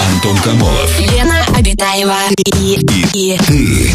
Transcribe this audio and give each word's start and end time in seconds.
Антон 0.00 0.38
Камолов. 0.38 1.00
Лена 1.00 1.44
Обитаева 1.54 2.16
и, 2.56 2.78
и, 3.12 3.36
Ты. 3.46 3.90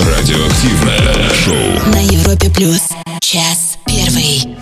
Радиоактивное 0.00 1.34
шоу. 1.44 1.92
на 1.92 1.98
Европе 1.98 2.50
плюс. 2.50 2.82
Час 3.20 3.78
первый. 3.84 4.56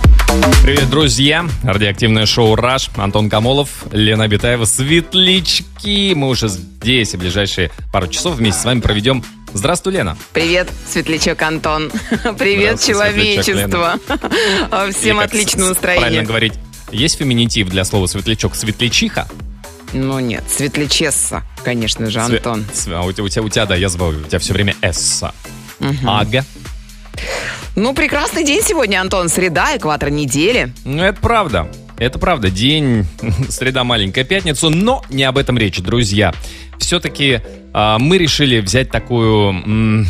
Привет, 0.63 0.89
друзья! 0.89 1.45
Радиоактивное 1.63 2.24
шоу 2.24 2.54
«Раш». 2.56 2.88
Антон 2.97 3.29
Камолов, 3.29 3.85
Лена 3.93 4.29
Битаева, 4.29 4.65
Светлячки. 4.65 6.15
Мы 6.15 6.29
уже 6.29 6.49
здесь 6.49 7.13
и 7.13 7.17
ближайшие 7.19 7.71
пару 7.93 8.06
часов 8.06 8.37
вместе 8.37 8.63
с 8.63 8.65
вами 8.65 8.81
проведем. 8.81 9.22
Здравствуй, 9.54 9.92
Лена. 9.94 10.16
Привет, 10.32 10.69
светлячок 10.90 11.40
Антон. 11.42 11.90
Привет, 12.38 12.80
человечество. 12.80 13.98
Всем 14.92 15.19
отличного 15.21 15.74
с- 15.74 15.78
Правильно 15.78 16.23
говорить. 16.23 16.55
Есть 16.91 17.19
феминитив 17.19 17.69
для 17.69 17.84
слова 17.84 18.07
«светлячок»? 18.07 18.55
Светлячиха? 18.55 19.29
Ну 19.95 20.19
нет, 20.20 20.43
светлячесса, 20.55 21.43
конечно 21.65 22.10
же, 22.10 22.19
Све- 22.20 22.37
Антон. 22.37 22.65
Св- 22.73 22.95
а 22.95 23.02
у, 23.02 23.12
тебя, 23.12 23.24
у, 23.24 23.29
тебя, 23.29 23.43
у 23.43 23.48
тебя, 23.48 23.66
да, 23.66 23.77
я 23.77 23.88
забыл, 23.88 24.09
у 24.10 24.23
тебя 24.23 24.38
все 24.38 24.52
время 24.55 24.74
«эсса». 24.83 25.34
Ага. 26.07 26.45
Ну, 27.74 27.95
прекрасный 27.95 28.45
день 28.45 28.62
сегодня, 28.62 29.01
Антон. 29.01 29.29
Среда, 29.30 29.77
экватор 29.77 30.10
недели. 30.10 30.73
Ну, 30.84 31.02
это 31.02 31.19
правда. 31.21 31.69
Это 32.02 32.19
правда. 32.19 32.51
День, 32.51 33.06
среда, 33.48 33.84
маленькая 33.84 34.24
пятница, 34.24 34.69
но 34.70 35.05
не 35.09 35.23
об 35.23 35.38
этом 35.38 35.56
речь, 35.56 35.79
друзья. 35.79 36.34
Все-таки 36.79 37.41
а, 37.73 37.98
мы 37.98 38.19
решили 38.19 38.60
взять 38.60 38.91
такую 38.91 40.07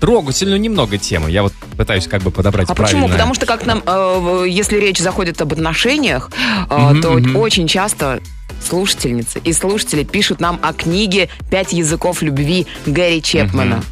трогательную 0.00 0.58
немного 0.58 0.98
тему. 0.98 1.28
Я 1.28 1.42
вот 1.42 1.52
пытаюсь 1.76 2.08
как 2.08 2.22
бы 2.22 2.30
подобрать 2.30 2.68
А 2.68 2.74
правильное. 2.74 3.02
почему? 3.02 3.12
Потому 3.12 3.34
что 3.34 3.46
как 3.46 3.66
нам, 3.66 3.82
э, 3.86 4.46
если 4.48 4.76
речь 4.78 4.98
заходит 4.98 5.40
об 5.40 5.52
отношениях, 5.52 6.30
э, 6.68 6.94
то 7.00 7.20
очень 7.38 7.68
часто 7.68 8.20
слушательницы 8.60 9.38
и 9.44 9.52
слушатели 9.52 10.02
пишут 10.02 10.40
нам 10.40 10.58
о 10.60 10.72
книге 10.72 11.28
«Пять 11.50 11.72
языков 11.72 12.20
любви» 12.22 12.66
Гэри 12.84 13.22
Чепмана. 13.22 13.76
Так. 13.76 13.84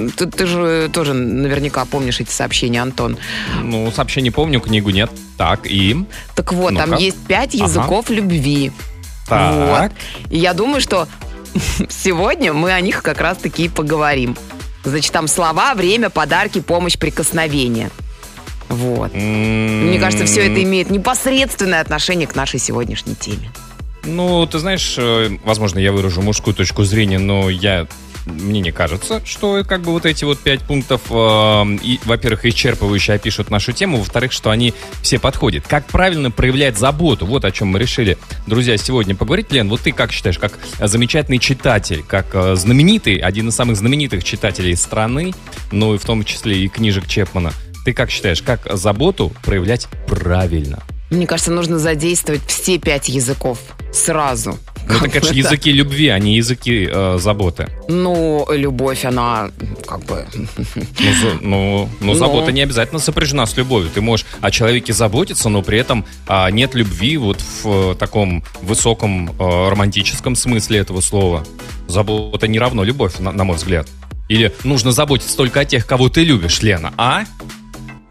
Ну, 0.00 0.10
Ты, 0.10 0.26
ты 0.26 0.46
же 0.46 0.90
тоже 0.92 1.14
наверняка 1.14 1.84
помнишь 1.84 2.20
эти 2.20 2.30
сообщения, 2.30 2.80
Антон. 2.82 3.16
Ну, 3.62 3.90
сообщение 3.92 4.32
помню, 4.32 4.60
книгу 4.60 4.90
нет. 4.90 5.10
Так, 5.36 5.66
и... 5.66 6.04
Так 6.34 6.52
вот, 6.52 6.76
там 6.76 6.90
Ну-ка. 6.90 7.02
есть 7.02 7.18
пять 7.26 7.54
Ага. 7.54 7.64
языков 7.64 8.10
любви. 8.10 8.72
Так. 9.28 9.90
Вот. 9.90 9.92
И 10.30 10.38
я 10.38 10.52
думаю, 10.54 10.80
что 10.80 11.08
сегодня 11.88 12.52
мы 12.52 12.72
о 12.72 12.80
них 12.80 13.02
как 13.02 13.20
раз-таки 13.20 13.64
и 13.64 13.68
поговорим. 13.68 14.36
Значит, 14.84 15.12
там 15.12 15.28
слова, 15.28 15.74
время, 15.74 16.10
подарки, 16.10 16.60
помощь, 16.60 16.98
прикосновение. 16.98 17.90
Вот. 18.68 19.12
Мне 19.14 19.98
кажется, 20.00 20.24
все 20.26 20.50
это 20.50 20.62
имеет 20.62 20.90
непосредственное 20.90 21.80
отношение 21.80 22.26
к 22.26 22.34
нашей 22.34 22.58
сегодняшней 22.58 23.14
теме. 23.14 23.50
Ну, 24.04 24.46
ты 24.46 24.58
знаешь, 24.58 24.96
э, 24.98 25.30
возможно, 25.44 25.78
я 25.78 25.92
выражу 25.92 26.22
мужскую 26.22 26.54
точку 26.54 26.84
зрения, 26.84 27.18
но 27.18 27.48
я 27.48 27.86
мне 28.26 28.60
не 28.60 28.70
кажется, 28.70 29.20
что 29.24 29.64
как 29.64 29.82
бы 29.82 29.92
вот 29.92 30.06
эти 30.06 30.24
вот 30.24 30.38
пять 30.38 30.60
пунктов, 30.60 31.00
э, 31.10 31.78
и, 31.82 32.00
во-первых, 32.04 32.44
исчерпывающе 32.44 33.14
опишут 33.14 33.50
нашу 33.50 33.72
тему, 33.72 33.98
во-вторых, 33.98 34.32
что 34.32 34.50
они 34.50 34.74
все 35.02 35.18
подходят. 35.18 35.66
Как 35.66 35.86
правильно 35.86 36.30
проявлять 36.30 36.78
заботу? 36.78 37.26
Вот 37.26 37.44
о 37.44 37.50
чем 37.50 37.68
мы 37.68 37.78
решили, 37.78 38.18
друзья, 38.46 38.76
сегодня 38.76 39.14
поговорить. 39.14 39.52
Лен, 39.52 39.68
вот 39.68 39.80
ты 39.80 39.92
как 39.92 40.12
считаешь, 40.12 40.38
как 40.38 40.58
замечательный 40.80 41.38
читатель, 41.38 42.02
как 42.06 42.26
э, 42.34 42.54
знаменитый, 42.56 43.16
один 43.16 43.48
из 43.48 43.54
самых 43.54 43.76
знаменитых 43.76 44.24
читателей 44.24 44.76
страны, 44.76 45.32
ну 45.70 45.94
и 45.94 45.98
в 45.98 46.04
том 46.04 46.24
числе 46.24 46.58
и 46.58 46.68
книжек 46.68 47.06
Чепмана, 47.06 47.52
ты 47.84 47.92
как 47.92 48.10
считаешь, 48.10 48.42
как 48.42 48.68
заботу 48.76 49.32
проявлять 49.42 49.88
правильно? 50.06 50.82
Мне 51.12 51.26
кажется, 51.26 51.52
нужно 51.52 51.78
задействовать 51.78 52.40
все 52.46 52.78
пять 52.78 53.08
языков 53.08 53.58
сразу. 53.92 54.58
Ну, 54.88 54.94
это, 54.96 55.08
конечно, 55.10 55.34
языки 55.34 55.70
любви, 55.70 56.08
а 56.08 56.18
не 56.18 56.36
языки 56.36 56.88
э, 56.90 57.18
заботы. 57.20 57.68
Ну, 57.86 58.46
любовь, 58.50 59.04
она 59.04 59.50
как 59.86 60.04
бы... 60.06 60.26
Ну, 60.34 60.46
за- 61.20 61.38
ну, 61.40 61.42
ну, 61.42 61.88
Ну. 62.00 62.14
забота 62.14 62.50
не 62.50 62.62
обязательно 62.62 62.98
сопряжена 62.98 63.44
с 63.44 63.56
любовью. 63.58 63.90
Ты 63.92 64.00
можешь 64.00 64.24
о 64.40 64.50
человеке 64.50 64.94
заботиться, 64.94 65.50
но 65.50 65.60
при 65.62 65.78
этом 65.78 66.06
а, 66.26 66.50
нет 66.50 66.74
любви 66.74 67.18
вот 67.18 67.40
в 67.62 67.92
э, 67.92 67.94
таком 67.94 68.42
высоком 68.62 69.30
э, 69.38 69.68
романтическом 69.68 70.34
смысле 70.34 70.78
этого 70.78 71.00
слова. 71.02 71.44
Забота 71.88 72.48
не 72.48 72.58
равно 72.58 72.84
любовь, 72.84 73.18
на, 73.18 73.32
на 73.32 73.44
мой 73.44 73.56
взгляд. 73.56 73.86
Или 74.30 74.52
нужно 74.64 74.92
заботиться 74.92 75.36
только 75.36 75.60
о 75.60 75.64
тех, 75.66 75.86
кого 75.86 76.08
ты 76.08 76.24
любишь, 76.24 76.62
Лена, 76.62 76.94
а? 76.96 77.24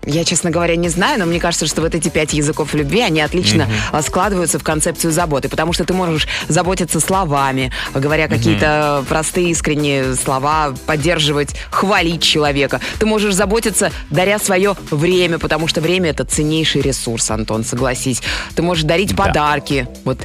Я, 0.05 0.23
честно 0.25 0.49
говоря, 0.49 0.75
не 0.75 0.89
знаю, 0.89 1.19
но 1.19 1.25
мне 1.25 1.39
кажется, 1.39 1.67
что 1.67 1.81
вот 1.81 1.93
эти 1.93 2.09
пять 2.09 2.33
языков 2.33 2.73
любви, 2.73 3.01
они 3.01 3.21
отлично 3.21 3.67
а, 3.91 4.01
складываются 4.01 4.57
в 4.57 4.63
концепцию 4.63 5.11
заботы, 5.11 5.47
потому 5.47 5.73
что 5.73 5.85
ты 5.85 5.93
можешь 5.93 6.27
заботиться 6.47 6.99
словами, 6.99 7.71
говоря 7.93 8.27
какие-то 8.27 9.05
простые, 9.07 9.51
искренние 9.51 10.15
слова, 10.15 10.73
поддерживать, 10.87 11.55
хвалить 11.69 12.23
человека. 12.23 12.81
Ты 12.99 13.05
можешь 13.05 13.35
заботиться, 13.35 13.91
даря 14.09 14.39
свое 14.39 14.75
время, 14.89 15.37
потому 15.37 15.67
что 15.67 15.81
время 15.81 16.09
это 16.09 16.25
ценнейший 16.25 16.81
ресурс, 16.81 17.29
Антон, 17.29 17.63
согласись. 17.63 18.21
Ты 18.55 18.63
можешь 18.63 18.83
дарить 18.85 19.15
Да. 19.15 19.25
подарки. 19.25 19.87
Вот 20.03 20.19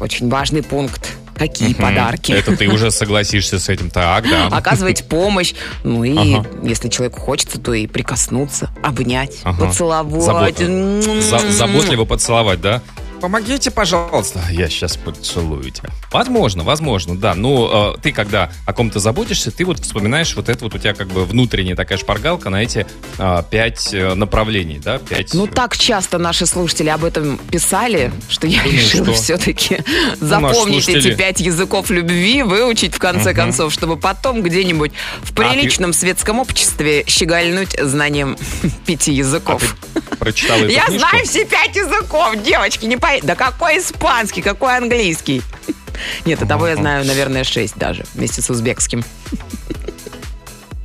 очень 0.00 0.28
важный 0.28 0.62
пункт. 0.62 1.12
Какие 1.36 1.74
подарки? 1.74 2.32
Это 2.32 2.56
ты 2.56 2.68
уже 2.68 2.90
согласишься 2.90 3.58
с 3.58 3.68
этим. 3.68 3.90
Так, 3.90 4.24
да. 4.28 4.46
оказывать 4.46 5.04
помощь. 5.08 5.54
Ну 5.82 6.04
и 6.04 6.34
Ага. 6.36 6.46
если 6.62 6.88
человеку 6.88 7.20
хочется, 7.20 7.58
то 7.60 7.72
и 7.72 7.86
прикоснуться, 7.86 8.70
обнять, 8.82 9.38
Ага. 9.44 9.66
поцеловать. 9.66 10.22
Забота. 10.22 11.20
За- 11.22 11.50
заботливо 11.50 12.04
поцеловать, 12.04 12.60
да? 12.60 12.82
Помогите, 13.28 13.70
пожалуйста. 13.70 14.42
Я 14.50 14.68
сейчас 14.68 14.98
поцелую 14.98 15.70
тебя. 15.70 15.88
Возможно, 16.12 16.62
возможно, 16.62 17.16
да. 17.16 17.34
Ну, 17.34 17.94
э, 17.94 17.98
ты 18.02 18.12
когда 18.12 18.52
о 18.66 18.74
ком-то 18.74 18.98
заботишься, 18.98 19.50
ты 19.50 19.64
вот 19.64 19.78
вспоминаешь 19.80 20.36
вот 20.36 20.50
это 20.50 20.62
вот 20.62 20.74
у 20.74 20.78
тебя 20.78 20.92
как 20.92 21.08
бы 21.08 21.24
внутренняя 21.24 21.74
такая 21.74 21.96
шпаргалка 21.96 22.50
на 22.50 22.62
эти 22.62 22.86
э, 23.16 23.42
пять 23.50 23.94
э, 23.94 24.12
направлений, 24.12 24.78
да? 24.78 24.98
Пять... 24.98 25.32
Ну, 25.32 25.46
так 25.46 25.74
часто 25.78 26.18
наши 26.18 26.44
слушатели 26.44 26.90
об 26.90 27.02
этом 27.02 27.38
писали, 27.38 28.12
что 28.28 28.46
я 28.46 28.62
Думаю, 28.62 28.78
решила 28.78 29.04
что- 29.06 29.14
все-таки 29.14 29.78
Ну, 30.20 30.26
запомнить 30.26 30.84
слушатели- 30.84 31.12
эти 31.12 31.16
пять 31.16 31.40
языков 31.40 31.88
любви, 31.88 32.42
выучить 32.42 32.92
в 32.94 32.98
конце 32.98 33.32
концов, 33.32 33.72
чтобы 33.72 33.96
потом 33.96 34.42
где-нибудь 34.42 34.92
в 35.22 35.30
А 35.30 35.34
приличном 35.34 35.94
светском 35.94 36.40
обществе 36.40 37.04
щегольнуть 37.06 37.74
знанием 37.80 38.36
пяти 38.86 39.12
А 39.12 39.14
языков. 39.14 39.76
ты 39.94 40.16
прочитала 40.16 40.58
эту 40.58 40.68
Я 40.68 40.84
книжку? 40.84 41.08
знаю 41.08 41.24
все 41.26 41.44
пять 41.46 41.74
языков, 41.74 42.36
девочки, 42.44 42.84
не 42.84 42.98
по... 43.20 43.26
Да 43.26 43.34
какой 43.34 43.78
испанский, 43.78 44.42
какой 44.42 44.76
английский? 44.76 45.42
Нет, 46.24 46.42
и 46.42 46.46
того 46.46 46.66
я 46.68 46.76
знаю, 46.76 47.04
наверное, 47.04 47.44
шесть 47.44 47.76
даже, 47.76 48.04
вместе 48.14 48.42
с 48.42 48.50
узбекским. 48.50 49.04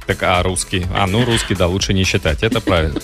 Так, 0.06 0.24
а 0.24 0.42
русский? 0.42 0.88
А, 0.96 1.06
ну 1.06 1.24
русский, 1.24 1.54
да, 1.54 1.68
лучше 1.68 1.94
не 1.94 2.04
считать, 2.04 2.42
это 2.42 2.62
правильно. 2.62 3.00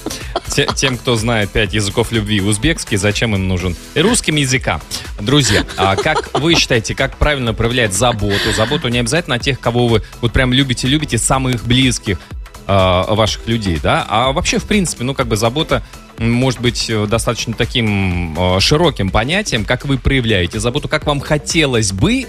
Те- 0.47 0.67
Тем, 0.75 0.97
кто 0.97 1.15
знает 1.15 1.51
пять 1.51 1.71
языков 1.71 2.11
любви 2.11 2.41
узбекский, 2.41 2.97
зачем 2.97 3.35
им 3.35 3.47
нужен 3.47 3.75
и 3.93 4.01
русским 4.01 4.35
языка? 4.37 4.81
Друзья, 5.19 5.63
а 5.77 5.95
как 5.97 6.31
вы 6.39 6.55
считаете, 6.55 6.95
как 6.95 7.17
правильно 7.17 7.53
проявлять 7.53 7.93
заботу? 7.93 8.51
Заботу 8.55 8.87
не 8.87 8.97
обязательно 8.97 9.35
о 9.35 9.39
тех, 9.39 9.59
кого 9.59 9.87
вы 9.87 10.01
вот 10.19 10.33
прям 10.33 10.51
любите-любите, 10.51 11.19
самых 11.19 11.63
близких 11.65 12.17
а, 12.65 13.13
ваших 13.13 13.47
людей, 13.47 13.79
да? 13.81 14.03
А 14.09 14.31
вообще, 14.31 14.57
в 14.57 14.63
принципе, 14.63 15.03
ну 15.03 15.13
как 15.13 15.27
бы 15.27 15.37
забота 15.37 15.83
может 16.17 16.61
быть 16.61 16.89
э, 16.89 17.05
достаточно 17.07 17.53
таким 17.53 18.35
э, 18.37 18.59
широким 18.59 19.09
понятием, 19.09 19.65
как 19.65 19.85
вы 19.85 19.97
проявляете 19.97 20.59
заботу, 20.59 20.87
как 20.87 21.05
вам 21.05 21.19
хотелось 21.19 21.91
бы, 21.91 22.25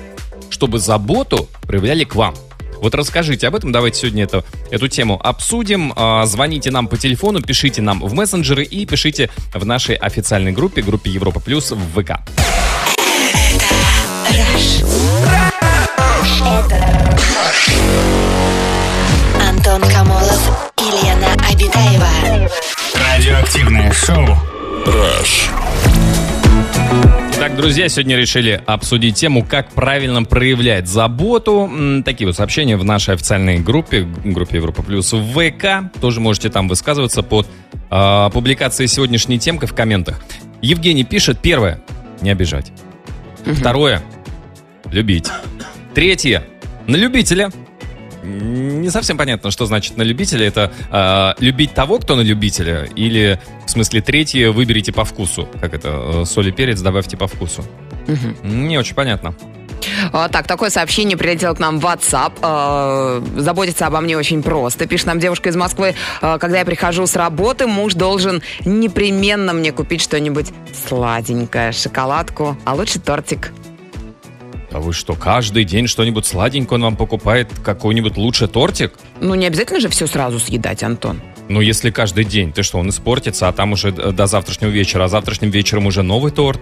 чтобы 0.50 0.78
заботу 0.78 1.48
проявляли 1.62 2.04
к 2.04 2.14
вам. 2.14 2.34
Вот 2.80 2.94
расскажите 2.94 3.48
об 3.48 3.54
этом, 3.54 3.72
давайте 3.72 4.00
сегодня 4.00 4.24
это, 4.24 4.44
эту 4.70 4.88
тему 4.88 5.20
обсудим. 5.22 5.92
А, 5.96 6.26
Звоните 6.26 6.70
нам 6.70 6.88
по 6.88 6.96
телефону, 6.96 7.40
пишите 7.40 7.82
нам 7.82 8.00
в 8.00 8.12
мессенджеры 8.14 8.64
и 8.64 8.84
пишите 8.86 9.30
в 9.54 9.64
нашей 9.64 9.94
официальной 9.96 10.52
группе, 10.52 10.82
группе 10.82 11.10
Европа 11.10 11.40
Плюс 11.40 11.70
в 11.70 12.02
ВК. 12.02 12.20
Антон 19.40 19.82
Камолов 19.90 20.55
и 20.86 21.04
Лена 21.04 21.32
Обитаева. 21.50 22.48
Радиоактивное 22.94 23.92
шоу. 23.92 24.24
Rush. 24.86 25.50
Итак, 27.32 27.56
друзья, 27.56 27.88
сегодня 27.88 28.16
решили 28.16 28.62
обсудить 28.66 29.16
тему, 29.16 29.44
как 29.44 29.70
правильно 29.72 30.22
проявлять 30.22 30.86
заботу. 30.86 31.68
Такие 32.04 32.28
вот 32.28 32.36
сообщения 32.36 32.76
в 32.76 32.84
нашей 32.84 33.14
официальной 33.14 33.58
группе, 33.58 34.02
группе 34.02 34.58
Европа 34.58 34.82
Плюс 34.84 35.12
в 35.12 35.32
ВК. 35.32 35.90
Тоже 36.00 36.20
можете 36.20 36.50
там 36.50 36.68
высказываться 36.68 37.22
под 37.22 37.48
а, 37.90 38.30
публикацией 38.30 38.86
сегодняшней 38.86 39.40
темкой 39.40 39.68
в 39.68 39.74
комментах. 39.74 40.20
Евгений 40.62 41.04
пишет, 41.04 41.40
первое, 41.40 41.80
не 42.20 42.30
обижать. 42.30 42.70
Второе, 43.44 44.02
любить. 44.92 45.26
Третье, 45.94 46.44
на 46.86 46.94
любителя. 46.94 47.50
Не 48.26 48.90
совсем 48.90 49.16
понятно, 49.16 49.50
что 49.50 49.66
значит 49.66 49.96
на 49.96 50.02
любителя. 50.02 50.46
Это 50.46 50.72
э, 50.90 51.42
любить 51.42 51.74
того, 51.74 51.98
кто 51.98 52.16
на 52.16 52.22
любителя, 52.22 52.88
или 52.96 53.40
в 53.66 53.70
смысле 53.70 54.00
третье 54.00 54.50
выберите 54.50 54.92
по 54.92 55.04
вкусу. 55.04 55.48
Как 55.60 55.74
это? 55.74 56.22
Э, 56.22 56.24
соль 56.26 56.48
и 56.48 56.52
перец 56.52 56.80
добавьте 56.80 57.16
по 57.16 57.26
вкусу. 57.26 57.64
Не 58.42 58.78
очень 58.78 58.94
понятно. 58.94 59.34
А, 60.12 60.28
Так, 60.28 60.46
такое 60.46 60.70
сообщение 60.70 61.16
прилетело 61.16 61.54
к 61.54 61.58
нам 61.58 61.78
в 61.80 61.84
WhatsApp. 61.84 62.32
А, 62.42 63.22
Заботиться 63.36 63.86
обо 63.86 64.00
мне 64.00 64.16
очень 64.16 64.42
просто. 64.42 64.86
Пишет 64.86 65.06
нам 65.06 65.18
девушка 65.20 65.48
из 65.48 65.56
Москвы. 65.56 65.94
«А, 66.20 66.38
Когда 66.38 66.58
я 66.58 66.64
прихожу 66.64 67.06
с 67.06 67.16
работы, 67.16 67.66
муж 67.66 67.94
должен 67.94 68.42
непременно 68.64 69.52
мне 69.52 69.72
купить 69.72 70.00
что-нибудь 70.02 70.46
сладенькое. 70.88 71.72
Шоколадку, 71.72 72.56
а 72.64 72.74
лучше 72.74 72.98
тортик. 73.00 73.52
А 74.72 74.80
вы 74.80 74.92
что, 74.92 75.14
каждый 75.14 75.64
день 75.64 75.86
что-нибудь 75.86 76.26
сладенькое 76.26 76.76
он 76.76 76.82
вам 76.82 76.96
покупает? 76.96 77.48
Какой-нибудь 77.64 78.16
лучше 78.16 78.48
тортик? 78.48 78.92
Ну, 79.20 79.34
не 79.34 79.46
обязательно 79.46 79.80
же 79.80 79.88
все 79.88 80.06
сразу 80.06 80.38
съедать, 80.38 80.82
Антон. 80.82 81.20
Ну, 81.48 81.60
если 81.60 81.90
каждый 81.90 82.24
день, 82.24 82.52
ты 82.52 82.62
что, 82.62 82.78
он 82.78 82.88
испортится, 82.88 83.48
а 83.48 83.52
там 83.52 83.72
уже 83.72 83.92
до 83.92 84.26
завтрашнего 84.26 84.70
вечера, 84.70 85.04
а 85.04 85.08
завтрашним 85.08 85.50
вечером 85.50 85.86
уже 85.86 86.02
новый 86.02 86.32
торт? 86.32 86.60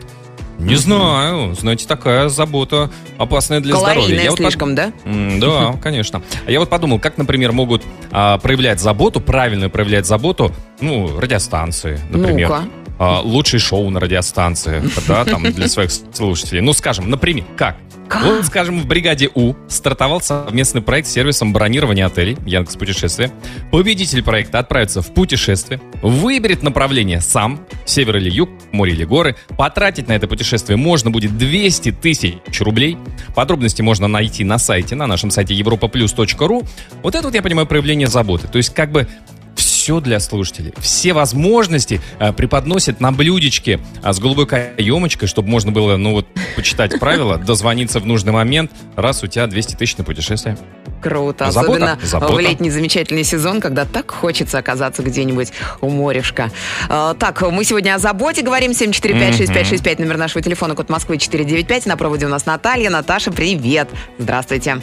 Не 0.58 0.76
знаю. 0.76 1.54
Знаете, 1.54 1.86
такая 1.86 2.28
забота 2.28 2.90
опасная 3.18 3.60
для 3.60 3.74
здоровья. 3.74 3.94
Калорийное 3.94 4.24
Я 4.24 4.30
вот 4.30 4.38
под- 4.38 4.46
слишком, 4.46 4.74
да? 4.74 4.92
Да, 5.04 5.72
конечно. 5.82 6.22
А 6.46 6.50
я 6.50 6.60
вот 6.60 6.68
подумал, 6.70 7.00
как, 7.00 7.18
например, 7.18 7.52
могут 7.52 7.82
а, 8.12 8.38
проявлять 8.38 8.80
заботу, 8.80 9.20
правильно 9.20 9.68
проявлять 9.68 10.06
заботу, 10.06 10.52
ну, 10.80 11.18
радиостанции, 11.18 11.98
например. 12.10 12.48
Ну-ка. 12.48 12.64
А, 12.98 13.20
лучшие 13.20 13.60
шоу 13.60 13.90
на 13.90 14.00
радиостанциях, 14.00 14.84
да, 15.08 15.24
там, 15.24 15.42
для 15.42 15.68
своих 15.68 15.90
слушателей. 15.90 16.60
Ну, 16.60 16.72
скажем, 16.72 17.10
например, 17.10 17.44
как? 17.56 17.76
Как? 18.08 18.22
Вот, 18.22 18.44
скажем, 18.44 18.80
в 18.80 18.86
бригаде 18.86 19.30
У 19.34 19.54
стартовал 19.66 20.20
совместный 20.20 20.82
проект 20.82 21.08
с 21.08 21.12
сервисом 21.12 21.52
бронирования 21.52 22.06
отелей 22.06 22.36
Яндекс 22.44 22.76
Путешествия. 22.76 23.32
Победитель 23.70 24.22
проекта 24.22 24.58
отправится 24.58 25.00
в 25.00 25.12
путешествие, 25.12 25.80
выберет 26.02 26.62
направление 26.62 27.20
сам, 27.20 27.66
север 27.86 28.18
или 28.18 28.30
юг, 28.30 28.50
море 28.72 28.92
или 28.92 29.04
горы. 29.04 29.36
Потратить 29.56 30.06
на 30.08 30.12
это 30.12 30.28
путешествие 30.28 30.76
можно 30.76 31.10
будет 31.10 31.38
200 31.38 31.92
тысяч 31.92 32.60
рублей. 32.60 32.98
Подробности 33.34 33.80
можно 33.80 34.06
найти 34.06 34.44
на 34.44 34.58
сайте, 34.58 34.94
на 34.94 35.06
нашем 35.06 35.30
сайте 35.30 35.54
europaplus.ru. 35.54 36.66
Вот 37.02 37.14
это 37.14 37.26
вот, 37.26 37.34
я 37.34 37.42
понимаю, 37.42 37.66
проявление 37.66 38.06
заботы. 38.06 38.48
То 38.48 38.58
есть, 38.58 38.74
как 38.74 38.92
бы 38.92 39.08
все 39.56 40.00
для 40.00 40.20
слушателей. 40.20 40.72
Все 40.78 41.12
возможности 41.12 42.00
э, 42.18 42.32
преподносят 42.32 43.00
на 43.00 43.12
блюдечке 43.12 43.80
а, 44.02 44.12
с 44.12 44.18
голубой 44.18 44.46
каемочкой, 44.46 45.28
чтобы 45.28 45.48
можно 45.48 45.72
было, 45.72 45.96
ну 45.96 46.12
вот, 46.12 46.26
почитать 46.56 46.98
правила, 47.00 47.36
дозвониться 47.36 48.00
в 48.00 48.06
нужный 48.06 48.32
момент, 48.32 48.70
раз 48.96 49.22
у 49.22 49.26
тебя 49.26 49.46
200 49.46 49.76
тысяч 49.76 49.96
на 49.96 50.04
путешествие. 50.04 50.56
Круто. 51.02 51.50
Забота, 51.50 51.74
Особенно 51.74 51.98
забота. 52.02 52.32
в 52.32 52.40
летний 52.40 52.70
замечательный 52.70 53.24
сезон, 53.24 53.60
когда 53.60 53.84
так 53.84 54.10
хочется 54.10 54.56
оказаться 54.56 55.02
где-нибудь 55.02 55.52
у 55.82 55.90
морюшка. 55.90 56.50
А, 56.88 57.12
Так, 57.14 57.42
мы 57.42 57.62
сегодня 57.64 57.94
о 57.94 57.98
заботе 57.98 58.40
говорим. 58.42 58.70
745-6565, 58.70 60.00
номер 60.00 60.16
нашего 60.16 60.40
телефона, 60.40 60.74
код 60.74 60.88
Москвы 60.88 61.18
495. 61.18 61.86
На 61.86 61.96
проводе 61.98 62.24
у 62.24 62.30
нас 62.30 62.46
Наталья. 62.46 62.88
Наташа, 62.88 63.30
привет. 63.30 63.88
Здравствуйте. 64.18 64.80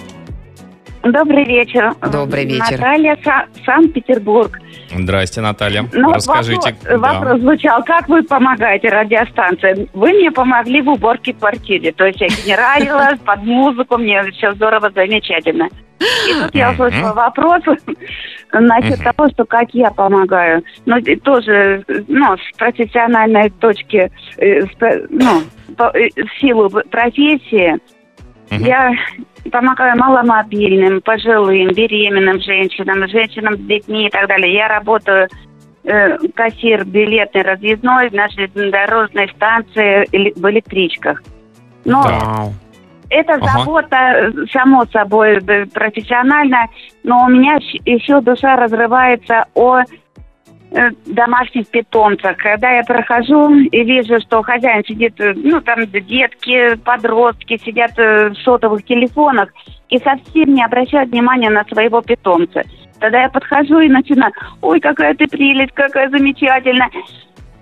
Добрый 1.03 1.45
вечер. 1.45 1.93
Добрый 2.11 2.45
вечер. 2.45 2.79
Наталья, 2.79 3.15
Са- 3.23 3.47
Санкт-Петербург. 3.65 4.59
Здрасте, 4.91 5.41
Наталья. 5.41 5.85
Ну, 5.93 6.13
Расскажите. 6.13 6.75
Вопрос, 6.83 6.99
вопрос 6.99 7.41
звучал, 7.41 7.83
как 7.83 8.07
вы 8.07 8.23
помогаете 8.23 8.89
радиостанции? 8.89 9.89
Вы 9.93 10.09
мне 10.13 10.31
помогли 10.31 10.81
в 10.81 10.89
уборке 10.89 11.33
квартиры. 11.33 11.91
То 11.91 12.05
есть 12.05 12.21
я 12.21 12.27
генералила 12.27 13.17
под 13.25 13.43
музыку, 13.43 13.97
мне 13.97 14.21
все 14.31 14.51
здорово, 14.53 14.91
замечательно. 14.93 15.69
И 15.99 16.33
тут 16.33 16.53
я 16.53 16.71
услышала 16.71 17.13
вопрос 17.13 17.63
насчет 18.53 19.03
того, 19.03 19.29
что 19.29 19.45
как 19.45 19.73
я 19.73 19.91
помогаю. 19.91 20.63
Ну, 20.85 20.97
и 20.97 21.15
тоже, 21.15 21.83
ну, 22.07 22.35
с 22.37 22.57
профессиональной 22.57 23.49
точки, 23.49 24.11
э, 24.37 24.61
ну, 25.09 25.41
э, 25.77 26.09
в 26.15 26.39
силу 26.39 26.69
профессии, 26.69 27.79
я 28.49 28.91
помогаю 29.49 29.97
маломобильным, 29.97 31.01
пожилым, 31.01 31.69
беременным 31.73 32.39
женщинам, 32.41 33.07
женщинам 33.07 33.55
с 33.55 33.59
детьми 33.61 34.07
и 34.07 34.09
так 34.09 34.27
далее. 34.27 34.53
Я 34.53 34.67
работаю 34.67 35.27
э, 35.83 36.17
кассир 36.35 36.85
билетной 36.85 37.41
разъездной 37.41 38.09
на 38.11 38.27
железнодорожной 38.29 39.29
станции 39.29 40.07
в 40.39 40.49
электричках. 40.49 41.23
Но 41.85 42.03
Так. 42.03 42.49
это 43.09 43.33
Ага. 43.33 43.47
забота, 43.47 43.95
э, 43.97 44.31
само 44.51 44.85
собой, 44.85 45.41
профессионально, 45.73 46.67
но 47.03 47.25
у 47.25 47.29
меня 47.29 47.55
еще 47.85 48.21
душа 48.21 48.55
разрывается 48.55 49.45
о 49.55 49.81
домашних 51.05 51.67
питомцах. 51.67 52.37
Когда 52.37 52.71
я 52.71 52.83
прохожу 52.83 53.53
и 53.55 53.83
вижу, 53.83 54.19
что 54.21 54.41
хозяин 54.41 54.83
сидит, 54.85 55.19
э, 55.19 55.33
ну, 55.35 55.59
там 55.61 55.85
детки, 55.85 56.75
подростки 56.75 57.59
сидят 57.63 57.91
э, 57.97 58.29
в 58.29 58.35
сотовых 58.43 58.83
телефонах 58.85 59.49
и 59.89 59.97
совсем 59.97 60.53
не 60.53 60.63
обращают 60.63 61.11
внимания 61.11 61.49
на 61.49 61.65
своего 61.65 62.01
питомца. 62.01 62.63
Тогда 62.99 63.23
я 63.23 63.29
подхожу 63.29 63.79
и 63.79 63.89
начинаю, 63.89 64.31
ой, 64.61 64.79
какая 64.79 65.13
ты 65.15 65.27
прелесть, 65.27 65.73
какая 65.73 66.09
замечательная. 66.09 66.89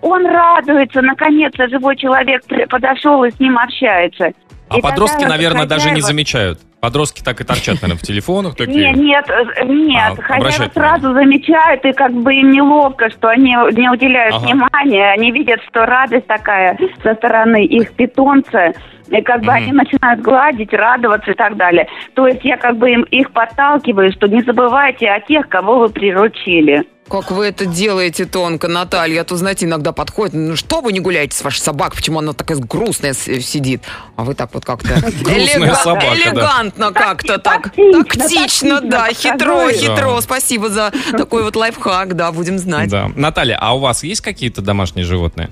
Он 0.01 0.25
радуется, 0.25 1.01
наконец-то 1.01 1.67
живой 1.67 1.95
человек 1.97 2.43
подошел 2.69 3.23
и 3.23 3.31
с 3.31 3.39
ним 3.39 3.57
общается. 3.57 4.31
А 4.69 4.77
И 4.77 4.81
подростки, 4.81 5.21
тогда 5.21 5.29
наверное, 5.35 5.65
даже 5.65 5.89
не 5.89 5.95
хозяева- 6.01 6.07
замечают. 6.07 6.59
Подростки 6.81 7.21
так 7.21 7.41
и 7.41 7.43
торчат, 7.43 7.75
наверное, 7.81 7.97
в 7.97 8.01
телефонах. 8.01 8.57
нет, 8.57 8.67
Такие. 8.67 8.93
нет, 8.93 9.25
э, 9.29 9.65
нет. 9.65 10.13
А, 10.29 10.35
обращать 10.35 10.73
сразу 10.73 11.13
замечают, 11.13 11.83
и 11.83 11.91
как 11.91 12.13
бы 12.13 12.33
им 12.33 12.51
неловко, 12.51 13.09
что 13.09 13.27
они 13.27 13.51
не 13.51 13.89
уделяют 13.91 14.35
Ага. 14.35 14.45
внимания. 14.45 15.11
Они 15.11 15.31
видят, 15.31 15.59
что 15.69 15.85
радость 15.85 16.27
такая 16.27 16.77
со 17.03 17.15
стороны 17.15 17.65
их 17.65 17.91
питомца. 17.93 18.71
И 19.09 19.21
как 19.21 19.39
бы 19.39 19.47
Мгм. 19.47 19.55
они 19.55 19.71
начинают 19.73 20.21
гладить, 20.21 20.71
радоваться 20.71 21.31
и 21.31 21.33
так 21.33 21.57
далее. 21.57 21.87
То 22.13 22.27
есть 22.27 22.45
я 22.45 22.57
как 22.57 22.77
бы 22.77 22.91
им 22.91 23.01
их 23.03 23.31
подталкиваю, 23.31 24.11
что 24.13 24.27
не 24.27 24.41
забывайте 24.43 25.09
о 25.09 25.19
тех, 25.19 25.49
кого 25.49 25.79
вы 25.79 25.89
приручили. 25.89 26.85
Как 27.09 27.31
вы 27.31 27.45
это 27.45 27.65
делаете 27.65 28.25
тонко, 28.25 28.67
Наталья? 28.67 29.21
А 29.21 29.23
то, 29.23 29.35
знаете, 29.35 29.65
иногда 29.65 29.91
подходит, 29.91 30.33
ну 30.33 30.55
что 30.55 30.81
вы 30.81 30.93
не 30.93 30.99
гуляете 30.99 31.35
с 31.35 31.43
вашей 31.43 31.59
собакой, 31.59 31.97
почему 31.97 32.19
она 32.19 32.33
такая 32.33 32.57
грустная 32.57 33.13
сидит? 33.13 33.83
А 34.15 34.23
вы 34.23 34.35
так 34.35 34.53
вот 34.53 34.65
как-то 34.65 34.89
элегантно 34.99 36.91
как-то 36.91 37.37
так. 37.37 37.73
тактично, 37.75 38.81
да, 38.81 39.09
хитро, 39.11 39.71
хитро. 39.71 40.21
Спасибо 40.21 40.69
за 40.69 40.91
такой 41.11 41.43
вот 41.43 41.55
лайфхак, 41.55 42.15
да, 42.15 42.31
будем 42.31 42.59
знать. 42.59 42.89
Да. 42.89 43.09
Наталья, 43.15 43.57
а 43.59 43.75
у 43.75 43.79
вас 43.79 44.03
есть 44.03 44.21
какие-то 44.21 44.61
домашние 44.61 45.05
животные? 45.05 45.49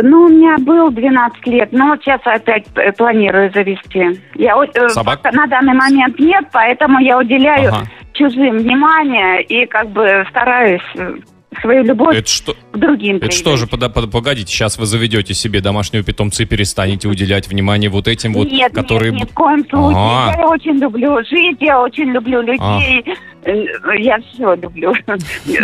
Ну, 0.00 0.24
у 0.24 0.28
меня 0.28 0.56
был 0.58 0.90
12 0.90 1.46
лет, 1.48 1.72
но 1.72 1.88
вот 1.88 2.00
сейчас 2.02 2.20
опять 2.24 2.64
планирую 2.96 3.52
завести. 3.52 4.20
Я 4.36 4.56
э, 4.74 4.88
Собак? 4.88 5.22
на 5.32 5.46
данный 5.46 5.74
момент 5.74 6.18
нет, 6.18 6.44
поэтому 6.52 6.98
я 7.00 7.18
уделяю 7.18 7.68
Ага. 7.68 7.86
чужим 8.14 8.58
внимание 8.58 9.42
и 9.42 9.66
как 9.66 9.90
бы 9.90 10.24
стараюсь 10.30 10.80
э, 10.94 11.16
свою 11.60 11.84
любовь 11.84 12.16
Это 12.16 12.26
что, 12.28 12.54
к 12.72 12.78
другим 12.78 13.16
это 13.18 13.30
что 13.32 13.56
же, 13.58 13.66
пода- 13.66 13.90
под- 13.90 14.10
погодите, 14.10 14.50
сейчас 14.50 14.78
вы 14.78 14.86
заведете 14.86 15.34
себе 15.34 15.60
домашнего 15.60 16.02
питомца 16.02 16.42
и 16.44 16.46
перестанете 16.46 17.08
уделять 17.08 17.48
внимание 17.48 17.90
вот 17.90 18.08
этим 18.08 18.32
вот, 18.32 18.50
нет, 18.50 18.72
которые... 18.72 19.12
нет, 19.12 19.20
ни 19.20 19.26
в 19.26 19.34
коем 19.34 19.60
случае. 19.68 20.00
Ага. 20.00 20.36
Я 20.38 20.48
очень 20.48 20.78
люблю 20.78 21.18
жить, 21.24 21.58
я 21.60 21.80
очень 21.82 22.10
люблю 22.12 22.40
людей. 22.40 23.04
Э, 23.44 23.64
Я 23.98 24.18
все 24.20 24.54
люблю. 24.54 24.94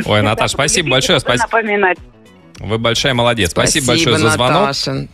Ой, 0.04 0.22
Наташ, 0.22 0.50
спасибо 0.50 0.90
большое, 0.90 1.18
спасибо. 1.20 1.46
спасибо. 1.48 1.62
Напоминать. 1.62 1.98
Вы 2.58 2.78
большая 2.78 3.14
молодец. 3.14 3.50
Спасибо, 3.50 3.88
большое 3.88 4.18
за 4.18 4.30
звонок. 4.30 4.60
Наташа. 4.62 5.08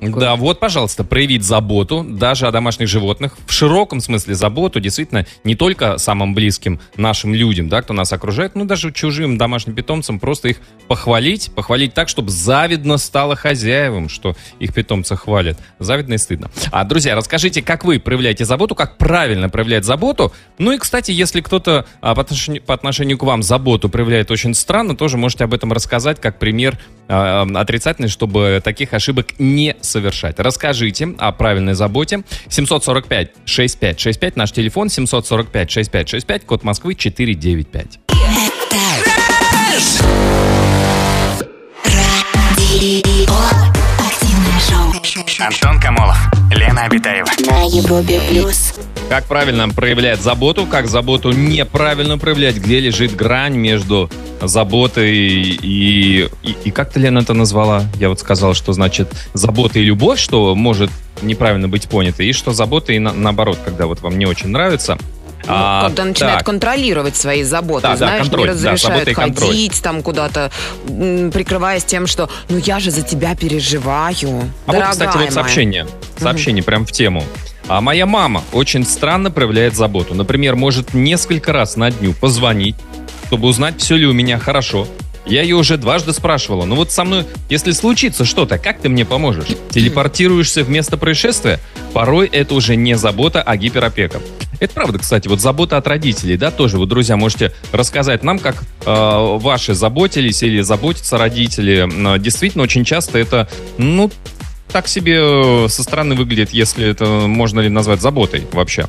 Да, 0.00 0.36
вот, 0.36 0.60
пожалуйста, 0.60 1.04
проявить 1.04 1.42
заботу 1.42 2.04
даже 2.06 2.46
о 2.46 2.50
домашних 2.50 2.88
животных. 2.88 3.36
В 3.46 3.52
широком 3.52 4.00
смысле 4.00 4.34
заботу, 4.34 4.80
действительно, 4.80 5.26
не 5.44 5.54
только 5.54 5.98
самым 5.98 6.34
близким 6.34 6.80
нашим 6.96 7.34
людям, 7.34 7.68
да, 7.68 7.82
кто 7.82 7.94
нас 7.94 8.12
окружает, 8.12 8.54
но 8.54 8.64
даже 8.64 8.92
чужим 8.92 9.38
домашним 9.38 9.74
питомцам 9.74 10.18
просто 10.18 10.48
их 10.48 10.58
похвалить, 10.88 11.50
похвалить 11.54 11.94
так, 11.94 12.08
чтобы 12.08 12.30
завидно 12.30 12.98
стало 12.98 13.36
хозяевам, 13.36 14.08
что 14.08 14.36
их 14.58 14.74
питомца 14.74 15.16
хвалят. 15.16 15.58
Завидно 15.78 16.14
и 16.14 16.18
стыдно. 16.18 16.50
А, 16.70 16.84
друзья, 16.84 17.14
расскажите, 17.14 17.62
как 17.62 17.84
вы 17.84 17.98
проявляете 17.98 18.44
заботу, 18.44 18.74
как 18.74 18.98
правильно 18.98 19.48
проявлять 19.48 19.84
заботу. 19.84 20.32
Ну 20.58 20.72
и, 20.72 20.78
кстати, 20.78 21.10
если 21.10 21.40
кто-то 21.40 21.86
а, 22.00 22.14
по, 22.14 22.22
отношению, 22.22 22.62
по 22.62 22.74
отношению 22.74 23.18
к 23.18 23.22
вам 23.22 23.42
заботу 23.42 23.88
проявляет 23.88 24.30
очень 24.30 24.54
странно, 24.54 24.96
тоже 24.96 25.16
можете 25.16 25.44
об 25.44 25.54
этом 25.54 25.72
рассказать, 25.72 26.20
как 26.20 26.38
пример 26.38 26.78
а, 27.08 27.46
отрицательный, 27.54 28.08
чтобы 28.08 28.60
таких 28.62 28.92
ошибок 28.92 29.38
не 29.38 29.76
совершать. 29.86 30.38
Расскажите 30.38 31.14
о 31.18 31.32
правильной 31.32 31.74
заботе. 31.74 32.22
745-6565, 32.48 34.32
наш 34.36 34.52
телефон, 34.52 34.88
745-6565, 34.88 36.44
код 36.46 36.62
Москвы 36.64 36.94
495. 36.94 38.00
Радио. 41.84 43.55
Антон 45.38 45.78
Камолов, 45.78 46.16
Лена 46.50 46.84
Обитаева. 46.84 47.28
На 47.46 47.64
Европе 47.64 48.20
плюс. 48.28 48.74
Как 49.10 49.26
правильно 49.26 49.68
проявлять 49.68 50.20
заботу, 50.20 50.66
как 50.66 50.88
заботу 50.88 51.30
неправильно 51.30 52.16
проявлять, 52.16 52.56
где 52.56 52.80
лежит 52.80 53.14
грань 53.14 53.54
между 53.56 54.10
заботой 54.40 55.14
и... 55.14 56.28
И, 56.42 56.56
и 56.64 56.70
как 56.70 56.90
ты, 56.90 57.00
Лена, 57.00 57.18
это 57.18 57.34
назвала? 57.34 57.84
Я 57.96 58.08
вот 58.08 58.18
сказал, 58.20 58.54
что 58.54 58.72
значит 58.72 59.12
забота 59.34 59.78
и 59.78 59.84
любовь, 59.84 60.18
что 60.18 60.54
может 60.54 60.90
неправильно 61.22 61.68
быть 61.68 61.88
понято, 61.88 62.22
и 62.22 62.32
что 62.32 62.52
забота 62.52 62.92
и 62.92 62.98
на, 62.98 63.12
наоборот, 63.12 63.58
когда 63.64 63.86
вот 63.86 64.00
вам 64.00 64.18
не 64.18 64.26
очень 64.26 64.48
нравится, 64.48 64.98
а, 65.46 65.88
когда 65.88 66.04
начинают 66.04 66.38
так. 66.38 66.46
контролировать 66.46 67.16
свои 67.16 67.42
заботы, 67.42 67.82
да, 67.82 67.96
знаешь, 67.96 68.26
да, 68.26 68.30
контроль, 68.30 68.46
не 68.46 68.52
разрешают 68.52 69.04
да, 69.06 69.14
ходить 69.14 69.82
там 69.82 70.02
куда-то, 70.02 70.50
прикрываясь 70.86 71.84
тем, 71.84 72.06
что 72.06 72.28
ну 72.48 72.58
я 72.58 72.80
же 72.80 72.90
за 72.90 73.02
тебя 73.02 73.34
переживаю. 73.34 74.50
А 74.66 74.72
вот, 74.72 74.84
кстати, 74.90 75.16
вот 75.16 75.32
сообщение. 75.32 75.86
Сообщение 76.18 76.62
угу. 76.62 76.66
прям 76.66 76.86
в 76.86 76.92
тему. 76.92 77.24
А 77.68 77.80
моя 77.80 78.06
мама 78.06 78.44
очень 78.52 78.84
странно 78.84 79.30
проявляет 79.30 79.74
заботу. 79.74 80.14
Например, 80.14 80.54
может 80.54 80.94
несколько 80.94 81.52
раз 81.52 81.76
на 81.76 81.90
дню 81.90 82.12
позвонить, 82.12 82.76
чтобы 83.26 83.48
узнать, 83.48 83.80
все 83.80 83.96
ли 83.96 84.06
у 84.06 84.12
меня 84.12 84.38
хорошо. 84.38 84.86
Я 85.26 85.42
ее 85.42 85.56
уже 85.56 85.76
дважды 85.76 86.12
спрашивала. 86.12 86.64
Ну 86.64 86.76
вот 86.76 86.92
со 86.92 87.02
мной, 87.02 87.24
если 87.48 87.72
случится 87.72 88.24
что-то, 88.24 88.58
как 88.58 88.78
ты 88.80 88.88
мне 88.88 89.04
поможешь? 89.04 89.48
Телепортируешься 89.70 90.62
в 90.62 90.70
место 90.70 90.96
происшествия? 90.96 91.58
Порой 91.92 92.28
это 92.28 92.54
уже 92.54 92.76
не 92.76 92.96
забота, 92.96 93.42
а 93.42 93.56
гиперопека. 93.56 94.20
Это 94.60 94.72
правда, 94.72 94.98
кстати, 94.98 95.28
вот 95.28 95.40
забота 95.40 95.76
от 95.76 95.86
родителей, 95.86 96.36
да, 96.36 96.50
тоже. 96.50 96.78
Вот, 96.78 96.88
друзья, 96.88 97.16
можете 97.16 97.52
рассказать 97.72 98.22
нам, 98.22 98.38
как 98.38 98.62
э, 98.84 99.36
ваши 99.38 99.74
заботились 99.74 100.42
или 100.42 100.60
заботятся 100.62 101.18
родители. 101.18 102.18
Действительно, 102.18 102.64
очень 102.64 102.84
часто 102.84 103.18
это, 103.18 103.48
ну, 103.78 104.10
так 104.72 104.88
себе 104.88 105.18
э, 105.20 105.68
со 105.68 105.82
стороны 105.82 106.14
выглядит, 106.14 106.50
если 106.50 106.88
это 106.88 107.04
можно 107.04 107.60
ли 107.60 107.68
назвать 107.68 108.00
заботой 108.00 108.46
вообще. 108.52 108.86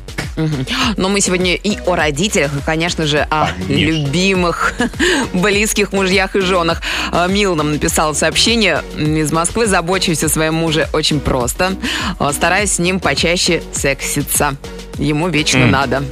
Но 0.96 1.08
мы 1.08 1.20
сегодня 1.20 1.54
и 1.54 1.78
о 1.86 1.96
родителях, 1.96 2.52
и, 2.56 2.60
конечно 2.64 3.06
же, 3.06 3.26
о 3.30 3.46
конечно. 3.46 3.72
любимых, 3.72 4.74
близких 5.32 5.92
мужьях 5.92 6.36
и 6.36 6.40
женах. 6.40 6.82
А, 7.10 7.26
Мил 7.26 7.54
нам 7.56 7.72
написал 7.72 8.14
сообщение 8.14 8.82
из 8.96 9.32
Москвы. 9.32 9.66
Забочусь 9.66 10.22
о 10.24 10.28
своем 10.28 10.54
муже 10.54 10.88
очень 10.92 11.20
просто. 11.20 11.74
А, 12.18 12.32
стараюсь 12.32 12.72
с 12.72 12.78
ним 12.78 13.00
почаще 13.00 13.62
секситься. 13.72 14.56
Ему 14.98 15.28
вечно 15.28 15.58
mm. 15.58 15.70
надо. 15.70 16.02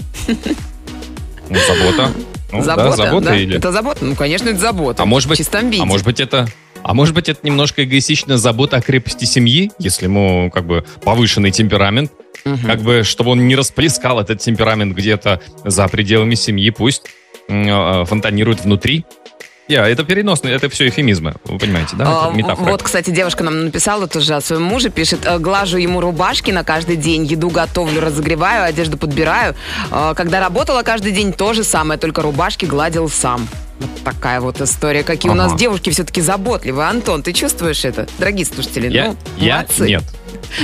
Ну, 1.49 1.59
забота. 1.67 2.13
Ну, 2.53 2.63
забота, 2.63 2.91
да, 2.91 2.97
забота 2.97 3.27
да. 3.27 3.37
Или... 3.37 3.57
Это 3.57 3.73
забота? 3.73 4.05
Ну, 4.05 4.15
конечно, 4.15 4.49
это 4.49 4.59
забота. 4.59 5.03
А 5.03 5.07
может 5.07 5.29
быть, 5.29 5.49
а 5.53 5.85
может 5.85 6.05
быть 6.05 6.21
это 6.21 6.49
а 6.83 6.95
может 6.95 7.15
быть, 7.15 7.29
это 7.29 7.41
немножко 7.43 7.85
эгоистичная 7.85 8.37
забота 8.37 8.77
о 8.77 8.81
крепости 8.81 9.25
семьи, 9.25 9.71
если 9.79 10.05
ему 10.05 10.51
как 10.51 10.67
бы 10.67 10.85
повышенный 11.03 11.51
темперамент, 11.51 12.13
угу. 12.45 12.67
как 12.67 12.81
бы, 12.81 13.03
чтобы 13.03 13.33
он 13.33 13.47
не 13.47 13.57
расплескал 13.57 14.21
этот 14.21 14.41
темперамент 14.41 14.95
где-то 14.95 15.41
за 15.65 15.89
пределами 15.89 16.35
семьи, 16.35 16.71
пусть 16.71 17.03
э, 17.49 18.05
фонтанирует 18.07 18.63
внутри. 18.63 19.05
Я, 19.69 19.81
yeah, 19.81 19.93
это 19.93 20.05
переносные, 20.05 20.55
это 20.55 20.69
все 20.69 20.87
эфемизмы, 20.87 21.35
вы 21.45 21.59
понимаете, 21.59 21.97
да? 21.97 22.05
А, 22.07 22.55
вот, 22.55 22.85
кстати, 22.85 23.11
девушка 23.11 23.43
нам 23.43 23.65
написала 23.65 24.07
тоже 24.07 24.37
о 24.37 24.41
своем 24.41 24.63
муже, 24.63 24.91
пишет, 24.91 25.27
«Э, 25.27 25.41
глажу 25.41 25.77
ему 25.79 26.01
рубашки 26.01 26.53
на 26.53 26.63
каждый 26.63 26.95
день, 26.95 27.25
еду 27.25 27.51
готовлю, 27.51 28.01
разогреваю, 28.01 28.65
одежду 28.65 28.97
подбираю. 28.97 29.57
Э, 29.91 30.15
когда 30.15 30.39
работала 30.39 30.83
каждый 30.83 31.11
день, 31.11 31.33
то 31.33 31.53
же 31.53 31.65
самое, 31.65 31.99
только 31.99 32.23
рубашки 32.23 32.65
гладил 32.65 33.09
сам. 33.09 33.49
Вот 33.81 33.91
такая 34.05 34.41
вот 34.41 34.61
история. 34.61 35.03
Какие 35.03 35.31
ага. 35.31 35.41
у 35.41 35.43
нас 35.43 35.59
девушки 35.59 35.91
все-таки 35.91 36.21
заботливые. 36.21 36.89
Антон, 36.89 37.23
ты 37.23 37.33
чувствуешь 37.33 37.85
это? 37.85 38.09
Дорогие 38.19 38.47
слушатели, 38.47 38.91
я, 38.91 39.09
ну, 39.09 39.17
я 39.39 39.57
молодцы. 39.57 39.87
Нет. 39.87 40.05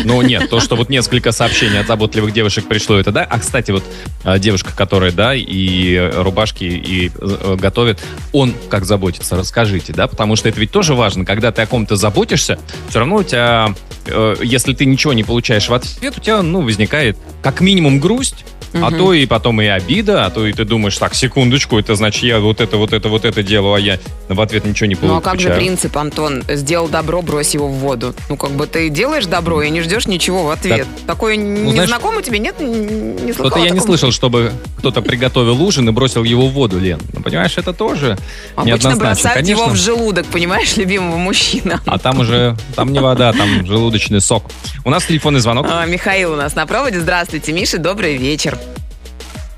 Ну, 0.04 0.22
нет, 0.22 0.48
то, 0.48 0.60
что 0.60 0.76
вот 0.76 0.88
несколько 0.88 1.32
сообщений 1.32 1.80
от 1.80 1.86
заботливых 1.86 2.32
девушек 2.32 2.66
пришло, 2.66 2.96
это 2.96 3.12
да. 3.12 3.24
А, 3.28 3.38
кстати, 3.38 3.70
вот 3.70 3.84
а, 4.24 4.38
девушка, 4.38 4.72
которая, 4.74 5.12
да, 5.12 5.34
и 5.34 5.98
рубашки 6.14 6.64
и 6.64 7.10
э, 7.14 7.56
готовит, 7.58 8.00
он 8.32 8.54
как 8.68 8.84
заботится, 8.84 9.36
расскажите, 9.36 9.92
да, 9.92 10.06
потому 10.06 10.36
что 10.36 10.48
это 10.48 10.60
ведь 10.60 10.70
тоже 10.70 10.94
важно, 10.94 11.24
когда 11.24 11.52
ты 11.52 11.62
о 11.62 11.66
ком-то 11.66 11.96
заботишься, 11.96 12.58
все 12.88 13.00
равно 13.00 13.16
у 13.16 13.22
тебя, 13.24 13.74
э, 14.06 14.36
если 14.42 14.74
ты 14.74 14.84
ничего 14.84 15.12
не 15.12 15.24
получаешь 15.24 15.68
в 15.68 15.74
ответ, 15.74 16.18
у 16.18 16.20
тебя, 16.20 16.42
ну, 16.42 16.60
возникает 16.62 17.16
как 17.42 17.60
минимум 17.60 18.00
грусть, 18.00 18.44
а 18.74 18.90
то 18.90 19.12
и 19.12 19.26
потом 19.26 19.60
и 19.60 19.66
обида, 19.66 20.26
а 20.26 20.30
то 20.30 20.46
и 20.46 20.52
ты 20.52 20.64
думаешь, 20.64 20.96
так, 20.96 21.14
секундочку, 21.14 21.78
это 21.78 21.94
значит, 21.94 22.22
я 22.22 22.40
вот 22.40 22.60
это, 22.60 22.76
вот 22.76 22.92
это, 22.92 23.08
вот 23.08 23.24
это 23.24 23.42
делаю, 23.42 23.74
а 23.74 23.80
я 23.80 23.98
в 24.28 24.40
ответ 24.40 24.64
ничего 24.64 24.86
не 24.86 24.94
получаю. 24.94 25.14
Ну 25.14 25.18
а 25.18 25.22
как 25.22 25.40
же 25.40 25.50
принцип, 25.50 25.96
Антон? 25.96 26.42
Сделал 26.48 26.88
добро, 26.88 27.22
брось 27.22 27.54
его 27.54 27.68
в 27.68 27.74
воду. 27.74 28.14
Ну 28.28 28.36
как 28.36 28.52
бы 28.52 28.66
ты 28.66 28.88
делаешь 28.88 29.26
добро 29.26 29.62
и 29.62 29.70
не 29.70 29.82
ждешь 29.82 30.06
ничего 30.06 30.44
в 30.44 30.50
ответ. 30.50 30.86
Так, 31.06 31.06
Такое 31.06 31.36
ну, 31.36 31.72
незнакомый 31.72 32.22
тебе 32.22 32.38
нет? 32.38 32.58
Не 32.60 33.32
Что-то 33.32 33.58
я 33.58 33.70
не 33.70 33.80
слышал, 33.80 34.10
чтобы 34.10 34.52
кто-то 34.78 35.02
приготовил 35.02 35.62
ужин 35.62 35.88
и 35.88 35.92
бросил 35.92 36.24
его 36.24 36.46
в 36.46 36.52
воду, 36.52 36.78
Лен. 36.78 37.00
Ну, 37.12 37.22
понимаешь, 37.22 37.56
это 37.56 37.72
тоже 37.72 38.16
Обычно 38.56 38.96
бросают 38.96 39.38
Конечно. 39.40 39.62
его 39.62 39.70
в 39.70 39.76
желудок, 39.76 40.26
понимаешь, 40.26 40.76
любимого 40.76 41.16
мужчина. 41.16 41.80
А 41.86 41.98
там 41.98 42.20
уже, 42.20 42.56
там 42.74 42.92
не 42.92 43.00
вода, 43.00 43.32
там 43.32 43.64
желудочный 43.92 44.20
сок. 44.20 44.44
У 44.84 44.90
нас 44.90 45.04
телефонный 45.04 45.40
звонок. 45.40 45.66
А, 45.70 45.84
Михаил 45.86 46.32
у 46.32 46.36
нас 46.36 46.54
на 46.56 46.66
проводе. 46.66 46.98
Здравствуйте, 46.98 47.52
Миша, 47.52 47.78
добрый 47.78 48.16
вечер. 48.16 48.56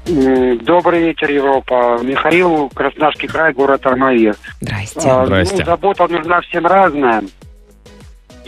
Добрый 0.06 1.00
вечер, 1.00 1.30
Европа. 1.30 1.98
Михаил, 2.02 2.68
Краснодарский 2.74 3.28
край, 3.28 3.52
город 3.54 3.86
Армавир. 3.86 4.36
Здрасте. 4.60 5.08
А, 5.08 5.24
Здрасте. 5.24 5.56
Ну, 5.60 5.64
забота 5.64 6.08
нужна 6.08 6.40
всем 6.42 6.66
разная. 6.66 7.22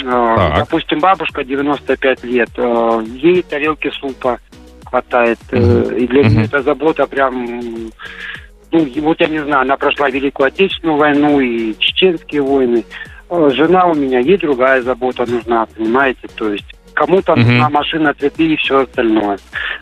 А, 0.05 0.59
допустим, 0.59 0.99
бабушка 0.99 1.45
95 1.45 2.25
лет, 2.25 2.51
а, 2.59 3.01
ей 3.01 3.43
тарелки 3.43 3.91
супа 3.99 4.39
хватает. 4.85 5.39
Mm-hmm. 5.51 5.99
И 5.99 6.07
для 6.07 6.25
нее 6.25 6.41
mm-hmm. 6.41 6.45
эта 6.45 6.63
забота 6.63 7.07
прям... 7.07 7.91
Ну, 8.73 8.87
вот 9.03 9.21
я 9.21 9.29
не 9.29 9.39
знаю, 9.39 9.63
она 9.63 9.77
прошла 9.77 10.11
Великую 10.11 10.49
Отечественную 10.49 10.99
войну 10.99 11.41
и 11.41 11.75
чеченские 11.79 12.43
войны. 12.43 12.85
Жена 13.31 13.87
у 13.87 13.95
меня, 13.95 14.21
ей 14.21 14.37
другая 14.37 14.83
забота 14.83 15.27
нужна, 15.27 15.67
понимаете? 15.67 16.29
То 16.35 16.53
есть 16.53 16.67
кому-то 16.95 17.33
угу. 17.33 17.41
нужна 17.41 17.69
машина, 17.71 18.15
цветы 18.15 18.55
и 18.55 18.57
все 18.57 18.83
остальное. 18.83 19.39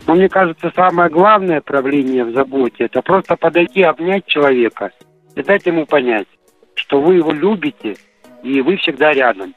Но 0.07 0.15
мне 0.15 0.29
кажется, 0.29 0.71
самое 0.75 1.09
главное 1.09 1.61
правление 1.61 2.25
в 2.25 2.33
заботе– 2.33 2.75
это 2.85 3.01
просто 3.01 3.35
подойти, 3.35 3.81
обнять 3.81 4.25
человека 4.27 4.91
и 5.35 5.41
дать 5.41 5.65
ему 5.65 5.85
понять, 5.85 6.27
что 6.75 7.01
вы 7.01 7.15
его 7.15 7.31
любите 7.31 7.95
и 8.43 8.61
вы 8.61 8.77
всегда 8.77 9.13
рядом. 9.13 9.53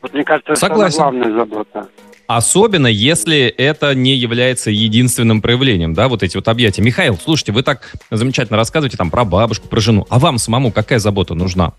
Вот 0.00 0.14
мне 0.14 0.24
кажется, 0.24 0.54
Согласен. 0.56 0.86
это 0.86 0.96
главная 0.96 1.32
забота. 1.32 1.88
Особенно, 2.26 2.86
если 2.86 3.46
это 3.46 3.94
не 3.94 4.14
является 4.14 4.70
единственным 4.70 5.42
проявлением, 5.42 5.92
да, 5.92 6.08
вот 6.08 6.22
эти 6.22 6.36
вот 6.36 6.48
объятия. 6.48 6.80
Михаил, 6.80 7.18
слушайте, 7.22 7.52
вы 7.52 7.62
так 7.62 7.92
замечательно 8.10 8.56
рассказываете 8.56 8.96
там 8.96 9.10
про 9.10 9.24
бабушку, 9.24 9.68
про 9.68 9.80
жену. 9.80 10.06
А 10.08 10.18
вам 10.18 10.38
самому 10.38 10.72
какая 10.72 10.98
забота 10.98 11.34
нужна? 11.34 11.74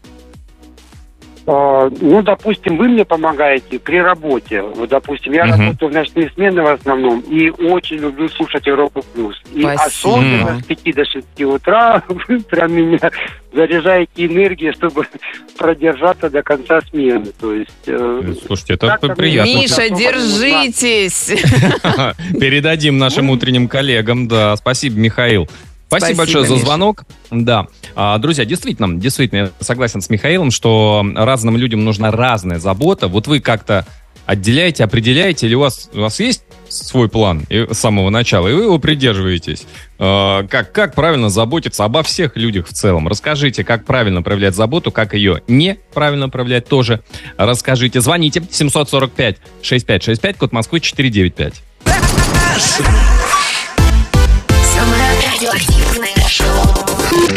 А, 1.45 1.89
ну, 1.99 2.21
допустим, 2.21 2.77
вы 2.77 2.87
мне 2.87 3.03
помогаете 3.03 3.77
при 3.77 3.97
работе. 3.97 4.61
Вот, 4.61 4.89
допустим, 4.89 5.33
я 5.33 5.45
uh-huh. 5.45 5.57
работаю 5.57 5.91
в 5.91 5.93
ночные 5.93 6.29
смены 6.29 6.61
в 6.61 6.67
основном 6.67 7.19
и 7.21 7.49
очень 7.49 7.97
люблю 7.97 8.29
слушать 8.29 8.65
Европу 8.65 9.03
Плюс. 9.13 9.35
И 9.53 9.61
Спасибо. 9.61 9.83
особенно 9.83 10.59
с 10.59 10.63
5 10.63 10.95
до 10.95 11.05
6 11.05 11.41
утра 11.41 12.03
вы 12.27 12.39
прям 12.39 12.73
меня 12.73 13.11
заряжаете 13.51 14.25
энергией, 14.25 14.71
чтобы 14.71 15.05
продержаться 15.57 16.29
до 16.29 16.41
конца 16.43 16.79
смены. 16.89 17.27
То 17.39 17.53
есть... 17.53 17.71
Э, 17.87 18.21
э 18.23 18.33
Слушайте, 18.45 18.73
это 18.75 19.09
приятно. 19.09 19.49
Миша, 19.49 19.89
держитесь! 19.89 21.27
Передадим 22.39 22.97
нашим 22.97 23.29
утренним 23.29 23.67
коллегам, 23.67 24.29
да. 24.29 24.55
Спасибо, 24.55 24.97
Михаил. 24.97 25.49
Спасибо, 25.97 26.15
Спасибо 26.15 26.17
большое 26.17 26.43
Миша. 26.43 26.55
за 26.55 26.65
звонок. 26.65 27.03
Да. 27.31 27.67
А, 27.95 28.17
друзья, 28.17 28.45
действительно, 28.45 28.99
действительно, 28.99 29.39
я 29.39 29.51
согласен 29.59 30.01
с 30.01 30.09
Михаилом, 30.09 30.51
что 30.51 31.05
разным 31.15 31.57
людям 31.57 31.83
нужна 31.83 32.11
разная 32.11 32.59
забота. 32.59 33.07
Вот 33.07 33.27
вы 33.27 33.39
как-то 33.39 33.85
отделяете, 34.25 34.83
определяете, 34.83 35.47
или 35.47 35.55
у 35.55 35.59
вас, 35.59 35.89
у 35.93 35.99
вас 35.99 36.19
есть 36.19 36.43
свой 36.69 37.09
план 37.09 37.45
с 37.49 37.77
самого 37.77 38.09
начала, 38.09 38.47
и 38.47 38.53
вы 38.53 38.63
его 38.63 38.79
придерживаетесь. 38.79 39.65
А, 39.99 40.43
как, 40.47 40.71
как 40.71 40.95
правильно 40.95 41.29
заботиться 41.29 41.83
обо 41.83 42.03
всех 42.03 42.35
людях 42.35 42.67
в 42.67 42.73
целом? 42.73 43.07
Расскажите, 43.07 43.63
как 43.63 43.85
правильно 43.85 44.21
проявлять 44.21 44.55
заботу, 44.55 44.91
как 44.91 45.13
ее 45.13 45.41
неправильно 45.47 46.29
проявлять 46.29 46.67
тоже. 46.67 47.01
Расскажите. 47.37 48.01
Звоните 48.01 48.39
745-6565, 48.39 50.37
код 50.37 50.51
Москвы 50.51 50.79
495. 50.79 51.61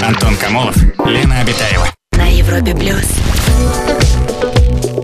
Антон 0.01 0.37
Камолов, 0.37 0.77
Лена 1.05 1.41
Обитаева. 1.41 1.89
На 2.13 2.29
Европе 2.29 2.73
Плюс. 2.73 3.05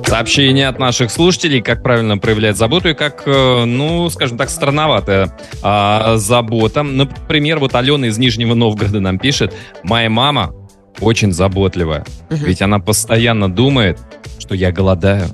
Сообщение 0.06 0.68
от 0.68 0.78
наших 0.78 1.10
слушателей, 1.10 1.62
как 1.62 1.82
правильно 1.82 2.16
проявлять 2.16 2.56
заботу 2.56 2.90
и 2.90 2.94
как, 2.94 3.24
э, 3.26 3.64
ну, 3.64 4.08
скажем 4.08 4.38
так, 4.38 4.50
странноватая 4.50 5.36
а, 5.62 6.16
забота. 6.16 6.84
Например, 6.84 7.58
вот 7.58 7.74
Алена 7.74 8.06
из 8.06 8.18
Нижнего 8.18 8.54
Новгорода 8.54 9.00
нам 9.00 9.18
пишет, 9.18 9.52
моя 9.82 10.08
мама 10.08 10.54
очень 11.00 11.32
заботливая, 11.32 12.04
ведь 12.30 12.62
она 12.62 12.78
постоянно 12.78 13.52
думает, 13.52 13.98
что 14.38 14.54
я 14.54 14.70
голодаю, 14.70 15.28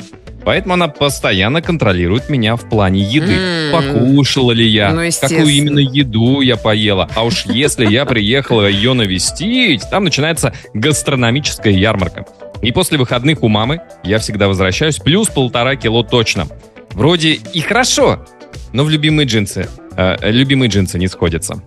Поэтому 0.48 0.72
она 0.72 0.88
постоянно 0.88 1.60
контролирует 1.60 2.30
меня 2.30 2.56
в 2.56 2.66
плане 2.70 3.02
еды. 3.02 3.34
Mm. 3.34 3.70
Покушала 3.70 4.52
ли 4.52 4.66
я, 4.66 4.94
ну, 4.94 5.02
какую 5.20 5.48
именно 5.48 5.78
еду 5.78 6.40
я 6.40 6.56
поела. 6.56 7.06
А 7.14 7.24
уж 7.24 7.44
если 7.44 7.84
я 7.84 8.06
приехала 8.06 8.66
ее 8.66 8.94
навестить, 8.94 9.82
там 9.90 10.04
начинается 10.04 10.54
гастрономическая 10.72 11.74
ярмарка. 11.74 12.24
И 12.62 12.72
после 12.72 12.96
выходных 12.96 13.42
у 13.42 13.48
мамы 13.48 13.82
я 14.02 14.18
всегда 14.20 14.48
возвращаюсь 14.48 14.96
плюс 14.96 15.28
полтора 15.28 15.76
кило 15.76 16.02
точно. 16.02 16.48
Вроде 16.92 17.32
и 17.32 17.60
хорошо, 17.60 18.24
но 18.72 18.84
в 18.84 18.88
любимые 18.88 19.26
джинсы, 19.26 19.68
э, 19.98 20.30
любимые 20.30 20.70
джинсы 20.70 20.98
не 20.98 21.08
сходятся. 21.08 21.62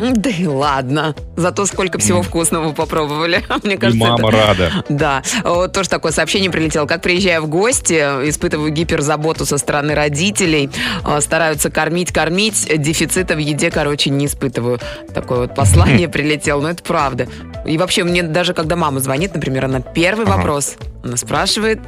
Да 0.00 0.30
и 0.30 0.46
ладно. 0.46 1.14
Зато 1.36 1.66
сколько 1.66 1.98
всего 1.98 2.22
вкусного 2.22 2.72
попробовали. 2.72 3.44
Мне 3.62 3.76
кажется, 3.76 4.04
и 4.04 4.08
мама 4.08 4.28
это... 4.28 4.46
рада. 4.46 4.84
Да. 4.88 5.22
Вот 5.44 5.72
тоже 5.72 5.88
такое 5.88 6.12
сообщение 6.12 6.50
прилетело. 6.50 6.86
Как 6.86 7.02
приезжая 7.02 7.40
в 7.40 7.48
гости, 7.48 7.94
испытываю 8.28 8.70
гиперзаботу 8.72 9.44
со 9.44 9.58
стороны 9.58 9.94
родителей. 9.94 10.70
А, 11.04 11.20
стараются 11.20 11.70
кормить, 11.70 12.12
кормить. 12.12 12.68
Дефицита 12.76 13.34
в 13.34 13.38
еде, 13.38 13.70
короче, 13.70 14.10
не 14.10 14.26
испытываю. 14.26 14.78
Такое 15.14 15.40
вот 15.40 15.54
послание 15.54 16.08
прилетело. 16.10 16.60
Но 16.60 16.70
это 16.70 16.82
правда. 16.82 17.28
И 17.66 17.78
вообще, 17.78 18.04
мне 18.04 18.22
даже 18.22 18.54
когда 18.54 18.76
мама 18.76 19.00
звонит, 19.00 19.34
например, 19.34 19.66
она 19.66 19.80
первый 19.80 20.26
вопрос, 20.26 20.76
она 21.04 21.16
спрашивает, 21.16 21.80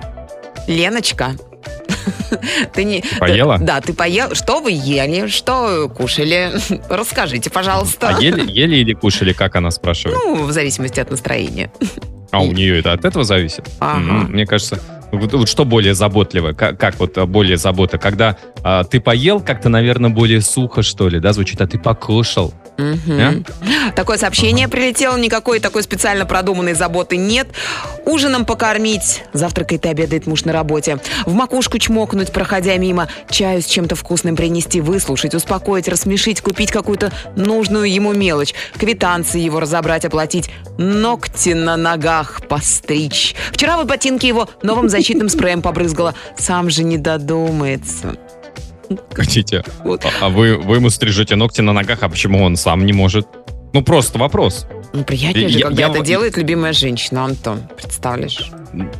Леночка, 0.67 1.37
Ты 2.75 2.85
не... 2.85 3.03
Поела? 3.19 3.59
Да, 3.59 3.81
ты 3.81 3.93
поел. 3.93 4.35
Что 4.35 4.61
вы 4.61 4.73
ели? 4.73 5.29
Что 5.29 5.89
кушали? 5.89 6.53
Расскажите, 6.89 7.51
пожалуйста. 7.51 8.17
А 8.17 8.21
ели, 8.21 8.43
ели 8.51 8.77
или 8.77 8.93
кушали, 8.93 9.33
как 9.33 9.57
она 9.57 9.71
спрашивает? 9.71 10.19
Ну, 10.19 10.45
в 10.45 10.53
зависимости 10.53 11.01
от 11.01 11.11
настроения. 11.11 11.73
А 12.31 12.43
у 12.43 12.53
нее 12.53 12.79
это 12.79 12.93
от 12.93 13.05
этого 13.05 13.25
зависит? 13.25 13.69
Ага. 13.81 14.27
Мне 14.29 14.47
кажется, 14.47 14.81
вот, 15.13 15.33
вот 15.35 15.49
что 15.49 15.65
более 15.67 15.95
заботливо? 15.95 16.53
Как, 16.53 16.81
как 16.81 16.99
вот 16.99 17.19
а, 17.19 17.27
более 17.27 17.59
забота? 17.59 17.99
Когда 17.99 18.39
а, 18.63 18.85
ты 18.85 19.01
поел, 19.01 19.41
как-то, 19.41 19.69
наверное, 19.69 20.11
более 20.11 20.41
сухо, 20.41 20.83
что 20.83 21.09
ли, 21.09 21.21
да, 21.21 21.35
звучит, 21.35 21.61
а 21.61 21.67
ты 21.67 21.79
покушал. 21.79 22.55
Угу. 22.79 23.13
А? 23.21 23.93
Такое 23.95 24.19
сообщение 24.19 24.67
ага. 24.67 24.73
прилетело, 24.73 25.17
никакой 25.17 25.61
такой 25.61 25.83
специально 25.83 26.27
продуманной 26.27 26.75
заботы 26.75 27.17
нет. 27.17 27.49
Ужином 28.05 28.45
покормить, 28.45 29.25
завтракает 29.33 29.85
и 29.87 29.89
обедает 29.89 30.27
муж 30.27 30.45
на 30.45 30.53
работе. 30.53 30.99
В 31.27 31.35
макушку 31.35 31.79
чмокнуть, 31.79 32.33
проходя 32.33 32.77
мимо, 32.77 33.09
чаю 33.31 33.63
с 33.63 33.67
чем-то 33.67 33.95
вкусным 33.95 34.37
принести, 34.37 34.81
выслушать, 34.81 35.35
успокоить, 35.35 35.89
рассмешить, 35.89 36.41
купить 36.41 36.73
какую-то 36.73 37.13
нужную 37.37 37.93
ему 37.93 38.13
мелочь, 38.13 38.55
квитанции 38.79 39.41
его 39.41 39.61
разобрать, 39.61 40.05
оплатить, 40.05 40.51
ногти 40.79 41.51
на 41.51 41.77
ногах 41.77 42.47
постричь. 42.49 43.35
Вчера 43.53 43.77
в 43.77 43.87
ботинке 43.87 44.29
его 44.29 44.49
новым 44.63 44.89
защитным 44.89 45.29
спреем 45.29 45.63
побрызгала. 45.63 46.15
Сам 46.37 46.71
же 46.71 46.85
не 46.85 46.99
додумается. 46.99 48.17
Хотите? 49.13 49.65
Вот. 49.85 50.05
А, 50.05 50.27
а 50.27 50.29
вы, 50.29 50.57
вы 50.57 50.77
ему 50.77 50.91
стрижете 50.91 51.37
ногти 51.37 51.61
на 51.61 51.73
ногах, 51.73 52.03
а 52.03 52.09
почему 52.09 52.43
он 52.43 52.57
сам 52.57 52.85
не 52.87 52.93
может? 52.93 53.27
Ну, 53.73 53.83
просто 53.83 54.19
вопрос. 54.19 54.67
Ну, 54.93 55.05
приятнее 55.05 55.49
же, 55.49 55.61
когда 55.61 55.83
я, 55.83 55.89
это 55.89 55.99
я... 55.99 56.05
делает 56.05 56.37
любимая 56.37 56.75
женщина, 56.75 57.25
Антон, 57.25 57.63
представляешь? 57.75 58.51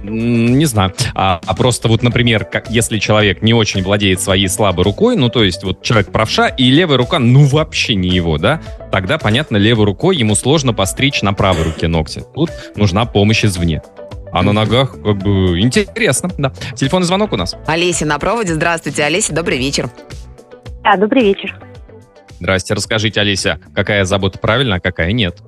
Не 0.03 0.65
знаю. 0.65 0.95
А, 1.15 1.41
а 1.45 1.55
просто 1.55 1.89
вот, 1.89 2.03
например, 2.03 2.45
как, 2.45 2.71
если 2.71 2.99
человек 2.99 3.43
не 3.43 3.53
очень 3.53 3.83
владеет 3.83 4.21
своей 4.21 4.49
слабой 4.49 4.85
рукой, 4.85 5.17
ну, 5.17 5.29
то 5.29 5.45
есть 5.45 5.63
вот 5.65 5.83
человек 5.83 6.11
правша, 6.11 6.49
и 6.49 6.71
левая 6.71 6.97
рука, 6.97 7.19
ну, 7.19 7.45
вообще 7.45 7.95
не 7.95 8.09
его, 8.09 8.39
да, 8.39 8.63
тогда, 8.91 9.19
понятно, 9.19 9.59
левой 9.59 9.85
рукой 9.85 10.17
ему 10.17 10.35
сложно 10.35 10.73
постричь 10.73 11.21
на 11.21 11.35
правой 11.35 11.65
руке 11.65 11.89
ногти. 11.89 12.25
Тут 12.35 12.51
нужна 12.75 13.05
помощь 13.05 13.45
извне. 13.45 13.83
А 14.33 14.43
на 14.43 14.53
ногах 14.53 14.93
как 14.93 15.19
бы 15.19 15.61
интересно, 15.61 16.31
да. 16.39 16.53
Телефонный 16.75 17.07
звонок 17.07 17.33
у 17.33 17.37
нас. 17.37 17.55
Олеся 17.67 18.07
на 18.07 18.19
проводе. 18.19 18.55
Здравствуйте, 18.55 19.05
Олеся, 19.05 19.35
добрый 19.35 19.59
вечер. 19.59 19.91
Да, 20.83 20.97
добрый 20.97 21.23
вечер. 21.25 21.55
Здрасте. 22.41 22.75
Расскажите, 22.75 23.21
Олеся, 23.21 23.61
какая 23.75 24.05
забота 24.05 24.39
правильная, 24.39 24.79
а 24.79 24.81
какая 24.81 25.13
нет? 25.13 25.39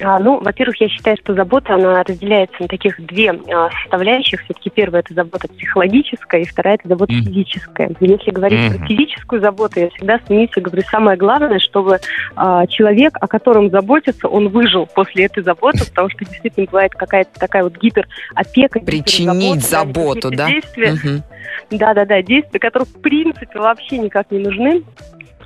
А, 0.00 0.18
ну, 0.18 0.40
во-первых, 0.40 0.80
я 0.80 0.88
считаю, 0.88 1.16
что 1.16 1.34
забота, 1.34 1.74
она 1.74 2.02
разделяется 2.02 2.56
на 2.60 2.68
таких 2.68 3.04
две 3.06 3.30
а, 3.30 3.70
составляющих. 3.82 4.42
Все-таки 4.42 4.70
первая– 4.70 5.02
это 5.04 5.14
забота 5.14 5.48
психологическая, 5.48 6.42
и 6.42 6.44
вторая– 6.44 6.74
это 6.76 6.88
забота 6.88 7.12
mm. 7.12 7.22
физическая. 7.22 7.90
Если 8.00 8.30
говорить 8.30 8.60
mm-hmm. 8.60 8.78
про 8.78 8.86
физическую 8.86 9.40
заботу, 9.40 9.80
я 9.80 9.90
всегда 9.90 10.18
смеюсь 10.26 10.50
и 10.56 10.60
говорю, 10.60 10.82
самое 10.90 11.16
главное, 11.16 11.58
чтобы 11.58 11.98
а, 12.34 12.66
человек, 12.66 13.16
о 13.20 13.26
котором 13.26 13.70
заботится, 13.70 14.28
он 14.28 14.48
выжил 14.48 14.86
после 14.86 15.26
этой 15.26 15.42
заботы, 15.42 15.86
потому 15.86 16.10
что 16.10 16.24
действительно 16.24 16.66
бывает 16.66 16.92
какая-то 16.92 17.38
такая 17.38 17.62
вот 17.62 17.76
гиперопека. 17.78 18.80
Причинить 18.80 19.62
заботу, 19.62 20.30
да? 20.30 20.48
Действия, 20.48 21.22
Да-да-да, 21.70 22.22
действия, 22.22 22.60
которые 22.60 22.86
в 22.86 23.00
принципе 23.00 23.58
вообще 23.58 23.98
никак 23.98 24.30
не 24.30 24.38
нужны. 24.38 24.82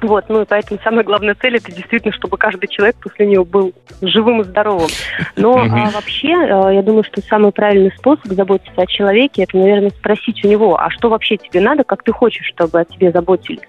Вот, 0.03 0.25
ну 0.29 0.43
и 0.43 0.45
поэтому 0.47 0.81
самая 0.83 1.05
главная 1.05 1.35
цель 1.35 1.57
это 1.57 1.71
действительно, 1.73 2.13
чтобы 2.13 2.39
каждый 2.39 2.69
человек 2.69 2.97
после 2.97 3.27
нее 3.27 3.45
был 3.45 3.73
живым 4.01 4.41
и 4.41 4.45
здоровым. 4.45 4.89
Но 5.37 5.59
а, 5.59 5.91
вообще, 5.91 6.35
а, 6.35 6.71
я 6.71 6.83
думаю, 6.83 7.05
что 7.05 7.21
самый 7.21 7.53
правильный 7.53 7.93
способ 7.93 8.27
заботиться 8.27 8.81
о 8.81 8.87
человеке, 8.87 9.43
это, 9.43 9.59
наверное, 9.59 9.91
спросить 9.91 10.43
у 10.45 10.49
него, 10.49 10.81
а 10.81 10.91
что 10.91 11.11
вообще 11.11 11.37
тебе 11.37 11.61
надо, 11.61 11.85
как 11.85 12.03
ты 12.03 12.13
хочешь, 12.13 12.47
чтобы 12.47 12.81
о 12.81 12.85
тебе 12.85 13.13
заботились. 13.13 13.61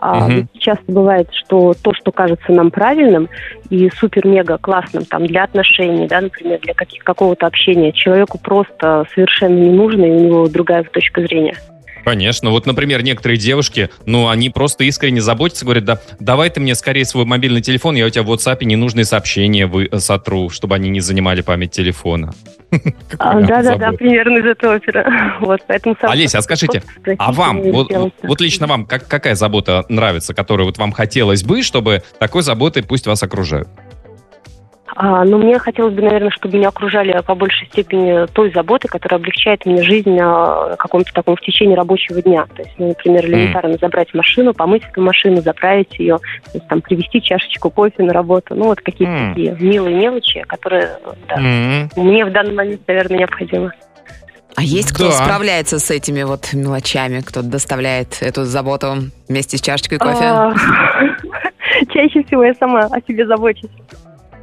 А, 0.00 0.28
uh 0.28 0.46
Часто 0.58 0.84
бывает, 0.90 1.28
что 1.32 1.74
то, 1.74 1.92
что 1.94 2.10
кажется 2.10 2.52
нам 2.52 2.70
правильным 2.70 3.28
и 3.70 3.90
супер-мега 3.90 4.58
классным 4.58 5.04
там, 5.04 5.26
для 5.26 5.44
отношений, 5.44 6.06
да, 6.06 6.22
например, 6.22 6.60
для 6.60 6.74
каких- 6.74 7.04
какого-то 7.04 7.46
общения, 7.46 7.92
человеку 7.92 8.38
просто 8.38 9.06
совершенно 9.14 9.58
не 9.58 9.70
нужно, 9.70 10.04
и 10.04 10.10
у 10.10 10.20
него 10.20 10.48
другая 10.48 10.84
точка 10.84 11.20
зрения. 11.22 11.54
Конечно. 12.04 12.50
Вот, 12.50 12.66
например, 12.66 13.02
некоторые 13.02 13.38
девушки, 13.38 13.90
ну, 14.06 14.28
они 14.28 14.50
просто 14.50 14.84
искренне 14.84 15.20
заботятся, 15.20 15.64
говорят, 15.64 15.84
да, 15.84 16.00
давай 16.20 16.50
ты 16.50 16.60
мне 16.60 16.74
скорее 16.74 17.04
свой 17.04 17.24
мобильный 17.24 17.62
телефон, 17.62 17.94
я 17.94 18.06
у 18.06 18.10
тебя 18.10 18.22
в 18.22 18.32
WhatsApp 18.32 18.64
ненужные 18.64 19.04
сообщения 19.04 19.66
вы, 19.66 19.88
э, 19.90 19.98
сотру, 19.98 20.50
чтобы 20.50 20.74
они 20.74 20.90
не 20.90 21.00
занимали 21.00 21.40
память 21.40 21.70
телефона. 21.70 22.34
Да-да-да, 23.18 23.92
примерно 23.92 24.38
из 24.38 24.46
этого 24.46 24.76
опера. 24.76 25.04
Вот, 25.40 25.60
поэтому 25.66 25.96
Олеся, 26.02 26.38
а 26.38 26.42
скажите, 26.42 26.82
а 27.18 27.32
вам, 27.32 27.62
вот, 27.62 27.90
вот 28.22 28.40
лично 28.40 28.66
вам, 28.66 28.86
как, 28.86 29.06
какая 29.06 29.34
забота 29.34 29.84
нравится, 29.88 30.34
которую 30.34 30.66
вот 30.66 30.78
вам 30.78 30.92
хотелось 30.92 31.42
бы, 31.42 31.62
чтобы 31.62 32.02
такой 32.18 32.42
заботой 32.42 32.82
пусть 32.82 33.06
вас 33.06 33.22
окружают? 33.22 33.68
А, 34.96 35.24
но 35.24 35.38
мне 35.38 35.58
хотелось 35.58 35.94
бы, 35.94 36.02
наверное, 36.02 36.30
чтобы 36.30 36.56
меня 36.56 36.68
окружали 36.68 37.20
по 37.26 37.34
большей 37.34 37.66
степени 37.66 38.26
той 38.28 38.52
заботой, 38.52 38.88
которая 38.88 39.18
облегчает 39.18 39.66
мне 39.66 39.82
жизнь 39.82 40.10
на 40.10 40.76
каком-то 40.78 41.12
таком 41.12 41.34
в 41.36 41.40
течение 41.40 41.76
рабочего 41.76 42.22
дня. 42.22 42.46
То 42.54 42.62
есть, 42.62 42.74
ну, 42.78 42.88
например, 42.88 43.26
элементарно 43.26 43.76
забрать 43.80 44.14
машину, 44.14 44.54
помыть 44.54 44.84
эту 44.88 45.02
машину, 45.02 45.40
заправить 45.40 45.98
ее, 45.98 46.18
то 46.18 46.50
есть, 46.54 46.68
там, 46.68 46.80
привезти 46.80 47.20
чашечку 47.20 47.70
кофе 47.70 48.02
на 48.04 48.12
работу. 48.12 48.54
Ну, 48.54 48.66
вот 48.66 48.80
какие-то 48.80 49.14
mm. 49.14 49.28
такие 49.30 49.56
милые 49.58 49.96
мелочи, 49.96 50.42
которые 50.46 50.90
да, 51.28 51.36
mm. 51.36 51.88
мне 51.96 52.24
в 52.24 52.30
данный 52.30 52.54
момент, 52.54 52.82
наверное, 52.86 53.18
необходимы. 53.18 53.72
А 54.56 54.62
есть 54.62 54.92
кто 54.92 55.06
да. 55.06 55.12
справляется 55.12 55.80
с 55.80 55.90
этими 55.90 56.22
вот 56.22 56.52
мелочами, 56.52 57.20
кто 57.20 57.42
доставляет 57.42 58.18
эту 58.20 58.44
заботу 58.44 58.94
вместе 59.28 59.56
с 59.56 59.60
чашечкой 59.60 59.98
кофе? 59.98 60.24
А, 60.24 60.54
чаще 61.92 62.22
всего 62.22 62.44
я 62.44 62.54
сама 62.54 62.82
о 62.84 63.00
себе 63.00 63.26
забочусь. 63.26 63.70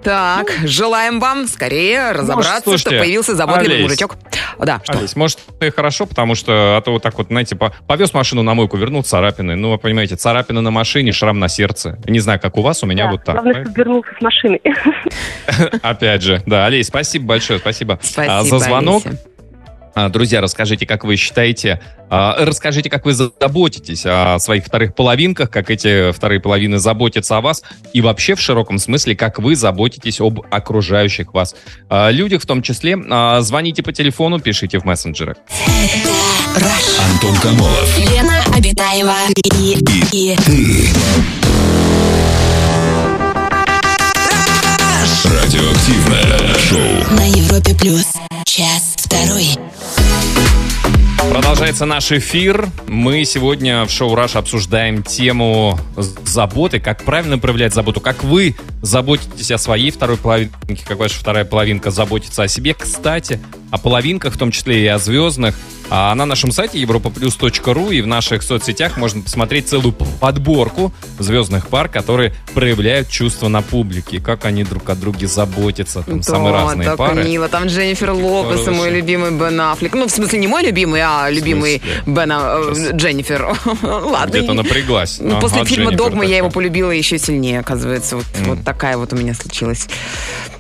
Так, 0.03 0.51
желаем 0.63 1.19
вам 1.19 1.47
скорее 1.47 2.11
разобраться, 2.11 2.51
может, 2.51 2.63
слушайте, 2.63 2.89
чтобы 2.89 2.99
появился 2.99 3.35
заботливый 3.35 3.75
Олесь, 3.75 3.83
мужичок. 3.83 4.17
Да, 4.59 4.81
что? 4.83 4.97
Олесь, 4.97 5.15
может, 5.15 5.39
это 5.59 5.75
хорошо, 5.75 6.05
потому 6.05 6.35
что, 6.35 6.77
а 6.77 6.81
то 6.81 6.91
вот 6.91 7.03
так 7.03 7.17
вот, 7.17 7.27
знаете, 7.27 7.55
повез 7.55 8.13
машину 8.13 8.41
на 8.41 8.53
мойку, 8.53 8.77
вернул 8.77 9.03
царапины. 9.03 9.55
Ну, 9.55 9.71
вы 9.71 9.77
понимаете, 9.77 10.15
царапины 10.15 10.61
на 10.61 10.71
машине, 10.71 11.11
шрам 11.11 11.37
на 11.37 11.47
сердце. 11.47 11.99
Не 12.05 12.19
знаю, 12.19 12.39
как 12.39 12.57
у 12.57 12.61
вас, 12.61 12.83
у 12.83 12.87
меня 12.87 13.05
да, 13.05 13.11
вот 13.11 13.23
так. 13.23 13.35
Главное, 13.35 13.63
чтобы 13.63 13.77
вернулся 13.77 14.09
с 14.17 14.21
машины. 14.21 14.59
Опять 15.81 16.21
же, 16.21 16.41
да. 16.45 16.65
Олесь, 16.65 16.87
спасибо 16.87 17.25
большое, 17.25 17.59
спасибо, 17.59 17.99
спасибо 18.01 18.39
а, 18.39 18.43
за 18.43 18.59
звонок. 18.59 19.05
Олеся. 19.05 19.21
А, 19.93 20.09
друзья, 20.09 20.41
расскажите, 20.41 20.85
как 20.85 21.03
вы 21.03 21.15
считаете, 21.15 21.81
а, 22.09 22.35
расскажите, 22.45 22.89
как 22.89 23.05
вы 23.05 23.13
заботитесь 23.13 24.05
о 24.05 24.39
своих 24.39 24.65
вторых 24.65 24.95
половинках, 24.95 25.49
как 25.49 25.69
эти 25.69 26.11
вторые 26.11 26.39
половины 26.39 26.79
заботятся 26.79 27.37
о 27.37 27.41
вас, 27.41 27.63
и 27.93 28.01
вообще 28.01 28.35
в 28.35 28.41
широком 28.41 28.77
смысле, 28.77 29.15
как 29.15 29.39
вы 29.39 29.55
заботитесь 29.55 30.21
об 30.21 30.41
окружающих 30.49 31.33
вас 31.33 31.55
а, 31.89 32.09
людях, 32.09 32.41
в 32.41 32.45
том 32.45 32.61
числе. 32.61 32.97
Звоните 33.41 33.83
по 33.83 33.91
телефону, 33.91 34.39
пишите 34.39 34.79
в 34.79 34.85
мессенджеры. 34.85 35.35
Антон 37.13 37.35
Камолов. 37.37 37.97
Лена 37.97 38.43
Обитаева. 38.55 39.15
И, 39.57 39.77
и, 40.11 40.33
и. 40.33 40.35
ты. 40.35 40.89
Радиоактивное 45.23 46.57
шоу. 46.59 47.15
На 47.15 47.25
Европе 47.25 47.75
Плюс. 47.75 48.05
Час 48.53 48.95
второй. 48.97 49.47
Продолжается 51.31 51.85
наш 51.85 52.11
эфир. 52.11 52.67
Мы 52.85 53.23
сегодня 53.23 53.85
в 53.85 53.89
шоу 53.89 54.13
«Раш» 54.13 54.35
обсуждаем 54.35 55.03
тему 55.03 55.79
заботы, 55.95 56.81
как 56.81 57.03
правильно 57.03 57.37
проявлять 57.37 57.73
заботу, 57.73 58.01
как 58.01 58.25
вы 58.25 58.57
заботитесь 58.81 59.51
о 59.51 59.57
своей 59.57 59.89
второй 59.89 60.17
половинке, 60.17 60.83
как 60.85 60.99
ваша 60.99 61.17
вторая 61.17 61.45
половинка 61.45 61.91
заботится 61.91 62.43
о 62.43 62.49
себе. 62.49 62.73
Кстати, 62.73 63.39
о 63.71 63.77
половинках, 63.77 64.33
в 64.33 64.37
том 64.37 64.51
числе 64.51 64.83
и 64.83 64.87
о 64.87 64.99
звездных, 64.99 65.55
А 65.89 66.13
на 66.15 66.25
нашем 66.25 66.51
сайте 66.51 66.81
europaplus.ru 66.81 67.93
и 67.93 68.01
в 68.01 68.07
наших 68.07 68.43
соцсетях 68.43 68.95
можно 68.97 69.21
посмотреть 69.21 69.67
целую 69.67 69.91
подборку 69.91 70.93
звездных 71.19 71.67
пар, 71.67 71.89
которые 71.89 72.33
проявляют 72.53 73.09
чувства 73.09 73.49
на 73.49 73.61
публике, 73.61 74.21
как 74.21 74.45
они 74.45 74.63
друг 74.63 74.89
о 74.89 74.95
друге 74.95 75.27
заботятся, 75.27 76.03
там 76.03 76.17
да, 76.17 76.23
самые 76.23 76.53
разные 76.53 76.89
так 76.89 76.97
пары. 76.97 77.23
мило. 77.23 77.49
Там 77.49 77.65
Дженнифер 77.65 78.11
Лопес 78.11 78.67
и 78.67 78.71
мой 78.71 78.89
любимый 78.89 79.31
Бен 79.31 79.59
Аффлек. 79.59 79.93
Ну, 79.93 80.07
в 80.07 80.11
смысле, 80.11 80.39
не 80.39 80.47
мой 80.47 80.63
любимый, 80.63 81.01
а 81.01 81.29
любимый 81.29 81.81
Бен 82.05 82.31
э, 82.31 82.91
Дженнифер. 82.93 83.57
Ладно. 83.81 84.29
Где-то 84.29 84.53
напряглась. 84.53 85.17
Ну, 85.19 85.39
после 85.41 85.65
фильма 85.65 85.91
«Догма» 85.91 86.25
я 86.25 86.37
его 86.37 86.49
полюбила 86.49 86.91
еще 86.91 87.17
сильнее, 87.17 87.59
оказывается. 87.59 88.17
Вот, 88.17 88.25
вот 88.45 88.63
такая 88.63 88.97
вот 88.97 89.11
у 89.13 89.17
меня 89.17 89.33
случилась. 89.33 89.87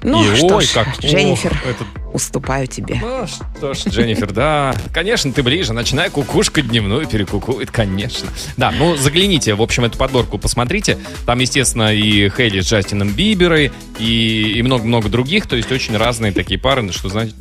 Ну, 0.03 0.23
и 0.23 0.35
что 0.35 0.55
ой, 0.57 0.65
ж, 0.65 0.71
как, 0.71 0.99
Дженнифер, 0.99 1.51
ох, 1.51 1.69
это... 1.69 1.85
уступаю 2.13 2.65
тебе. 2.67 2.99
Ну, 3.01 3.27
что 3.27 3.73
ж, 3.73 3.85
Дженнифер, 3.87 4.31
да, 4.31 4.73
конечно, 4.91 5.31
ты 5.31 5.43
ближе. 5.43 5.73
Начинай 5.73 6.09
кукушка 6.09 6.61
дневную 6.61 7.07
перекукует, 7.07 7.69
конечно. 7.69 8.29
Да, 8.57 8.71
ну, 8.71 8.95
загляните, 8.95 9.53
в 9.53 9.61
общем, 9.61 9.85
эту 9.85 9.97
подборку 9.97 10.39
посмотрите. 10.39 10.97
Там, 11.25 11.39
естественно, 11.39 11.93
и 11.93 12.29
Хейли 12.29 12.61
с 12.61 12.67
Джастином 12.67 13.09
Биберой, 13.09 13.71
и 13.99 14.59
много-много 14.63 15.09
других. 15.09 15.45
То 15.47 15.55
есть 15.55 15.71
очень 15.71 15.95
разные 15.95 16.31
такие 16.31 16.59
пары, 16.59 16.91
что, 16.91 17.09
значит, 17.09 17.35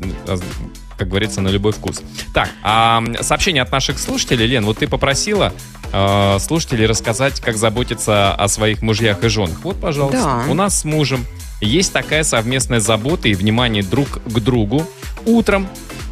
как 0.98 1.08
говорится, 1.08 1.40
на 1.40 1.48
любой 1.48 1.72
вкус. 1.72 2.02
Так, 2.34 2.50
а 2.62 3.02
сообщение 3.22 3.62
от 3.62 3.72
наших 3.72 3.98
слушателей. 3.98 4.46
Лен, 4.46 4.66
вот 4.66 4.78
ты 4.78 4.86
попросила 4.86 5.54
э, 5.92 6.38
слушателей 6.40 6.84
рассказать, 6.84 7.40
как 7.40 7.56
заботиться 7.56 8.34
о 8.34 8.48
своих 8.48 8.82
мужьях 8.82 9.24
и 9.24 9.28
женах. 9.28 9.60
Вот, 9.62 9.80
пожалуйста, 9.80 10.42
да. 10.44 10.50
у 10.50 10.54
нас 10.54 10.80
с 10.80 10.84
мужем 10.84 11.24
есть 11.60 11.92
такая 11.92 12.24
совместная 12.24 12.80
забота 12.80 13.28
и 13.28 13.34
внимание 13.34 13.82
друг 13.82 14.22
к 14.24 14.40
другу. 14.40 14.86
Утром 15.26 15.68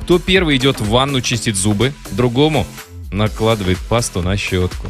кто 0.09 0.19
первый 0.19 0.57
идет 0.57 0.81
в 0.81 0.89
ванну 0.89 1.21
чистить 1.21 1.55
зубы, 1.55 1.93
другому 2.13 2.67
накладывает 3.13 3.77
пасту 3.77 4.23
на 4.23 4.39
щетку. 4.39 4.87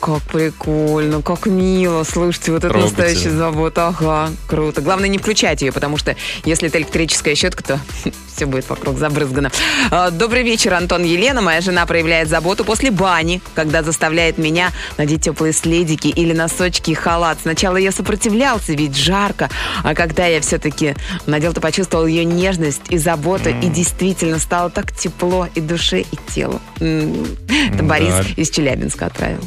Как 0.00 0.22
прикольно, 0.22 1.22
как 1.22 1.46
мило. 1.46 2.04
Слушайте, 2.04 2.52
вот 2.52 2.64
это 2.64 2.76
настоящая 2.76 3.30
забота. 3.30 3.88
Ага, 3.88 4.30
круто. 4.46 4.80
Главное 4.80 5.08
не 5.08 5.18
включать 5.18 5.60
ее, 5.62 5.72
потому 5.72 5.96
что 5.96 6.16
если 6.44 6.68
это 6.68 6.78
электрическая 6.78 7.34
щетка, 7.34 7.64
то 7.64 7.80
все 8.34 8.46
будет 8.46 8.68
вокруг 8.70 8.98
забрызгано. 8.98 9.50
А, 9.90 10.10
добрый 10.10 10.44
вечер, 10.44 10.74
Антон 10.74 11.02
Елена. 11.02 11.40
Моя 11.40 11.60
жена 11.60 11.84
проявляет 11.84 12.28
заботу 12.28 12.64
после 12.64 12.90
бани, 12.90 13.40
когда 13.54 13.82
заставляет 13.82 14.38
меня 14.38 14.70
надеть 14.96 15.24
теплые 15.24 15.52
следики 15.52 16.08
или 16.08 16.32
носочки 16.32 16.92
и 16.92 16.94
халат. 16.94 17.38
Сначала 17.42 17.76
я 17.76 17.90
сопротивлялся, 17.90 18.74
ведь 18.74 18.96
жарко, 18.96 19.50
а 19.82 19.94
когда 19.94 20.26
я 20.26 20.40
все-таки 20.40 20.94
надел, 21.26 21.52
то 21.52 21.60
почувствовал 21.60 22.06
ее 22.06 22.24
нежность 22.24 22.82
и 22.90 22.98
заботу, 22.98 23.50
и 23.50 23.66
действительно 23.68 24.38
стало 24.38 24.70
так 24.70 24.92
тепло 24.92 25.48
и 25.54 25.60
душе, 25.60 26.00
и 26.00 26.18
телу. 26.32 26.60
Это 26.78 27.82
Борис 27.82 28.14
из 28.36 28.50
Челябинска 28.50 29.06
отправил. 29.06 29.40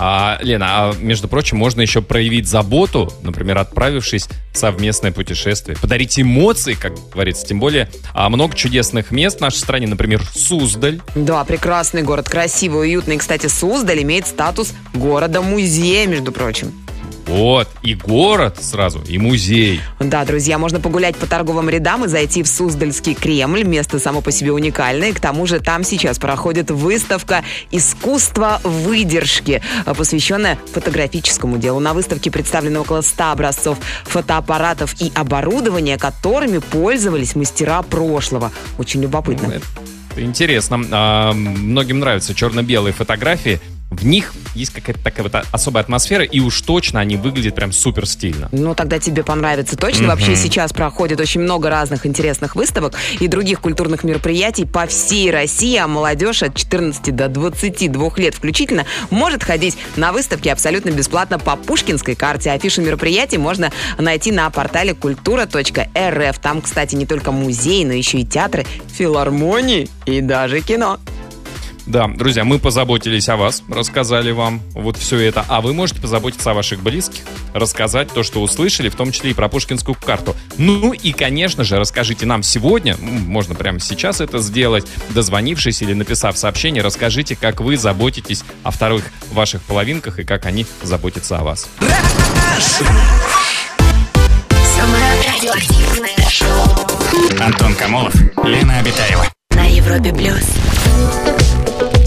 А, 0.00 0.38
Лена, 0.42 0.66
а 0.68 0.94
между 1.00 1.28
прочим, 1.28 1.58
можно 1.58 1.80
еще 1.80 2.02
проявить 2.02 2.46
заботу, 2.46 3.12
например, 3.22 3.58
отправившись 3.58 4.28
в 4.52 4.58
совместное 4.58 5.12
путешествие. 5.12 5.76
Подарить 5.76 6.18
эмоции, 6.20 6.74
как 6.74 6.92
говорится. 7.12 7.46
Тем 7.46 7.58
более, 7.58 7.88
а, 8.14 8.28
много 8.28 8.54
чудесных 8.54 9.10
мест 9.10 9.38
в 9.38 9.40
нашей 9.40 9.58
стране, 9.58 9.86
например, 9.86 10.22
Суздаль. 10.34 11.00
Да, 11.14 11.44
прекрасный 11.44 12.02
город, 12.02 12.28
красивый, 12.28 12.88
уютный. 12.88 13.18
Кстати, 13.18 13.48
Суздаль 13.48 14.02
имеет 14.02 14.26
статус 14.26 14.72
города-музея, 14.94 16.06
между 16.06 16.30
прочим. 16.32 16.72
Вот, 17.28 17.68
и 17.82 17.94
город 17.94 18.56
сразу, 18.60 19.00
и 19.06 19.18
музей. 19.18 19.80
Да, 20.00 20.24
друзья, 20.24 20.58
можно 20.58 20.80
погулять 20.80 21.14
по 21.16 21.26
торговым 21.26 21.68
рядам 21.68 22.06
и 22.06 22.08
зайти 22.08 22.42
в 22.42 22.48
Суздальский 22.48 23.12
Кремль. 23.12 23.64
Место 23.64 23.98
само 23.98 24.22
по 24.22 24.32
себе 24.32 24.52
уникальное. 24.52 25.12
К 25.12 25.20
тому 25.20 25.46
же 25.46 25.60
там 25.60 25.84
сейчас 25.84 26.18
проходит 26.18 26.70
выставка 26.70 27.44
«Искусство 27.70 28.62
выдержки», 28.64 29.60
посвященная 29.84 30.58
фотографическому 30.72 31.58
делу. 31.58 31.80
На 31.80 31.92
выставке 31.92 32.30
представлены 32.30 32.80
около 32.80 33.02
100 33.02 33.24
образцов 33.24 33.78
фотоаппаратов 34.04 34.98
и 35.00 35.12
оборудования, 35.14 35.98
которыми 35.98 36.58
пользовались 36.58 37.36
мастера 37.36 37.82
прошлого. 37.82 38.52
Очень 38.78 39.02
любопытно. 39.02 39.52
Это 39.52 40.22
интересно. 40.22 40.80
А, 40.90 41.32
многим 41.34 41.98
нравятся 41.98 42.34
черно-белые 42.34 42.94
фотографии 42.94 43.60
в 43.90 44.04
них 44.04 44.34
есть 44.54 44.72
какая-то 44.72 45.02
такая 45.02 45.22
вот 45.22 45.34
особая 45.50 45.82
атмосфера, 45.82 46.24
и 46.24 46.40
уж 46.40 46.60
точно 46.60 47.00
они 47.00 47.16
выглядят 47.16 47.54
прям 47.54 47.72
супер 47.72 48.06
стильно. 48.06 48.48
Ну, 48.52 48.74
тогда 48.74 48.98
тебе 48.98 49.24
понравится 49.24 49.76
точно. 49.76 50.04
Mm-hmm. 50.04 50.08
Вообще 50.08 50.36
сейчас 50.36 50.72
проходит 50.72 51.20
очень 51.20 51.40
много 51.40 51.70
разных 51.70 52.04
интересных 52.04 52.54
выставок 52.54 52.94
и 53.18 53.28
других 53.28 53.60
культурных 53.60 54.04
мероприятий 54.04 54.66
по 54.66 54.86
всей 54.86 55.30
России, 55.30 55.76
а 55.76 55.88
молодежь 55.88 56.42
от 56.42 56.54
14 56.54 57.14
до 57.14 57.28
22 57.28 58.10
лет 58.16 58.34
включительно 58.34 58.84
может 59.10 59.42
ходить 59.42 59.78
на 59.96 60.12
выставки 60.12 60.48
абсолютно 60.48 60.90
бесплатно 60.90 61.38
по 61.38 61.56
Пушкинской 61.56 62.14
карте. 62.14 62.50
Афишу 62.50 62.82
мероприятий 62.82 63.38
можно 63.38 63.72
найти 63.98 64.32
на 64.32 64.50
портале 64.50 64.94
культура.рф. 64.94 66.38
Там, 66.40 66.60
кстати, 66.60 66.94
не 66.94 67.06
только 67.06 67.32
музей, 67.32 67.84
но 67.84 67.92
еще 67.92 68.18
и 68.18 68.26
театры, 68.26 68.66
филармонии 68.88 69.88
и 70.04 70.20
даже 70.20 70.60
кино. 70.60 70.98
Да, 71.88 72.06
друзья, 72.06 72.44
мы 72.44 72.58
позаботились 72.58 73.30
о 73.30 73.36
вас, 73.36 73.62
рассказали 73.70 74.30
вам 74.30 74.60
вот 74.74 74.98
все 74.98 75.18
это. 75.20 75.46
А 75.48 75.62
вы 75.62 75.72
можете 75.72 76.02
позаботиться 76.02 76.50
о 76.50 76.54
ваших 76.54 76.82
близких, 76.82 77.22
рассказать 77.54 78.12
то, 78.12 78.22
что 78.22 78.42
услышали, 78.42 78.90
в 78.90 78.94
том 78.94 79.10
числе 79.10 79.30
и 79.30 79.34
про 79.34 79.48
Пушкинскую 79.48 79.94
карту. 79.94 80.36
Ну 80.58 80.92
и, 80.92 81.12
конечно 81.12 81.64
же, 81.64 81.78
расскажите 81.78 82.26
нам 82.26 82.42
сегодня, 82.42 82.94
можно 82.98 83.54
прямо 83.54 83.80
сейчас 83.80 84.20
это 84.20 84.38
сделать, 84.40 84.86
дозвонившись 85.10 85.80
или 85.80 85.94
написав 85.94 86.36
сообщение, 86.36 86.82
расскажите, 86.82 87.36
как 87.36 87.62
вы 87.62 87.78
заботитесь 87.78 88.44
о 88.64 88.70
вторых 88.70 89.04
ваших 89.32 89.62
половинках 89.62 90.18
и 90.18 90.24
как 90.24 90.44
они 90.44 90.66
заботятся 90.82 91.38
о 91.38 91.44
вас. 91.44 91.70
Антон 97.40 97.74
Камолов, 97.76 98.14
Лена 98.44 98.78
Обитаева. 98.78 99.24
На 99.52 99.64
Европе 99.64 100.12
Плюс. 100.12 101.47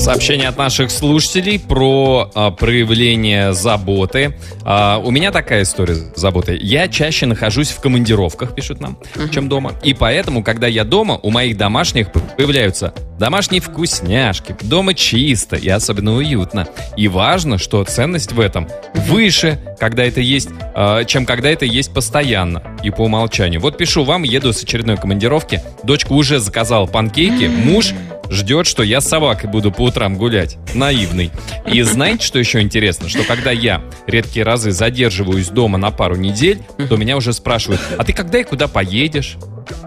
Сообщение 0.02 0.48
от 0.48 0.58
наших 0.58 0.90
слушателей 0.90 1.60
про 1.60 2.32
а, 2.34 2.50
проявление 2.50 3.54
заботы. 3.54 4.36
А, 4.64 4.98
у 4.98 5.12
меня 5.12 5.32
такая 5.32 5.62
история 5.62 5.96
заботы. 6.16 6.58
Я 6.60 6.88
чаще 6.88 7.28
нахожусь 7.28 7.70
в 7.70 7.80
командировках, 7.80 8.56
пишут 8.56 8.82
нам, 8.82 8.98
uh-huh. 9.14 9.30
чем 9.30 9.48
дома. 9.48 9.74
И 9.84 9.94
поэтому, 9.94 10.44
когда 10.44 10.66
я 10.66 10.86
дома, 10.86 11.20
у 11.22 11.30
моих 11.30 11.56
домашних 11.56 12.12
появляются 12.12 12.96
домашние 13.20 13.62
вкусняшки. 13.62 14.56
Дома 14.64 14.96
чисто 14.96 15.56
и 15.56 15.70
особенно 15.70 16.16
уютно. 16.16 16.68
И 16.98 17.08
важно, 17.08 17.60
что 17.60 17.84
ценность 17.84 18.32
в 18.32 18.40
этом 18.40 18.68
выше, 18.96 19.60
когда 19.80 20.04
это 20.04 20.20
есть, 20.20 20.50
а, 20.74 21.04
чем 21.04 21.28
когда 21.28 21.52
это 21.52 21.66
есть 21.66 21.94
постоянно 21.94 22.64
и 22.84 22.90
по 22.90 23.02
умолчанию. 23.02 23.62
Вот 23.62 23.78
пишу 23.78 24.04
вам, 24.04 24.24
еду 24.24 24.52
с 24.52 24.64
очередной 24.64 24.98
командировки. 24.98 25.62
Дочка 25.84 26.14
уже 26.14 26.40
заказала 26.40 26.88
панкейки, 26.88 27.46
муж 27.46 27.94
ждет, 28.32 28.66
что 28.66 28.82
я 28.82 29.02
с 29.02 29.08
собакой 29.08 29.50
буду 29.50 29.72
по 29.72 29.84
утрам 29.84 30.18
гулять. 30.18 30.58
Наивный. 30.74 31.32
И 31.68 31.82
знаете, 31.84 32.26
что 32.26 32.40
еще 32.40 32.62
интересно? 32.62 33.10
Что 33.10 33.24
когда 33.24 33.52
я 33.52 33.84
редкие 34.08 34.46
разы 34.46 34.72
задерживаюсь 34.72 35.50
дома 35.50 35.78
на 35.78 35.92
пару 35.92 36.16
недель, 36.16 36.62
то 36.90 36.96
меня 36.96 37.18
уже 37.18 37.34
спрашивают, 37.34 37.82
а 37.98 38.04
ты 38.04 38.14
когда 38.14 38.40
и 38.40 38.44
куда 38.44 38.68
поедешь? 38.68 39.38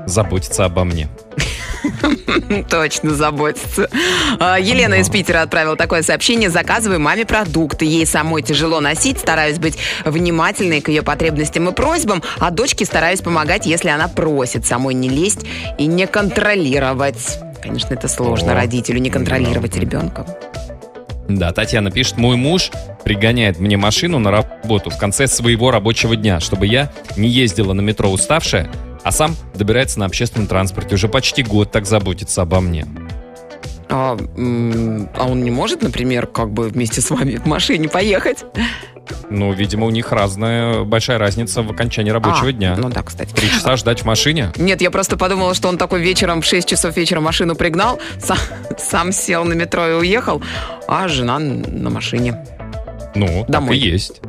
Заботиться 0.07 0.65
обо 0.65 0.85
мне. 0.85 1.09
Точно 2.71 3.15
заботится. 3.15 3.91
А, 4.39 4.59
Елена 4.59 4.95
из 4.95 5.09
Питера 5.11 5.43
отправила 5.43 5.77
такое 5.77 6.03
сообщение. 6.03 6.51
Заказываю 6.51 7.01
маме 7.01 7.27
продукты. 7.27 7.85
Ей 7.85 8.07
самой 8.07 8.43
тяжело 8.43 8.81
носить. 8.81 9.19
Стараюсь 9.19 9.59
быть 9.59 9.77
внимательной 10.05 10.81
к 10.81 10.89
ее 10.89 11.03
потребностям 11.03 11.69
и 11.69 11.73
просьбам. 11.73 12.23
А 12.39 12.51
дочке 12.51 12.85
стараюсь 12.85 13.21
помогать, 13.21 13.67
если 13.67 13.89
она 13.89 14.09
просит. 14.09 14.65
Самой 14.67 14.95
не 14.95 15.09
лезть 15.09 15.45
и 15.79 15.87
не 15.87 16.07
контролировать. 16.07 17.39
Конечно, 17.65 17.95
это 17.95 18.09
сложно 18.09 18.53
О, 18.53 18.55
родителю 18.57 19.01
не 19.01 19.09
контролировать 19.09 19.73
да. 19.73 19.81
ребенка. 19.81 20.27
Да, 21.31 21.51
Татьяна 21.51 21.91
пишет, 21.91 22.19
мой 22.19 22.37
муж 22.37 22.71
пригоняет 23.05 23.59
мне 23.59 23.79
машину 23.79 24.19
на 24.19 24.31
работу 24.31 24.91
в 24.91 24.99
конце 24.99 25.27
своего 25.27 25.71
рабочего 25.71 26.15
дня, 26.15 26.41
чтобы 26.41 26.67
я 26.67 26.93
не 27.17 27.31
ездила 27.31 27.73
на 27.73 27.81
метро 27.81 28.11
уставшая, 28.11 28.71
а 29.03 29.11
сам 29.11 29.35
добирается 29.55 29.99
на 29.99 30.05
общественном 30.05 30.47
транспорте. 30.47 30.95
Уже 30.95 31.09
почти 31.09 31.43
год 31.43 31.73
так 31.73 31.87
заботится 31.87 32.43
обо 32.43 32.61
мне. 32.61 32.85
А, 33.89 34.17
а 34.17 35.27
он 35.27 35.45
не 35.45 35.51
может, 35.51 35.83
например, 35.83 36.27
как 36.27 36.51
бы 36.51 36.69
вместе 36.69 37.01
с 37.01 37.11
вами 37.11 37.37
в 37.37 37.47
машине 37.47 37.89
поехать? 37.89 38.45
Ну, 39.29 39.53
видимо, 39.53 39.87
у 39.87 39.91
них 39.91 40.13
разная, 40.13 40.85
большая 40.85 41.19
разница 41.19 41.63
в 41.63 41.71
окончании 41.71 42.11
рабочего 42.11 42.49
а, 42.49 42.53
дня. 42.53 42.75
Ну 42.79 42.89
да, 42.89 43.03
кстати. 43.03 43.33
Три 43.35 43.51
часа 43.51 43.77
ждать 43.77 44.01
в 44.01 44.05
машине? 44.05 44.53
Нет, 44.57 44.81
я 44.81 44.91
просто 44.91 45.17
подумала, 45.17 45.55
что 45.55 45.69
он 45.69 45.77
такой 45.77 46.01
вечером 46.01 46.41
в 46.41 46.47
6 46.47 46.67
часов 46.67 46.97
вечера 46.97 47.21
машину 47.21 47.55
пригнал, 47.55 47.99
сам, 48.19 48.39
сам 48.79 49.13
сел 49.13 49.45
на 49.45 49.53
метро 49.53 49.87
и 49.89 49.93
уехал, 49.93 50.43
а 50.89 51.09
жена 51.09 51.39
на 51.39 51.91
машине. 51.91 52.45
Ну, 53.15 53.45
Домой. 53.49 53.77
так 53.77 53.87
и 53.87 53.91
есть. 53.91 54.21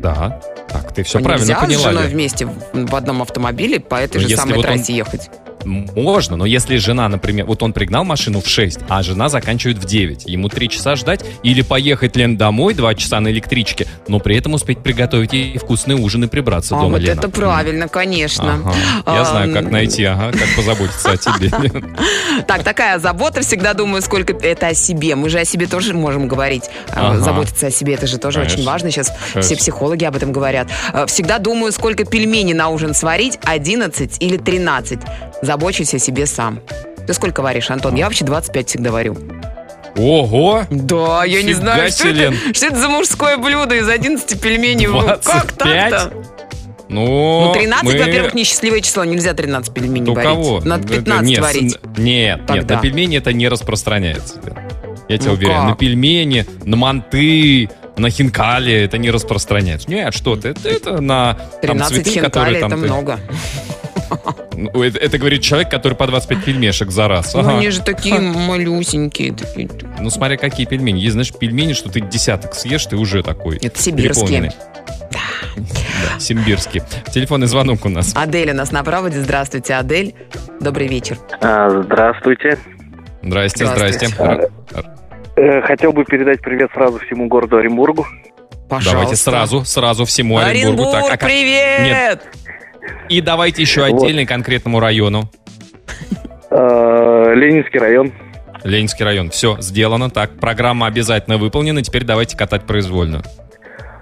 Да. 0.00 0.40
Так, 0.68 0.92
ты 0.94 1.02
все 1.02 1.18
а 1.18 1.22
правильно 1.22 1.44
нельзя 1.44 1.60
поняла. 1.60 1.80
с 1.80 1.84
женой 1.84 2.08
вместе 2.08 2.46
в, 2.72 2.94
одном 2.94 3.22
автомобиле 3.22 3.80
по 3.80 3.96
этой 3.96 4.18
Но 4.18 4.22
ну, 4.24 4.28
же 4.28 4.36
самой 4.36 4.62
трассе 4.62 4.92
он... 4.92 4.98
ехать? 4.98 5.30
Можно, 5.68 6.36
но 6.36 6.46
если 6.46 6.76
жена, 6.76 7.08
например, 7.08 7.46
вот 7.46 7.62
он 7.62 7.72
пригнал 7.72 8.04
машину 8.04 8.40
в 8.40 8.48
6, 8.48 8.80
а 8.88 9.02
жена 9.02 9.28
заканчивает 9.28 9.78
в 9.78 9.84
9, 9.84 10.24
ему 10.26 10.48
3 10.48 10.68
часа 10.68 10.96
ждать 10.96 11.24
или 11.42 11.62
поехать, 11.62 12.16
Лен, 12.16 12.36
домой 12.36 12.74
2 12.74 12.94
часа 12.94 13.20
на 13.20 13.28
электричке, 13.28 13.86
но 14.08 14.18
при 14.18 14.36
этом 14.36 14.54
успеть 14.54 14.78
приготовить 14.78 15.32
ей 15.32 15.58
вкусный 15.58 15.94
ужин 15.94 16.24
и 16.24 16.26
прибраться 16.26 16.76
а, 16.76 16.80
дома, 16.80 16.92
вот 16.92 17.02
Лена. 17.02 17.18
это 17.18 17.28
правильно, 17.28 17.88
конечно. 17.88 18.60
Ага. 19.04 19.16
Я 19.18 19.24
знаю, 19.24 19.52
как 19.52 19.70
найти, 19.70 20.04
ага, 20.04 20.32
как 20.32 20.48
позаботиться 20.56 21.12
о 21.12 21.16
тебе. 21.16 21.50
Так, 22.46 22.62
такая 22.62 22.98
забота, 22.98 23.42
всегда 23.42 23.74
думаю, 23.74 24.00
сколько 24.00 24.32
это 24.32 24.68
о 24.68 24.74
себе. 24.74 25.16
Мы 25.16 25.28
же 25.28 25.38
о 25.38 25.44
себе 25.44 25.66
тоже 25.66 25.92
можем 25.92 26.28
говорить. 26.28 26.64
Заботиться 26.94 27.66
о 27.66 27.70
себе, 27.70 27.94
это 27.94 28.06
же 28.06 28.18
тоже 28.18 28.40
очень 28.40 28.64
важно. 28.64 28.90
Сейчас 28.90 29.12
все 29.40 29.56
психологи 29.56 30.04
об 30.04 30.16
этом 30.16 30.32
говорят. 30.32 30.68
Всегда 31.06 31.38
думаю, 31.38 31.72
сколько 31.72 32.04
пельменей 32.04 32.54
на 32.54 32.68
ужин 32.68 32.94
сварить, 32.94 33.38
11 33.44 34.16
или 34.20 34.36
13. 34.36 35.00
Забочусь 35.58 35.92
о 35.92 35.98
себе 35.98 36.24
сам. 36.26 36.60
Ты 37.04 37.12
сколько 37.14 37.42
варишь, 37.42 37.68
Антон? 37.72 37.96
Я 37.96 38.04
вообще 38.04 38.24
25 38.24 38.68
всегда 38.68 38.92
варю. 38.92 39.18
Ого! 39.96 40.62
Да, 40.70 41.24
я 41.24 41.42
не 41.42 41.52
знаю, 41.52 41.90
что 41.90 42.06
это, 42.06 42.32
что 42.54 42.66
это 42.66 42.76
за 42.76 42.88
мужское 42.88 43.38
блюдо 43.38 43.74
из 43.74 43.88
11 43.88 44.40
пельменей. 44.40 44.86
25? 44.86 45.20
Как 45.24 45.52
так-то? 45.52 46.12
Ну, 46.88 47.46
ну 47.46 47.52
13, 47.54 47.84
мы... 47.84 47.98
во-первых, 47.98 48.34
несчастливое 48.34 48.82
число. 48.82 49.02
Нельзя 49.02 49.34
13 49.34 49.74
пельменей 49.74 50.12
У 50.12 50.14
варить. 50.14 50.30
кого? 50.30 50.60
Надо 50.60 50.86
15 50.86 51.28
нет, 51.28 51.40
варить. 51.40 51.78
Нет, 51.96 52.46
Тогда. 52.46 52.54
нет, 52.54 52.70
на 52.70 52.76
пельмени 52.76 53.18
это 53.18 53.32
не 53.32 53.48
распространяется. 53.48 54.36
Я 55.08 55.18
тебя 55.18 55.30
ну 55.30 55.36
уверяю. 55.38 55.56
Как? 55.56 55.70
На 55.70 55.74
пельмени, 55.74 56.46
на 56.64 56.76
манты, 56.76 57.68
на 57.96 58.10
хинкали 58.10 58.72
это 58.72 58.96
не 58.96 59.10
распространяется. 59.10 59.90
Нет, 59.90 60.14
что 60.14 60.36
ты, 60.36 60.50
это, 60.50 60.68
это 60.68 61.00
на 61.00 61.36
13 61.62 61.62
там, 61.62 61.88
цветы, 61.88 62.10
хинкали 62.10 62.30
которые 62.30 62.60
там... 62.60 62.72
это 62.72 62.80
ты- 62.80 62.86
много. 62.86 63.20
Ну, 64.56 64.82
это, 64.82 64.98
это 64.98 65.18
говорит 65.18 65.42
человек, 65.42 65.70
который 65.70 65.94
по 65.94 66.06
25 66.06 66.44
пельмешек 66.44 66.90
за 66.90 67.08
раз. 67.08 67.34
Ну, 67.34 67.40
Ага. 67.40 67.58
они 67.58 67.70
же 67.70 67.80
такие 67.82 68.18
малюсенькие. 68.18 69.32
такие. 69.34 69.68
Ну, 70.00 70.10
смотря 70.10 70.36
какие 70.36 70.66
пельмени. 70.66 70.98
Есть, 71.00 71.12
знаешь, 71.12 71.32
пельмени, 71.32 71.72
что 71.74 71.90
ты 71.90 72.00
десяток 72.00 72.54
съешь, 72.54 72.84
ты 72.86 72.96
уже 72.96 73.22
такой 73.22 73.56
Это 73.58 73.78
сибирские. 73.80 74.26
переполненный. 74.26 74.50
Да, 75.10 76.20
симбирский. 76.20 76.82
Телефонный 77.12 77.46
звонок 77.46 77.84
у 77.84 77.88
нас. 77.88 78.12
Адель 78.14 78.50
у 78.50 78.54
нас 78.54 78.72
на 78.72 78.82
проводе. 78.84 79.20
Здравствуйте, 79.20 79.74
Адель. 79.74 80.14
Добрый 80.60 80.86
вечер. 80.88 81.18
А, 81.40 81.82
Здравствуйте. 81.84 82.58
Здрасте, 83.22 83.66
здрасте. 83.66 84.08
Э, 85.36 85.60
Хотел 85.62 85.92
бы 85.92 86.04
передать 86.04 86.40
привет 86.40 86.70
сразу 86.74 86.98
всему 86.98 87.28
городу 87.28 87.56
Оренбургу. 87.58 88.06
Пожалуйста. 88.68 88.90
Давайте 88.92 89.16
сразу, 89.16 89.64
сразу 89.64 90.04
всему 90.04 90.38
Оренбургу. 90.38 90.82
Оренбург, 90.82 90.92
Так, 90.92 91.04
а 91.14 91.16
как- 91.16 91.28
привет! 91.28 91.80
Нет. 91.82 92.22
И 93.08 93.20
давайте 93.20 93.62
еще 93.62 93.84
отдельно 93.84 94.26
конкретному 94.26 94.80
району. 94.80 95.30
Э, 96.50 97.32
Ленинский 97.34 97.78
район. 97.78 98.12
Ленинский 98.64 99.04
район. 99.04 99.30
Все, 99.30 99.56
сделано. 99.60 100.10
Так, 100.10 100.38
программа 100.40 100.86
обязательно 100.86 101.36
выполнена. 101.38 101.82
Теперь 101.82 102.04
давайте 102.04 102.36
катать 102.36 102.62
произвольно. 102.64 103.22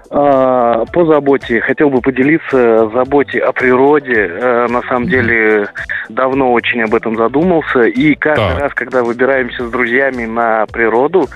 А, 0.09 0.85
По 0.85 1.05
заботе 1.05 1.59
хотел 1.59 1.89
бы 1.89 2.01
поделиться 2.01 2.89
заботе 2.93 3.39
о 3.39 3.51
природе. 3.51 4.15
Э, 4.15 4.67
На 4.69 4.81
самом 4.83 5.07
деле 5.07 5.67
давно 6.09 6.53
очень 6.53 6.81
об 6.81 6.95
этом 6.95 7.15
задумался. 7.17 7.83
И 7.83 8.15
каждый 8.15 8.51
Так. 8.53 8.59
раз, 8.59 8.73
когда 8.73 9.03
выбираемся 9.03 9.67
с 9.67 9.69
друзьями 9.71 10.25
на 10.25 10.65
природу, 10.67 11.27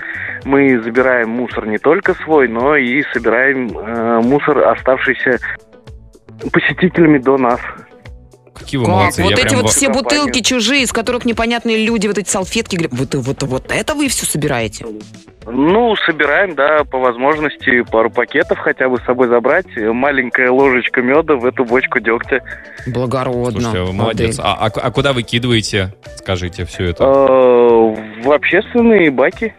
мы 0.46 0.80
забираем 0.82 1.30
мусор 1.30 1.68
не 1.68 1.78
только 1.78 2.14
свой, 2.24 2.48
но 2.48 2.76
и 2.78 3.04
собираем 3.14 3.78
э, 3.78 4.22
мусор, 4.24 4.60
оставшийся 4.68 5.38
посетителями 6.52 7.18
до 7.20 7.38
нас. 7.38 7.60
Какие 8.54 8.80
вы 8.80 8.86
Как? 8.86 8.94
молодцы. 8.96 9.24
Вот 9.24 9.32
Я 9.32 9.38
эти 9.46 9.56
вот 9.56 9.64
во- 9.64 9.70
все 9.70 9.90
бутылки 9.90 10.42
чужие, 10.42 10.84
из 10.84 10.92
которых 10.92 11.26
непонятные 11.26 11.86
люди, 11.86 12.08
вот 12.08 12.18
эти 12.18 12.30
салфетки. 12.30 12.76
говорят, 12.76 12.94
Вот, 12.94 13.16
вот, 13.16 13.44
вот 13.44 13.72
это 13.72 13.96
вы 13.96 14.08
все 14.08 14.26
собираете? 14.26 14.86
Ну, 15.48 15.96
собираем, 16.06 16.54
да, 16.54 16.84
по 16.84 17.00
возможности 17.00 17.82
пару 17.90 18.12
пакетов 18.12 18.60
хотя 18.60 18.88
бы 18.90 18.98
с 19.00 19.04
собой 19.06 19.28
забрать. 19.30 19.66
Маленькая 19.76 20.52
ложечка 20.52 21.02
меда 21.02 21.36
в 21.36 21.46
эту 21.46 21.66
бочку 21.66 22.00
дегтя. 22.00 22.42
Благородно. 22.86 23.62
Слушайте, 23.62 23.82
вы 23.82 23.94
молодец. 23.94 24.38
А, 24.40 24.54
а- 24.54 24.66
а 24.80 24.92
куда 24.92 25.14
вы 25.14 25.24
кидываете, 25.24 25.96
скажите, 26.18 26.66
все 26.66 26.86
это? 26.90 27.04
Э, 27.06 28.22
В 28.24 28.32
общественные 28.32 29.10
баки. 29.10 29.56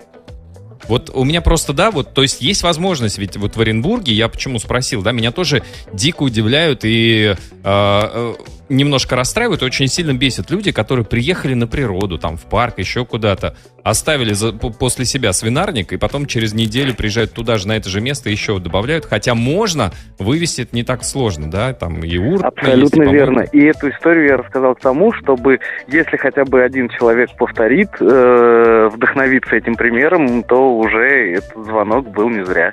Вот 0.89 1.11
у 1.15 1.25
меня 1.25 1.41
просто, 1.41 1.73
да, 1.73 1.91
вот, 1.91 2.15
то 2.15 2.23
есть 2.23 2.41
есть 2.41 2.63
возможность, 2.63 3.19
ведь 3.19 3.37
вот 3.37 3.57
в 3.57 3.61
Оренбурге, 3.61 4.13
я 4.13 4.29
почему 4.29 4.59
спросил, 4.59 5.03
да, 5.03 5.13
меня 5.13 5.31
тоже 5.33 5.63
дико 5.93 6.23
удивляют 6.23 6.85
и 6.85 7.35
э, 7.35 7.37
э, 7.65 8.35
немножко 8.73 9.17
расстраивают, 9.17 9.63
очень 9.63 9.87
сильно 9.89 10.13
бесят 10.15 10.51
люди, 10.51 10.73
которые 10.73 11.05
приехали 11.05 11.55
на 11.55 11.67
природу, 11.67 12.19
там, 12.19 12.37
в 12.37 12.43
парк, 12.43 12.79
еще 12.79 13.05
куда-то, 13.05 13.55
оставили 13.85 14.33
за- 14.33 14.53
по- 14.53 14.71
после 14.71 15.05
себя 15.05 15.33
свинарник, 15.33 15.93
и 15.93 15.97
потом 15.97 16.27
через 16.27 16.55
неделю 16.55 16.95
приезжают 16.95 17.33
туда 17.33 17.57
же, 17.59 17.69
на 17.69 17.77
это 17.77 17.89
же 17.89 18.01
место, 18.01 18.31
еще 18.31 18.59
добавляют, 18.59 19.05
хотя 19.07 19.35
можно 19.35 19.93
вывести 20.19 20.63
это 20.63 20.75
не 20.75 20.85
так 20.85 21.05
сложно, 21.05 21.51
да, 21.51 21.73
там 21.75 22.03
и 22.03 22.09
есть, 22.09 22.43
и 22.43 22.47
Абсолютно 22.47 23.05
помойки. 23.05 23.15
верно. 23.15 23.41
И 23.53 23.61
эту 23.63 23.91
историю 23.91 24.27
я 24.29 24.37
рассказал 24.37 24.75
к 24.75 24.81
тому, 24.81 25.13
чтобы, 25.13 25.59
если 25.89 26.17
хотя 26.17 26.45
бы 26.45 26.63
один 26.63 26.89
человек 26.89 27.31
повторит, 27.37 27.89
э, 28.01 28.89
вдохновиться 28.93 29.57
этим 29.57 29.75
примером, 29.75 30.43
то 30.45 30.77
уже 30.79 31.35
этот 31.35 31.65
звонок 31.65 32.09
был 32.11 32.29
не 32.31 32.45
зря. 32.45 32.73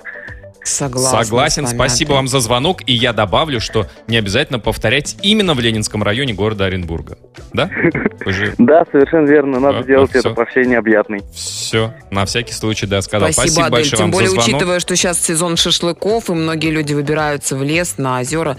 Согласна 0.63 1.23
Согласен, 1.23 1.67
спасибо 1.67 2.13
вам 2.13 2.27
за 2.27 2.39
звонок, 2.39 2.81
и 2.85 2.93
я 2.93 3.13
добавлю, 3.13 3.59
что 3.59 3.87
не 4.07 4.17
обязательно 4.17 4.59
повторять 4.59 5.15
именно 5.21 5.53
в 5.53 5.59
Ленинском 5.59 6.03
районе 6.03 6.33
города 6.33 6.65
Оренбурга. 6.65 7.17
Да? 7.53 7.69
Же 8.25 8.53
Да, 8.57 8.83
совершенно 8.91 9.25
верно. 9.27 9.59
Надо 9.59 9.79
А, 9.79 9.83
делать 9.83 10.11
а, 10.13 10.19
это 10.19 10.45
всей 10.45 10.65
необъятной. 10.65 11.21
все, 11.33 11.93
на 12.11 12.25
всякий 12.25 12.53
случай, 12.53 12.85
да, 12.85 13.01
сказал. 13.01 13.31
Спасибо, 13.31 13.61
Адель. 13.67 13.71
большое 13.71 13.97
Тем 13.97 14.05
вам 14.05 14.11
более, 14.11 14.29
за 14.29 14.35
звонок. 14.35 14.47
учитывая, 14.49 14.79
что 14.79 14.95
сейчас 14.95 15.19
сезон 15.23 15.55
шашлыков, 15.57 16.29
и 16.29 16.33
многие 16.33 16.69
люди 16.71 16.93
выбираются 16.93 17.55
в 17.55 17.63
лес, 17.63 17.95
на 17.97 18.19
озера. 18.19 18.57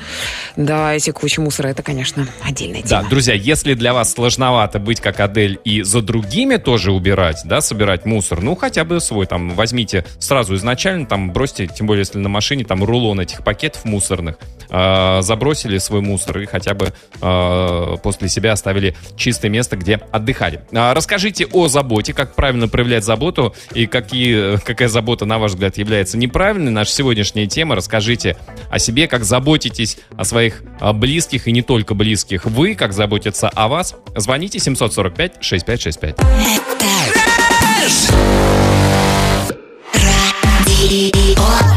Да, 0.57 0.95
эти 0.95 1.11
кучи 1.11 1.39
мусора, 1.41 1.69
это, 1.69 1.83
конечно, 1.83 2.27
отдельная 2.43 2.83
Да, 2.83 2.99
тема. 3.01 3.09
друзья, 3.11 3.35
если 3.35 3.75
для 3.75 3.93
вас 3.93 4.13
сложновато 4.13 4.79
быть 4.79 5.01
как 5.01 5.21
Адель 5.21 5.59
и 5.65 5.83
за 5.83 6.01
другими 6.03 6.57
тоже 6.57 6.93
убирать, 6.93 7.43
да, 7.45 7.61
собирать 7.61 8.05
мусор, 8.07 8.41
ну, 8.41 8.57
хотя 8.57 8.85
бы 8.85 9.01
свой, 9.01 9.27
там, 9.27 9.51
возьмите 9.51 10.05
сразу 10.19 10.55
изначально, 10.57 11.07
там, 11.07 11.33
бросьте, 11.33 11.67
тем 11.67 11.87
более, 11.91 12.03
если 12.03 12.19
на 12.19 12.29
машине, 12.29 12.63
там, 12.63 12.85
рулон 12.85 13.19
этих 13.19 13.43
пакетов 13.43 13.85
мусорных, 13.85 14.39
э, 14.69 15.23
забросили 15.23 15.79
свой 15.79 16.03
мусор 16.03 16.39
и 16.39 16.47
хотя 16.47 16.73
бы 16.73 16.93
э, 17.21 17.97
после 18.01 18.29
себя 18.29 18.53
оставили 18.53 18.95
чистое 19.17 19.51
место, 19.51 19.77
где 19.77 19.97
отдыхали. 20.13 20.61
А, 20.73 20.95
расскажите 20.95 21.47
о 21.47 21.67
заботе, 21.67 22.13
как 22.13 22.37
правильно 22.37 22.69
проявлять 22.69 23.03
заботу 23.03 23.57
и 23.75 23.89
какие, 23.89 24.59
какая 24.59 24.87
забота, 24.87 25.25
на 25.25 25.41
ваш 25.41 25.51
взгляд, 25.51 25.79
является 25.79 26.17
неправильной. 26.17 26.71
Наша 26.71 26.93
сегодняшняя 26.93 27.49
тема. 27.49 27.75
Расскажите 27.75 28.37
о 28.71 28.79
себе, 28.79 29.09
как 29.09 29.25
заботитесь 29.25 29.99
о 30.17 30.25
своих 30.25 30.63
близких 30.95 31.49
и 31.49 31.53
не 31.53 31.63
только 31.63 31.95
близких. 31.95 32.45
Вы, 32.45 32.77
как 32.77 32.93
заботятся 32.93 33.49
о 33.49 33.67
вас. 33.67 33.97
Звоните 34.15 34.59
745-6565. 34.59 36.21
Радио. 40.91 41.70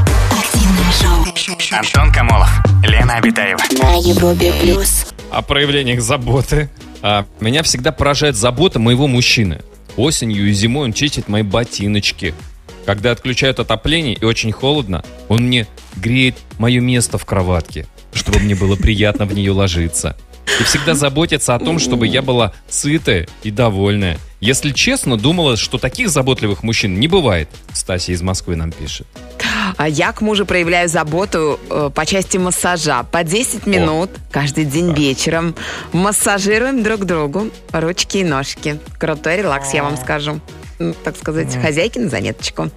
Антон 1.46 2.10
Камолов, 2.14 2.50
Лена 2.84 3.16
Обитаева. 3.16 3.60
На 3.72 3.96
Европе 3.96 4.54
плюс. 4.62 5.08
О 5.30 5.42
проявлениях 5.42 6.00
заботы. 6.00 6.70
А, 7.02 7.26
Меня 7.42 7.64
всегда 7.64 7.92
поражает 7.92 8.38
забота 8.38 8.80
моего 8.80 9.08
мужчины. 9.08 9.60
Осенью 9.98 10.48
и 10.50 10.54
зимой 10.54 10.86
он 10.86 10.94
чистит 10.94 11.28
мои 11.28 11.42
ботиночки. 11.42 12.34
Когда 12.86 13.12
отключают 13.12 13.60
отопление 13.60 14.14
и 14.14 14.24
очень 14.24 14.54
холодно, 14.54 15.04
он 15.28 15.44
мне 15.48 15.68
греет 15.98 16.38
мое 16.60 16.80
место 16.80 17.18
в 17.18 17.26
кроватке, 17.26 17.88
чтобы 18.14 18.40
мне 18.40 18.56
было 18.56 18.78
приятно 18.78 19.26
в 19.26 19.34
нее 19.34 19.52
ложиться. 19.52 20.16
И 20.62 20.64
всегда 20.64 20.94
заботится 20.94 21.56
о 21.56 21.60
том, 21.60 21.78
чтобы 21.78 22.08
я 22.08 22.22
была 22.22 22.54
сытая 22.70 23.28
и 23.44 23.52
довольная. 23.52 24.18
Если 24.40 24.72
честно, 24.72 25.18
думала, 25.18 25.58
что 25.58 25.78
таких 25.78 26.10
заботливых 26.10 26.64
мужчин 26.64 27.00
не 27.00 27.10
бывает. 27.10 27.50
Стасия 27.74 28.16
из 28.16 28.22
Москвы 28.22 28.56
нам 28.56 28.72
пишет. 28.72 29.08
А 29.78 29.88
я 29.88 30.12
к 30.12 30.22
мужу 30.22 30.46
проявляю 30.46 30.90
заботу 30.90 31.60
э, 31.70 31.90
по 31.94 32.06
части 32.06 32.38
массажа. 32.38 33.04
По 33.12 33.24
10 33.24 33.66
минут 33.66 34.10
каждый 34.32 34.66
день 34.66 34.94
вечером 34.94 35.56
массажируем 35.92 36.84
друг 36.84 37.06
другу 37.06 37.50
ручки 37.72 38.18
и 38.18 38.24
ножки. 38.24 38.80
Крутой 38.98 39.38
релакс, 39.38 39.74
я 39.74 39.84
вам 39.84 39.98
скажу. 39.98 40.40
Ну, 40.80 40.94
Так 41.04 41.18
сказать, 41.18 41.56
хозяйки 41.62 42.00
на 42.00 42.10
заметочку. 42.10 42.70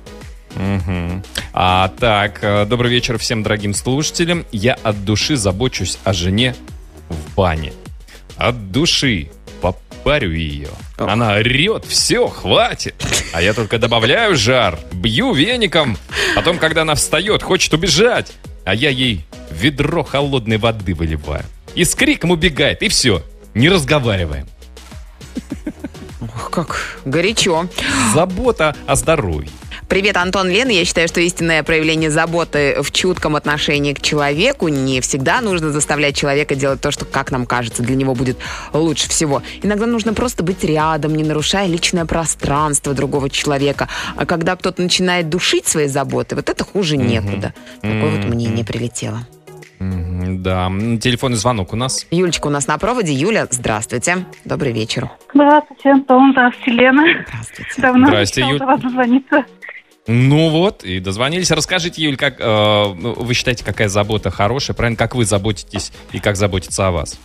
Мгм. 0.54 1.22
А, 1.52 1.92
так, 2.00 2.38
э, 2.42 2.64
добрый 2.64 2.90
вечер 2.90 3.18
всем 3.18 3.42
дорогим 3.42 3.74
слушателям. 3.74 4.46
Я 4.52 4.78
от 4.82 5.04
души 5.04 5.36
забочусь 5.36 5.98
о 6.04 6.12
жене 6.12 6.54
в 7.08 7.34
бане. 7.36 7.72
От 8.36 8.70
души 8.72 9.30
попарю 9.60 10.32
ее. 10.32 10.68
Она 10.98 11.34
орет, 11.34 11.84
все, 11.84 12.28
хватит. 12.28 12.94
А 13.32 13.42
я 13.42 13.52
только 13.52 13.78
добавляю 13.78 14.36
жар, 14.36 14.78
бью 14.92 15.32
веником. 15.32 15.98
Потом, 16.34 16.58
когда 16.58 16.82
она 16.82 16.94
встает, 16.94 17.42
хочет 17.42 17.72
убежать. 17.74 18.32
А 18.64 18.74
я 18.74 18.90
ей 18.90 19.24
ведро 19.50 20.02
холодной 20.02 20.58
воды 20.58 20.94
выливаю. 20.94 21.44
И 21.74 21.84
с 21.84 21.94
криком 21.94 22.30
убегает, 22.30 22.82
и 22.82 22.88
все. 22.88 23.22
Не 23.54 23.68
разговариваем. 23.68 24.46
Ох, 26.20 26.50
как 26.50 26.98
горячо. 27.04 27.66
Забота 28.14 28.74
о 28.86 28.96
здоровье. 28.96 29.50
Привет, 29.88 30.16
Антон 30.16 30.48
Лена. 30.48 30.70
Я 30.70 30.84
считаю, 30.84 31.06
что 31.06 31.20
истинное 31.20 31.62
проявление 31.62 32.10
заботы 32.10 32.76
в 32.82 32.90
чутком 32.90 33.36
отношении 33.36 33.92
к 33.92 34.00
человеку 34.00 34.66
не 34.66 35.00
всегда 35.00 35.40
нужно 35.40 35.70
заставлять 35.70 36.16
человека 36.16 36.56
делать 36.56 36.80
то, 36.80 36.90
что, 36.90 37.04
как 37.04 37.30
нам 37.30 37.46
кажется, 37.46 37.84
для 37.84 37.94
него 37.94 38.14
будет 38.14 38.36
лучше 38.72 39.08
всего. 39.08 39.42
Иногда 39.62 39.86
нужно 39.86 40.12
просто 40.12 40.42
быть 40.42 40.64
рядом, 40.64 41.14
не 41.14 41.22
нарушая 41.22 41.68
личное 41.68 42.04
пространство 42.04 42.94
другого 42.94 43.30
человека. 43.30 43.88
А 44.16 44.26
когда 44.26 44.56
кто-то 44.56 44.82
начинает 44.82 45.28
душить 45.28 45.68
свои 45.68 45.86
заботы, 45.86 46.34
вот 46.34 46.50
это 46.50 46.64
хуже 46.64 46.96
некуда. 46.96 47.54
Такое 47.80 48.16
вот 48.16 48.24
мнение 48.24 48.64
прилетело. 48.64 49.20
Да, 49.78 50.68
телефонный 51.00 51.36
звонок 51.36 51.72
у 51.72 51.76
нас. 51.76 52.06
Юлечка 52.10 52.48
у 52.48 52.50
нас 52.50 52.66
на 52.66 52.76
проводе. 52.78 53.12
Юля, 53.12 53.46
здравствуйте. 53.50 54.26
Добрый 54.44 54.72
вечер. 54.72 55.10
Здравствуйте, 55.32 55.90
Антон. 55.90 56.32
Здравствуйте, 56.32 56.70
Лена. 56.72 57.04
Здравствуйте. 57.28 57.82
Давно 57.82 58.06
Здрасте, 58.06 58.58
до 58.58 58.66
вас 58.66 58.80
дозвониться. 58.80 59.44
Ну 60.06 60.50
вот, 60.50 60.84
и 60.84 61.00
дозвонились. 61.00 61.50
Расскажите, 61.50 62.02
Юль, 62.02 62.16
как 62.16 62.36
э, 62.38 62.44
ну, 62.44 63.14
вы 63.14 63.34
считаете, 63.34 63.64
какая 63.64 63.88
забота 63.88 64.30
хорошая? 64.30 64.76
Правильно, 64.76 64.96
как 64.96 65.14
вы 65.14 65.24
заботитесь 65.24 65.92
и 66.12 66.20
как 66.20 66.36
заботиться 66.36 66.86
о 66.86 66.92
вас? 66.92 67.18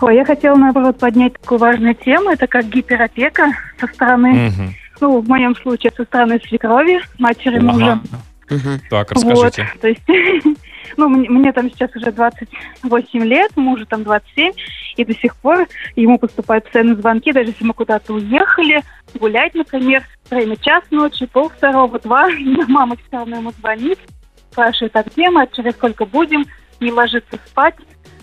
Ой, 0.00 0.14
я 0.14 0.24
хотела, 0.24 0.56
наоборот, 0.56 0.98
поднять 0.98 1.34
такую 1.34 1.58
важную 1.58 1.94
тему. 1.94 2.30
Это 2.30 2.46
как 2.46 2.68
гиперопека 2.68 3.52
со 3.80 3.86
стороны, 3.88 4.32
Мгм. 4.32 4.74
ну, 5.00 5.20
в 5.20 5.28
моем 5.28 5.56
случае, 5.56 5.92
со 5.96 6.04
стороны 6.04 6.40
свекрови, 6.46 7.00
матери 7.18 7.58
мужа. 7.58 8.00
Ага. 8.10 8.22
Мгм. 8.50 8.80
Так, 8.88 9.12
расскажите. 9.12 9.68
Вот, 9.72 9.80
то 9.80 9.88
есть, 9.88 10.00
ну, 10.98 11.08
мне, 11.08 11.30
мне 11.30 11.52
там 11.52 11.70
сейчас 11.70 11.94
уже 11.94 12.10
28 12.12 13.24
лет, 13.24 13.56
мужу 13.56 13.86
там 13.86 14.02
27, 14.02 14.52
и 14.96 15.04
до 15.04 15.14
сих 15.14 15.36
пор 15.36 15.68
ему 15.94 16.18
поступают 16.18 16.64
постоянно 16.64 16.96
звонки, 16.96 17.32
даже 17.32 17.50
если 17.50 17.64
мы 17.64 17.72
куда-то 17.72 18.14
уехали, 18.14 18.82
гулять, 19.14 19.54
например, 19.54 20.04
время 20.28 20.56
час 20.56 20.82
ночи, 20.90 21.26
пол 21.26 21.50
второго, 21.50 21.98
два, 22.00 22.28
мама 22.68 22.96
все 22.96 23.16
равно 23.16 23.36
ему 23.36 23.52
звонит, 23.52 23.98
спрашивает, 24.50 24.96
а 24.96 25.04
где 25.04 25.30
мы, 25.30 25.42
а 25.42 25.46
через 25.46 25.72
сколько 25.74 26.04
будем, 26.04 26.44
не 26.80 26.90
ложится 26.90 27.38
спать, 27.46 27.76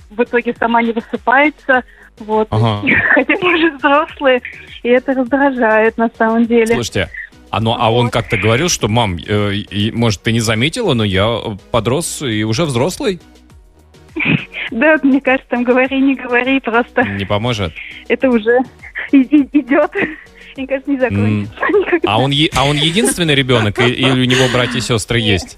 в 0.09 0.21
итоге 0.21 0.53
сама 0.59 0.83
не 0.83 0.91
высыпается, 0.91 1.83
вот. 2.19 2.49
Ага. 2.51 2.85
Хотя 3.13 3.35
мы 3.41 3.55
уже 3.55 3.71
взрослые, 3.77 4.41
и 4.83 4.89
это 4.89 5.13
раздражает 5.13 5.97
на 5.97 6.09
самом 6.17 6.45
деле. 6.45 6.75
Слушайте, 6.75 7.09
а, 7.55 7.61
ну, 7.61 7.73
а 7.79 7.89
он 7.89 8.09
как-то 8.09 8.35
говорил, 8.35 8.67
что, 8.67 8.89
мам, 8.89 9.15
э, 9.15 9.53
и, 9.53 9.89
может, 9.93 10.23
ты 10.23 10.33
не 10.33 10.41
заметила, 10.41 10.93
но 10.93 11.05
я 11.05 11.39
подрос 11.71 12.21
и 12.21 12.43
уже 12.43 12.65
взрослый? 12.65 13.21
Да, 14.71 14.97
мне 15.03 15.21
кажется, 15.21 15.47
там 15.51 15.63
говори, 15.63 16.01
не 16.01 16.15
говори, 16.15 16.59
просто 16.59 17.03
Не 17.03 17.23
поможет? 17.23 17.71
это 18.09 18.29
уже 18.29 18.57
идет. 19.13 19.89
Мне 20.57 20.67
кажется, 20.67 20.91
не 20.91 20.99
закончится. 20.99 21.55
А 22.05 22.19
он, 22.19 22.33
а 22.55 22.65
он 22.65 22.75
единственный 22.75 23.35
ребенок 23.35 23.79
или 23.79 24.09
у 24.09 24.25
него 24.25 24.51
братья 24.51 24.79
и 24.79 24.81
сестры 24.81 25.19
есть? 25.19 25.57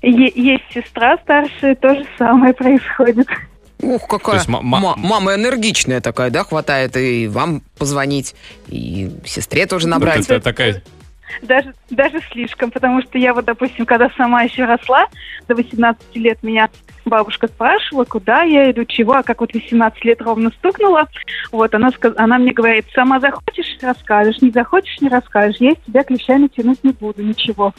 Есть 0.00 0.64
сестра 0.72 1.18
старшая, 1.24 1.74
то 1.74 1.92
же 1.92 2.06
самое 2.18 2.54
происходит. 2.54 3.26
Ух, 3.84 4.08
какая 4.08 4.36
есть 4.36 4.48
ма- 4.48 4.62
ма- 4.62 4.80
ма- 4.80 4.96
мама 4.96 5.34
энергичная 5.34 6.00
такая, 6.00 6.30
да, 6.30 6.44
хватает 6.44 6.96
и 6.96 7.28
вам 7.28 7.62
позвонить, 7.78 8.34
и 8.68 9.10
сестре 9.26 9.66
тоже 9.66 9.88
набрать. 9.88 10.24
Это 10.24 10.40
такая... 10.40 10.82
Даже, 11.42 11.74
даже 11.90 12.20
слишком, 12.32 12.70
потому 12.70 13.02
что 13.02 13.18
я 13.18 13.34
вот, 13.34 13.44
допустим, 13.44 13.86
когда 13.86 14.10
сама 14.16 14.42
еще 14.42 14.64
росла, 14.64 15.06
до 15.48 15.54
18 15.54 16.16
лет 16.16 16.42
меня 16.42 16.68
бабушка 17.04 17.48
спрашивала, 17.48 18.04
куда 18.04 18.42
я 18.42 18.70
иду, 18.70 18.84
чего, 18.84 19.14
а 19.14 19.22
как 19.22 19.40
вот 19.40 19.52
18 19.52 20.04
лет 20.04 20.22
ровно 20.22 20.50
стукнула, 20.50 21.08
вот, 21.52 21.74
она, 21.74 21.90
она 22.16 22.38
мне 22.38 22.52
говорит, 22.52 22.86
сама 22.94 23.20
захочешь, 23.20 23.76
расскажешь, 23.82 24.40
не 24.42 24.50
захочешь, 24.50 25.00
не 25.00 25.08
расскажешь, 25.08 25.56
я 25.60 25.70
из 25.70 25.78
тебя 25.86 26.02
клещами 26.04 26.48
тянуть 26.48 26.82
не 26.84 26.92
буду, 26.92 27.22
ничего. 27.22 27.74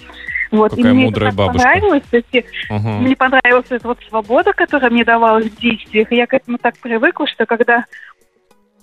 Вот, 0.52 0.72
Какая 0.72 0.94
мне 0.94 1.06
мудрая 1.06 1.30
это 1.30 1.38
бабушка. 1.38 1.64
понравилось, 1.64 2.04
то 2.10 2.18
есть 2.18 2.46
Ага. 2.70 2.90
Мне 3.00 3.16
понравилась 3.16 3.66
эта 3.70 3.88
вот 3.88 4.00
свобода, 4.08 4.54
которая 4.54 4.90
мне 4.90 5.04
давалась 5.04 5.48
в 5.48 5.60
действиях. 5.60 6.12
И 6.12 6.16
я 6.16 6.28
к 6.28 6.34
этому 6.34 6.58
так 6.58 6.78
привыкла, 6.78 7.28
что 7.28 7.46
когда 7.46 7.86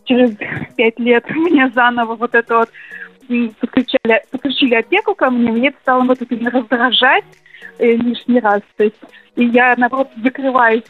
через 0.04 0.36
пять 0.76 0.98
лет 0.98 1.28
мне 1.30 1.70
заново 1.70 2.16
вот 2.16 2.34
это 2.34 2.58
вот 2.58 2.70
подключали, 3.60 4.22
подключили 4.30 4.74
опеку 4.74 5.14
ко 5.14 5.30
мне, 5.30 5.50
мне 5.50 5.68
это 5.68 5.78
стало 5.82 6.04
вот 6.04 6.20
это 6.20 6.50
раздражать 6.50 7.24
э, 7.78 7.92
лишний 7.92 8.40
раз. 8.40 8.60
То 8.76 8.84
есть 8.84 8.96
и 9.36 9.46
я, 9.46 9.74
наоборот, 9.76 10.08
закрываюсь 10.22 10.84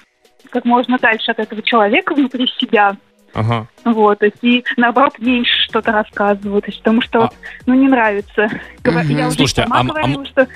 как 0.50 0.64
можно 0.64 0.98
дальше 0.98 1.30
от 1.30 1.38
этого 1.38 1.62
человека 1.62 2.14
внутри 2.14 2.46
себя. 2.58 2.96
Ага. 3.34 3.66
Вот, 3.84 4.18
то 4.18 4.26
есть 4.26 4.36
и 4.42 4.62
наоборот 4.76 5.18
меньше 5.18 5.52
что-то 5.68 5.90
рассказываю, 5.92 6.60
то 6.60 6.68
есть 6.68 6.78
потому 6.80 7.00
что 7.00 7.18
А- 7.18 7.22
вот, 7.22 7.32
ну 7.64 7.74
не 7.74 7.88
нравится. 7.88 8.48
Говор- 8.82 9.04
Мгм. 9.04 9.16
Я 9.16 9.26
уже 9.28 9.36
Слушайте, 9.36 9.62
сама 9.62 9.76
а 9.76 9.80
а 9.80 9.84
говорила, 9.84 10.24
что 10.26 10.48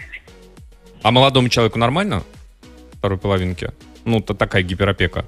А 1.03 1.11
молодому 1.11 1.49
человеку 1.49 1.79
нормально? 1.79 2.23
Второй 2.99 3.17
половинке? 3.19 3.73
Ну, 4.05 4.21
то 4.21 4.35
такая 4.35 4.63
гиперопека. 4.63 5.25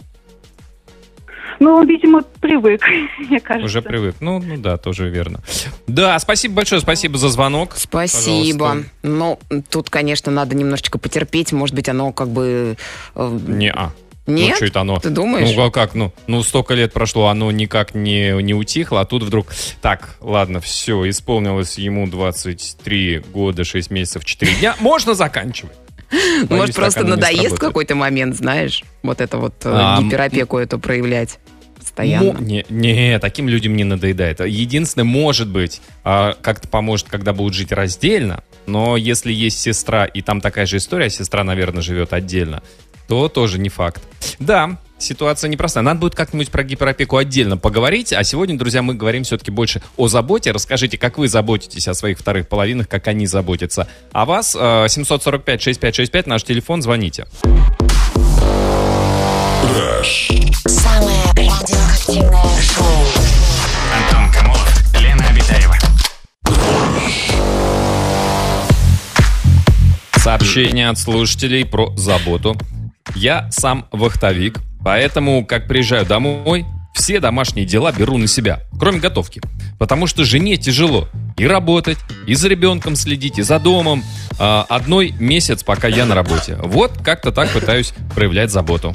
Ну 1.60 1.74
он, 1.74 1.86
видимо, 1.88 2.22
привык, 2.40 2.82
мне 3.18 3.40
кажется. 3.40 3.66
Уже 3.66 3.82
привык. 3.82 4.16
Ну, 4.20 4.38
ну 4.38 4.56
да, 4.56 4.76
тоже 4.76 5.08
верно. 5.08 5.40
Да, 5.86 6.18
спасибо 6.18 6.54
большое, 6.54 6.80
спасибо 6.80 7.18
за 7.18 7.28
звонок. 7.28 7.74
Спасибо. 7.76 8.58
Пожалуйста. 8.58 8.90
Ну, 9.02 9.38
тут, 9.70 9.90
конечно, 9.90 10.32
надо 10.32 10.56
немножечко 10.56 10.98
потерпеть. 10.98 11.52
Может 11.52 11.74
быть, 11.74 11.88
оно 11.88 12.12
как 12.12 12.28
бы... 12.28 12.76
э, 13.14 13.38
Не-а. 13.46 13.92
Нет? 14.28 14.50
Ну, 14.50 14.56
что 14.56 14.64
это 14.66 14.80
оно? 14.82 14.98
Ты 15.00 15.08
думаешь? 15.08 15.56
Ну, 15.56 15.62
а 15.64 15.70
как? 15.70 15.94
Ну, 15.94 16.12
ну, 16.26 16.42
столько 16.42 16.74
лет 16.74 16.92
прошло, 16.92 17.28
оно 17.28 17.50
никак 17.50 17.94
не, 17.94 18.30
не 18.42 18.52
утихло, 18.52 19.00
а 19.00 19.04
тут 19.06 19.22
вдруг... 19.22 19.46
Так, 19.80 20.16
ладно, 20.20 20.60
все, 20.60 21.08
исполнилось 21.08 21.78
ему 21.78 22.06
23 22.06 23.20
года, 23.32 23.64
6 23.64 23.90
месяцев, 23.90 24.26
4 24.26 24.54
дня. 24.56 24.76
Можно 24.80 25.14
заканчивать. 25.14 25.72
Может, 26.48 26.74
просто 26.74 27.04
надоест 27.04 27.56
в 27.56 27.58
какой-то 27.58 27.94
момент, 27.94 28.36
знаешь, 28.36 28.82
вот 29.02 29.20
это 29.20 29.38
вот 29.38 29.54
э, 29.64 29.96
гиперопеку 30.00 30.58
эту 30.58 30.78
проявлять 30.78 31.38
постоянно. 31.78 32.38
Не, 32.40 32.64
не, 32.68 33.18
таким 33.18 33.48
людям 33.48 33.76
не 33.76 33.84
надоедает. 33.84 34.40
Единственное, 34.40 35.04
может 35.04 35.48
быть, 35.48 35.80
а, 36.04 36.34
как-то 36.40 36.68
поможет, 36.68 37.08
когда 37.08 37.32
будут 37.32 37.54
жить 37.54 37.72
раздельно, 37.72 38.42
но 38.66 38.96
если 38.96 39.32
есть 39.32 39.60
сестра, 39.60 40.04
и 40.04 40.22
там 40.22 40.40
такая 40.40 40.66
же 40.66 40.76
история, 40.76 41.10
сестра, 41.10 41.44
наверное, 41.44 41.82
живет 41.82 42.12
отдельно, 42.12 42.62
то 43.08 43.28
тоже 43.28 43.58
не 43.58 43.68
факт. 43.68 44.02
Да, 44.38 44.78
ситуация 44.98 45.48
непростая. 45.48 45.84
Надо 45.84 46.00
будет 46.00 46.14
как-нибудь 46.14 46.50
про 46.50 46.62
гиперопеку 46.62 47.16
отдельно 47.16 47.56
поговорить, 47.56 48.12
а 48.12 48.22
сегодня, 48.24 48.58
друзья, 48.58 48.82
мы 48.82 48.94
говорим 48.94 49.24
все-таки 49.24 49.50
больше 49.50 49.82
о 49.96 50.08
заботе. 50.08 50.50
Расскажите, 50.52 50.98
как 50.98 51.18
вы 51.18 51.28
заботитесь 51.28 51.88
о 51.88 51.94
своих 51.94 52.18
вторых 52.18 52.48
половинах, 52.48 52.88
как 52.88 53.06
они 53.08 53.26
заботятся 53.26 53.88
о 54.12 54.24
вас. 54.24 54.56
Э, 54.58 54.86
745-6565, 54.86 56.28
наш 56.28 56.44
телефон, 56.44 56.82
звоните. 56.82 57.26
Самое 60.66 61.24
радиоактивное 61.36 62.62
шоу. 62.62 62.86
Антон 63.94 64.32
Камолов, 64.32 64.94
Лена 65.00 65.24
Обитаева. 65.28 65.76
Сообщение 70.16 70.88
от 70.88 70.98
слушателей 70.98 71.64
про 71.64 71.94
заботу. 71.96 72.56
Я 73.14 73.48
сам 73.50 73.86
вахтовик, 73.92 74.60
поэтому, 74.82 75.44
как 75.44 75.66
приезжаю 75.66 76.06
домой, 76.06 76.66
все 76.94 77.20
домашние 77.20 77.64
дела 77.64 77.92
беру 77.92 78.18
на 78.18 78.26
себя, 78.26 78.60
кроме 78.78 78.98
готовки. 78.98 79.40
Потому 79.78 80.06
что 80.06 80.24
жене 80.24 80.56
тяжело 80.56 81.08
и 81.36 81.46
работать, 81.46 81.98
и 82.26 82.34
за 82.34 82.48
ребенком 82.48 82.96
следить, 82.96 83.38
и 83.38 83.42
за 83.42 83.58
домом. 83.60 84.02
А, 84.38 84.66
одной 84.68 85.14
месяц, 85.18 85.62
пока 85.62 85.88
я 85.88 86.04
на 86.06 86.14
работе. 86.14 86.56
Вот 86.62 86.92
как-то 87.04 87.30
так 87.30 87.50
пытаюсь 87.50 87.92
проявлять 88.14 88.50
заботу. 88.50 88.94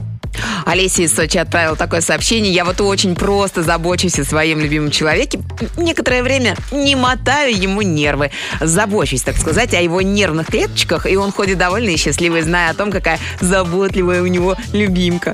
Олеся 0.65 1.03
из 1.03 1.13
Сочи 1.13 1.37
отправила 1.37 1.75
такое 1.75 2.01
сообщение. 2.01 2.51
Я 2.51 2.65
вот 2.65 2.81
очень 2.81 3.15
просто 3.15 3.63
забочусь 3.63 4.19
о 4.19 4.23
своем 4.23 4.59
любимом 4.59 4.91
человеке. 4.91 5.39
Некоторое 5.77 6.23
время 6.23 6.55
не 6.71 6.95
мотаю 6.95 7.55
ему 7.55 7.81
нервы. 7.81 8.31
Забочусь, 8.59 9.21
так 9.21 9.37
сказать, 9.37 9.73
о 9.73 9.81
его 9.81 10.01
нервных 10.01 10.47
клеточках, 10.47 11.05
и 11.05 11.15
он 11.15 11.31
ходит 11.31 11.57
довольный 11.57 11.93
и 11.93 11.97
счастливый, 11.97 12.41
зная 12.41 12.71
о 12.71 12.73
том, 12.73 12.91
какая 12.91 13.19
заботливая 13.41 14.21
у 14.21 14.27
него 14.27 14.55
любимка. 14.73 15.33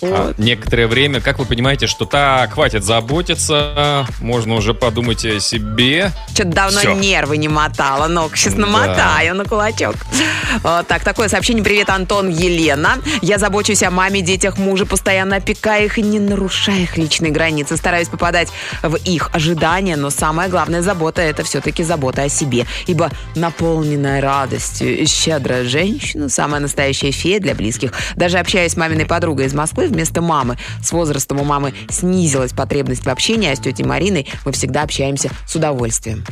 А 0.00 0.32
некоторое 0.38 0.86
время, 0.86 1.20
как 1.20 1.38
вы 1.38 1.44
понимаете, 1.44 1.86
что 1.86 2.04
так, 2.04 2.52
хватит 2.54 2.84
заботиться, 2.84 4.06
можно 4.20 4.54
уже 4.54 4.74
подумать 4.74 5.24
о 5.24 5.40
себе. 5.40 6.12
Что-то 6.34 6.50
давно 6.50 6.80
Всё. 6.80 6.94
нервы 6.94 7.36
не 7.36 7.48
мотала. 7.48 8.06
Ну-ка, 8.06 8.36
сейчас 8.36 8.54
Да. 8.54 8.60
намотаю 8.60 9.34
на 9.34 9.44
кулачок. 9.44 9.96
Вот 10.62 10.86
так, 10.86 11.02
такое 11.02 11.28
сообщение. 11.28 11.64
Привет, 11.64 11.90
Антон, 11.90 12.28
Елена. 12.28 12.98
Я 13.22 13.38
забочусь 13.38 13.82
о 13.82 13.90
маме, 13.90 14.20
детях, 14.22 14.56
муже, 14.56 14.86
постоянно 14.86 15.36
опекая 15.36 15.84
их 15.86 15.98
и 15.98 16.02
не 16.02 16.20
нарушая 16.20 16.78
их 16.82 16.96
личные 16.96 17.32
границы. 17.32 17.76
Стараюсь 17.76 18.08
попадать 18.08 18.48
в 18.82 18.94
их 18.96 19.30
ожидания, 19.32 19.96
но 19.96 20.10
самая 20.10 20.48
главная 20.48 20.82
забота– 20.82 21.22
это 21.22 21.42
все-таки 21.42 21.82
забота 21.82 22.22
о 22.22 22.28
себе. 22.28 22.66
Ибо 22.86 23.10
наполненная 23.34 24.20
радостью 24.20 24.96
и 24.98 25.06
щедрая 25.06 25.64
женщина– 25.64 26.28
самая 26.30 26.60
настоящая 26.60 27.10
фея 27.10 27.40
для 27.40 27.54
близких. 27.54 27.92
Даже 28.14 28.38
общаясь 28.38 28.72
с 28.72 28.76
маминой 28.76 29.06
подругой 29.06 29.46
из 29.46 29.54
Москвы, 29.54 29.87
вместо 29.88 30.20
мамы. 30.20 30.56
С 30.82 30.92
возрастом 30.92 31.40
у 31.40 31.44
мамы 31.44 31.74
снизилась 31.90 32.52
потребность 32.52 33.04
в 33.04 33.08
общении, 33.08 33.50
а 33.50 33.56
с 33.56 33.60
тетей 33.60 33.84
Мариной 33.84 34.26
мы 34.44 34.52
всегда 34.52 34.82
общаемся 34.82 35.30
с 35.46 35.54
удовольствием. 35.54 36.24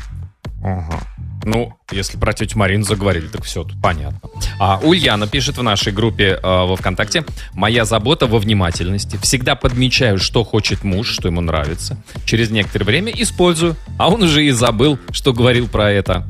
Ага. 0.62 1.00
Ну, 1.46 1.72
если 1.92 2.18
про 2.18 2.32
тетю 2.32 2.58
Марину 2.58 2.82
заговорили, 2.82 3.28
так 3.28 3.44
все, 3.44 3.62
тут 3.62 3.80
понятно. 3.80 4.18
А 4.58 4.80
Ульяна 4.82 5.28
пишет 5.28 5.56
в 5.56 5.62
нашей 5.62 5.92
группе 5.92 6.40
э, 6.42 6.42
во 6.42 6.74
ВКонтакте. 6.74 7.24
Моя 7.52 7.84
забота 7.84 8.26
во 8.26 8.40
внимательности. 8.40 9.16
Всегда 9.22 9.54
подмечаю, 9.54 10.18
что 10.18 10.42
хочет 10.42 10.82
муж, 10.82 11.08
что 11.08 11.28
ему 11.28 11.40
нравится. 11.40 12.02
Через 12.24 12.50
некоторое 12.50 12.84
время 12.84 13.12
использую. 13.12 13.76
А 13.96 14.08
он 14.08 14.24
уже 14.24 14.44
и 14.44 14.50
забыл, 14.50 14.98
что 15.12 15.32
говорил 15.32 15.68
про 15.68 15.92
это. 15.92 16.26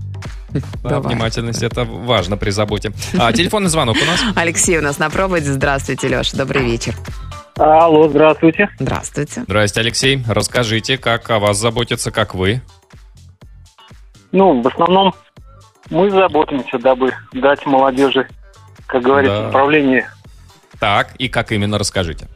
Да, 0.83 1.01
внимательность 1.01 1.63
это 1.63 1.85
важно 1.85 2.37
при 2.37 2.51
заботе. 2.51 2.93
А, 3.19 3.33
телефонный 3.33 3.69
звонок 3.69 3.97
у 4.01 4.05
нас. 4.05 4.21
Алексей 4.37 4.79
у 4.79 4.83
нас 4.83 4.99
на 4.99 5.11
проводе. 5.11 5.53
Здравствуйте, 5.53 6.09
Леша. 6.09 6.37
Добрый 6.37 6.63
вечер. 6.65 6.95
Алло, 7.59 8.09
здравствуйте. 8.09 8.69
Здравствуйте. 8.79 9.43
Здравствуйте, 9.43 9.81
Алексей. 9.81 10.23
Расскажите, 10.29 10.99
как 10.99 11.31
о 11.31 11.39
вас 11.39 11.57
заботятся, 11.59 12.11
как 12.11 12.35
вы? 12.35 12.61
Ну, 14.33 14.61
в 14.61 14.67
основном 14.67 15.15
мы 15.91 16.11
заботимся, 16.11 16.79
дабы 16.79 17.13
дать 17.33 17.65
молодежи, 17.65 18.29
как 18.87 19.03
говорится, 19.03 19.37
Да. 19.39 19.43
направление. 19.47 20.09
Так, 20.79 21.15
и 21.19 21.29
как 21.29 21.53
именно, 21.53 21.79
расскажите. 21.79 22.29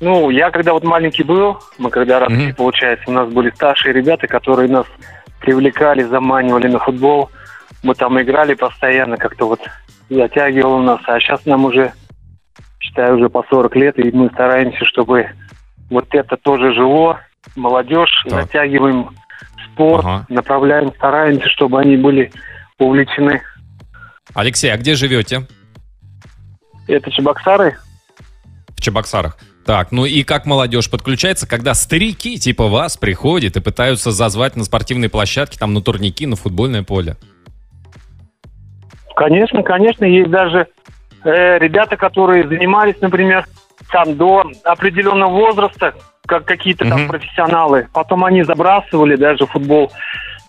Ну, 0.00 0.30
я 0.30 0.50
когда 0.50 0.72
вот 0.72 0.82
маленький 0.84 1.22
был, 1.22 1.58
мы 1.78 1.90
когда 1.90 2.20
росли, 2.20 2.46
Мгм. 2.48 2.54
получается, 2.56 3.04
у 3.08 3.12
нас 3.12 3.28
были 3.30 3.50
старшие 3.54 3.92
ребята, 3.94 4.26
которые 4.26 4.68
нас 4.68 4.86
привлекали, 5.40 6.02
заманивали 6.02 6.68
на 6.68 6.78
футбол. 6.78 7.30
Мы 7.82 7.94
там 7.94 8.20
играли 8.20 8.54
постоянно, 8.54 9.16
как-то 9.16 9.46
вот 9.48 9.60
затягивало 10.08 10.80
нас. 10.82 11.00
А 11.06 11.18
сейчас 11.20 11.44
нам 11.46 11.64
уже, 11.64 11.92
считаю, 12.78 13.16
уже 13.16 13.28
по 13.28 13.44
40 13.48 13.76
лет, 13.76 13.98
и 13.98 14.10
мы 14.12 14.28
стараемся, 14.30 14.84
чтобы 14.84 15.28
вот 15.88 16.06
это 16.12 16.36
тоже 16.36 16.74
жило. 16.74 17.20
Молодежь, 17.56 18.24
Так. 18.28 18.42
затягиваем 18.42 19.10
спорт, 19.72 20.04
Ага. 20.04 20.26
направляем, 20.28 20.92
стараемся, 20.94 21.48
чтобы 21.48 21.80
они 21.80 21.96
были 21.96 22.30
увлечены. 22.78 23.40
Алексей, 24.34 24.72
а 24.72 24.76
где 24.76 24.94
живете? 24.94 25.46
Это 26.86 27.10
Чебоксары? 27.10 27.76
В 28.76 28.80
Чебоксарах. 28.80 29.38
Так, 29.70 29.92
ну 29.92 30.04
и 30.04 30.24
как 30.24 30.46
молодежь 30.46 30.90
подключается, 30.90 31.48
когда 31.48 31.74
старики 31.74 32.40
типа 32.40 32.66
вас 32.66 32.96
приходят 32.96 33.56
и 33.56 33.60
пытаются 33.60 34.10
зазвать 34.10 34.56
на 34.56 34.64
спортивные 34.64 35.08
площадки, 35.08 35.56
там 35.56 35.74
на 35.74 35.80
турники, 35.80 36.26
на 36.26 36.34
футбольное 36.34 36.82
поле? 36.82 37.14
Конечно, 39.14 39.62
конечно, 39.62 40.04
есть 40.04 40.28
даже 40.28 40.66
э, 41.22 41.58
ребята, 41.60 41.96
которые 41.96 42.48
занимались, 42.48 43.00
например, 43.00 43.46
там 43.92 44.16
до 44.16 44.42
определенного 44.64 45.30
возраста, 45.30 45.94
как 46.26 46.46
какие-то 46.46 46.88
там 46.88 47.02
Мгм. 47.02 47.08
профессионалы. 47.10 47.86
Потом 47.92 48.24
они 48.24 48.42
забрасывали 48.42 49.14
даже 49.14 49.46
футбол. 49.46 49.92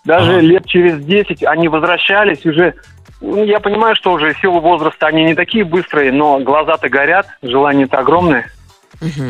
Даже 0.04 0.32
Ага. 0.32 0.40
лет 0.40 0.66
через 0.66 1.00
10 1.04 1.44
они 1.44 1.68
возвращались 1.68 2.44
уже. 2.44 2.74
Ну, 3.20 3.44
я 3.44 3.60
понимаю, 3.60 3.94
что 3.94 4.14
уже 4.14 4.34
силу 4.42 4.58
возраста 4.58 5.06
они 5.06 5.22
не 5.22 5.36
такие 5.36 5.64
быстрые, 5.64 6.10
но 6.10 6.40
глаза-то 6.40 6.88
горят, 6.88 7.28
желание-то 7.40 7.98
огромное. 7.98 8.46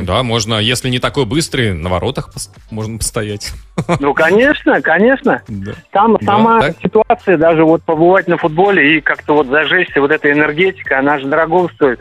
Да, 0.02 0.22
можно, 0.22 0.54
если 0.60 0.88
не 0.88 0.98
такой 0.98 1.24
быстрый, 1.24 1.72
на 1.72 1.88
воротах 1.88 2.28
пос- 2.34 2.50
можно 2.70 2.98
постоять. 2.98 3.52
Ну, 4.00 4.12
конечно, 4.14 4.80
конечно. 4.82 5.42
Да. 5.48 5.72
Там 5.92 6.16
Да, 6.20 6.26
сама 6.26 6.60
так. 6.60 6.76
ситуация, 6.82 7.36
даже 7.36 7.64
вот 7.64 7.82
побывать 7.82 8.28
на 8.28 8.36
футболе 8.36 8.98
и 8.98 9.00
как-то 9.00 9.34
вот 9.34 9.46
зажечься, 9.48 10.00
вот 10.00 10.10
эта 10.10 10.30
энергетика, 10.30 10.98
она 10.98 11.18
же 11.18 11.26
дорого 11.26 11.68
стоит. 11.74 12.00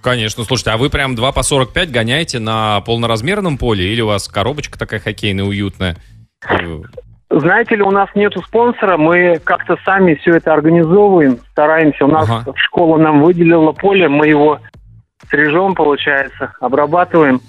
Конечно, 0.00 0.44
слушайте, 0.44 0.70
а 0.72 0.76
вы 0.76 0.90
прям 0.90 1.14
2 1.14 1.32
по 1.32 1.42
45 1.42 1.90
гоняете 1.90 2.38
на 2.40 2.80
полноразмерном 2.80 3.56
поле 3.58 3.92
или 3.92 4.00
у 4.00 4.08
вас 4.08 4.26
коробочка 4.28 4.78
такая 4.78 4.98
хоккейная, 5.00 5.44
уютная? 5.44 5.96
Знаете 7.30 7.76
ли, 7.76 7.82
у 7.82 7.90
нас 7.90 8.10
нету 8.14 8.42
спонсора, 8.42 8.98
мы 8.98 9.40
как-то 9.42 9.76
сами 9.86 10.16
все 10.16 10.32
это 10.36 10.52
организовываем, 10.52 11.38
стараемся. 11.52 12.04
У 12.04 12.08
нас 12.08 12.28
Ага. 12.28 12.52
школа 12.56 12.98
нам 12.98 13.22
выделила 13.22 13.72
поле, 13.72 14.08
мы 14.08 14.26
его 14.26 14.60
стрижем, 15.26 15.74
получается, 15.74 16.52
обрабатываем. 16.60 17.40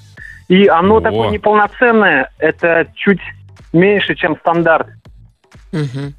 И 0.47 0.67
оно 0.67 0.97
О. 0.97 1.01
такое 1.01 1.29
неполноценное, 1.29 2.29
это 2.37 2.87
чуть 2.95 3.21
меньше, 3.71 4.15
чем 4.15 4.37
стандарт. 4.37 4.87
Мгм. 5.71 6.13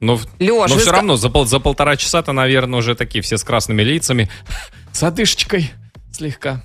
Но, 0.00 0.18
Лёш, 0.40 0.70
но 0.70 0.78
все 0.78 0.90
ска- 0.90 0.94
равно 0.94 1.16
за, 1.16 1.30
пол- 1.30 1.46
за 1.46 1.60
полтора 1.60 1.96
часа-то, 1.96 2.32
наверное, 2.32 2.78
уже 2.80 2.94
такие 2.96 3.22
все 3.22 3.36
с 3.36 3.44
красными 3.44 3.82
лицами, 3.82 4.28
с 4.92 5.02
одышечкой 5.02 5.70
слегка. 6.10 6.62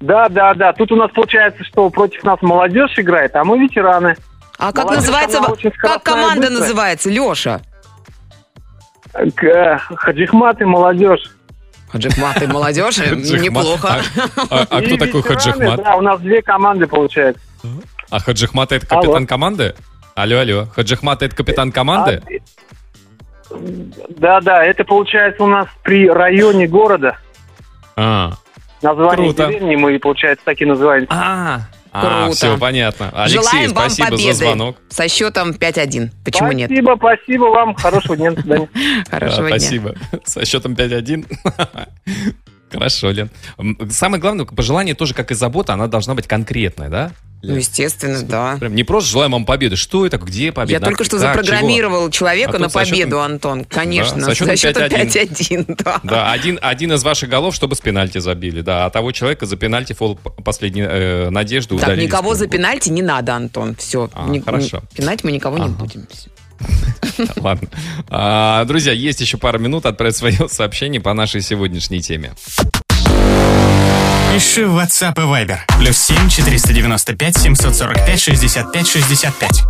Да, 0.00 0.28
да, 0.28 0.54
да. 0.54 0.72
Тут 0.72 0.92
у 0.92 0.96
нас 0.96 1.10
получается, 1.10 1.64
что 1.64 1.90
против 1.90 2.22
нас 2.24 2.40
молодежь 2.40 2.92
играет, 2.98 3.34
а 3.34 3.44
мы 3.44 3.58
ветераны. 3.58 4.16
А 4.58 4.72
как 4.72 4.84
Молодежь, 4.86 5.02
называется, 5.02 5.40
как 5.78 6.02
команда 6.02 6.50
называется, 6.50 7.10
Леша? 7.10 7.60
К- 9.12 9.44
э, 9.44 9.78
Хаджихмат 9.78 10.60
и 10.60 10.64
молодежь. 10.64 11.30
Хаджихмат 11.90 12.42
и 12.42 12.46
молодежь, 12.46 12.98
э, 12.98 13.14
неплохо. 13.14 14.02
А, 14.50 14.66
а 14.70 14.80
И 14.80 14.86
кто 14.86 14.96
такой 15.06 15.22
Хаджихмат? 15.22 15.82
Да, 15.82 15.96
у 15.96 16.00
нас 16.02 16.20
две 16.20 16.42
команды 16.42 16.86
получается. 16.86 17.42
А 18.10 18.20
Хаджихмат 18.20 18.72
это 18.72 18.86
капитан 18.86 19.26
команды? 19.26 19.74
Алло, 20.14 20.38
алло. 20.38 20.66
Хаджихмат 20.74 21.22
это 21.22 21.34
капитан 21.34 21.72
команды? 21.72 22.22
Да, 24.10 24.40
да, 24.40 24.64
это 24.64 24.84
получается 24.84 25.42
у 25.42 25.46
нас 25.46 25.66
при 25.82 26.08
районе 26.08 26.66
города. 26.66 27.16
А, 27.96 28.32
Название 28.82 29.32
деревни 29.32 29.76
мы, 29.76 29.98
получается, 29.98 30.44
так 30.44 30.60
и 30.60 30.64
называем. 30.64 31.06
а, 31.10 31.60
а, 31.92 32.24
Круто. 32.24 32.36
все 32.36 32.58
понятно. 32.58 33.10
Алексей, 33.14 33.38
Желаем 33.42 33.72
вам 33.72 33.90
спасибо 33.90 34.08
победы 34.10 34.32
за 34.32 34.44
звонок. 34.44 34.76
со 34.88 35.08
счетом 35.08 35.50
5-1. 35.50 36.10
Почему 36.24 36.52
нет? 36.52 36.68
спасибо, 36.70 36.96
спасибо 36.98 37.44
вам. 37.44 37.74
Хорошего 37.74 38.16
дня, 38.16 38.30
до 38.32 38.40
свидания. 38.42 38.68
Хорошего 39.10 39.48
дня. 39.48 39.58
спасибо. 39.58 39.94
Со 40.24 40.44
счетом 40.44 40.74
5-1. 40.74 41.26
Хорошо, 42.70 43.10
Лен. 43.10 43.30
Самое 43.90 44.20
главное, 44.20 44.44
пожелание 44.46 44.94
тоже, 44.94 45.14
как 45.14 45.30
и 45.30 45.34
забота, 45.34 45.72
она 45.74 45.86
должна 45.86 46.14
быть 46.14 46.26
конкретная, 46.26 46.88
да? 46.88 47.10
Ну, 47.40 47.54
естественно, 47.54 48.20
да. 48.24 48.56
Прям 48.58 48.74
не 48.74 48.82
просто 48.82 49.10
желаем 49.12 49.30
вам 49.30 49.44
победы. 49.44 49.76
Что 49.76 50.04
это? 50.04 50.18
Где 50.18 50.50
победа? 50.50 50.72
Я 50.72 50.80
только 50.84 51.04
что 51.04 51.18
Как? 51.20 51.36
запрограммировал 51.36 52.00
Чего? 52.06 52.10
человека 52.10 52.56
А 52.56 52.58
на 52.58 52.68
со 52.68 52.80
счетом- 52.84 52.90
победу, 52.90 53.20
Антон. 53.20 53.64
Конечно, 53.64 54.34
счетом 54.34 54.48
со 54.48 54.56
счетом 54.56 54.82
5:1. 54.82 55.66
5-1. 55.68 55.76
да. 55.84 56.00
Да, 56.02 56.32
один, 56.32 56.58
один 56.60 56.92
из 56.94 57.04
ваших 57.04 57.28
голов, 57.28 57.54
чтобы 57.54 57.76
с 57.76 57.80
пенальти 57.80 58.18
забили. 58.18 58.60
Да, 58.60 58.86
а 58.86 58.90
того 58.90 59.12
человека 59.12 59.46
за 59.46 59.56
пенальти 59.56 59.92
фол 59.92 60.16
последней 60.44 60.82
э, 60.82 61.30
надежды 61.30 61.76
Так, 61.76 61.84
удалили. 61.84 62.06
никого 62.06 62.34
с 62.34 62.38
за 62.38 62.48
пенальти 62.48 62.88
не 62.88 63.02
надо, 63.02 63.36
Антон. 63.36 63.76
Все. 63.76 64.10
А, 64.14 64.28
хорошо. 64.44 64.82
Пенальти 64.96 65.24
мы 65.24 65.30
никого 65.30 65.58
не 65.58 65.64
Ага. 65.66 65.74
будем. 65.74 66.08
Всё. 66.10 66.30
Ладно. 67.36 67.68
А, 68.08 68.64
друзья, 68.64 68.92
есть 68.92 69.20
еще 69.20 69.38
пару 69.38 69.58
минут 69.58 69.86
отправить 69.86 70.16
свое 70.16 70.48
сообщение 70.48 71.00
по 71.00 71.14
нашей 71.14 71.40
сегодняшней 71.40 72.00
теме. 72.00 72.32
Пиши 74.32 74.66
в 74.66 74.78
WhatsApp 74.78 75.14
и 75.16 75.26
Viber. 75.26 75.58
Плюс 75.78 75.96
7 75.96 76.28
495 76.28 77.38
745 77.38 78.20
65 78.20 78.86
65. 78.86 79.64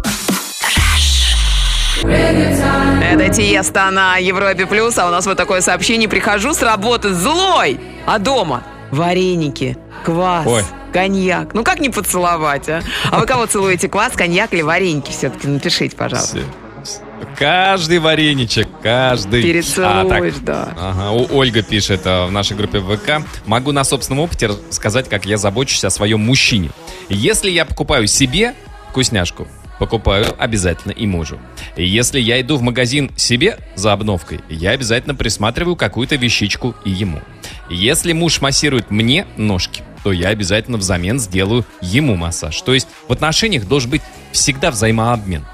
Это 2.05 3.29
Тиеста 3.33 3.91
на 3.91 4.17
Европе 4.19 4.67
Плюс, 4.67 4.99
а 4.99 5.09
у 5.09 5.11
нас 5.11 5.27
вот 5.27 5.37
такое 5.37 5.61
сообщение. 5.61 6.09
Прихожу 6.09 6.55
с 6.55 6.63
работы 6.63 7.15
злой, 7.15 7.81
а 8.07 8.19
дома 8.19 8.63
вареники, 8.91 9.77
квас, 10.05 10.47
Ой. 10.47 10.63
коньяк. 10.93 11.55
Ну 11.55 11.65
как 11.65 11.81
не 11.81 11.89
поцеловать, 11.91 12.69
а? 12.69 12.83
А 13.11 13.19
вы 13.19 13.27
кого 13.27 13.47
целуете? 13.47 13.89
Квас, 13.89 14.13
коньяк 14.13 14.53
или 14.53 14.63
вареники? 14.63 15.11
Все-таки 15.11 15.49
напишите, 15.49 15.97
пожалуйста. 15.97 16.41
Каждый 17.37 17.99
вареничек, 17.99 18.69
каждый. 18.83 19.43
Перецелуешь, 19.43 20.07
А, 20.07 20.09
так, 20.09 20.45
да. 20.45 20.75
Ага, 20.79 21.11
у 21.13 21.37
Ольга 21.37 21.63
пишет 21.63 22.03
э, 22.05 22.27
в 22.27 22.33
нашей 22.33 22.57
группе 22.57 22.81
ВК. 22.81 23.25
Могу 23.47 23.73
на 23.73 23.85
собственном 23.85 24.25
опыте 24.25 24.49
рассказать, 24.49 25.09
как 25.09 25.25
я 25.27 25.37
забочусь 25.37 25.85
о 25.85 25.91
своем 25.91 26.21
мужчине. 26.21 26.71
Если 27.09 27.51
я 27.51 27.65
покупаю 27.65 28.07
себе 28.07 28.55
вкусняшку, 28.91 29.47
покупаю 29.79 30.27
обязательно 30.39 30.93
и 30.93 31.07
мужу. 31.07 31.39
Если 31.77 32.19
я 32.21 32.41
иду 32.41 32.57
в 32.57 32.63
магазин 32.63 33.11
себе 33.17 33.59
за 33.77 33.93
обновкой, 33.93 34.41
я 34.49 34.71
обязательно 34.71 35.15
присматриваю 35.15 35.77
какую-то 35.77 36.17
вещичку 36.17 36.75
и 36.85 36.91
ему. 36.91 37.21
Если 37.71 38.13
муж 38.13 38.41
массирует 38.41 38.91
мне 38.91 39.27
ножки, 39.37 39.83
то 40.03 40.13
я 40.13 40.29
обязательно 40.29 40.79
взамен 40.79 41.19
сделаю 41.21 41.65
ему 41.81 42.17
массаж. 42.17 42.61
То 42.63 42.75
есть 42.75 42.89
в 43.07 43.13
отношениях 43.13 43.67
должен 43.67 43.91
быть 43.91 44.03
всегда 44.33 44.71
взаимообмен. 44.71 45.45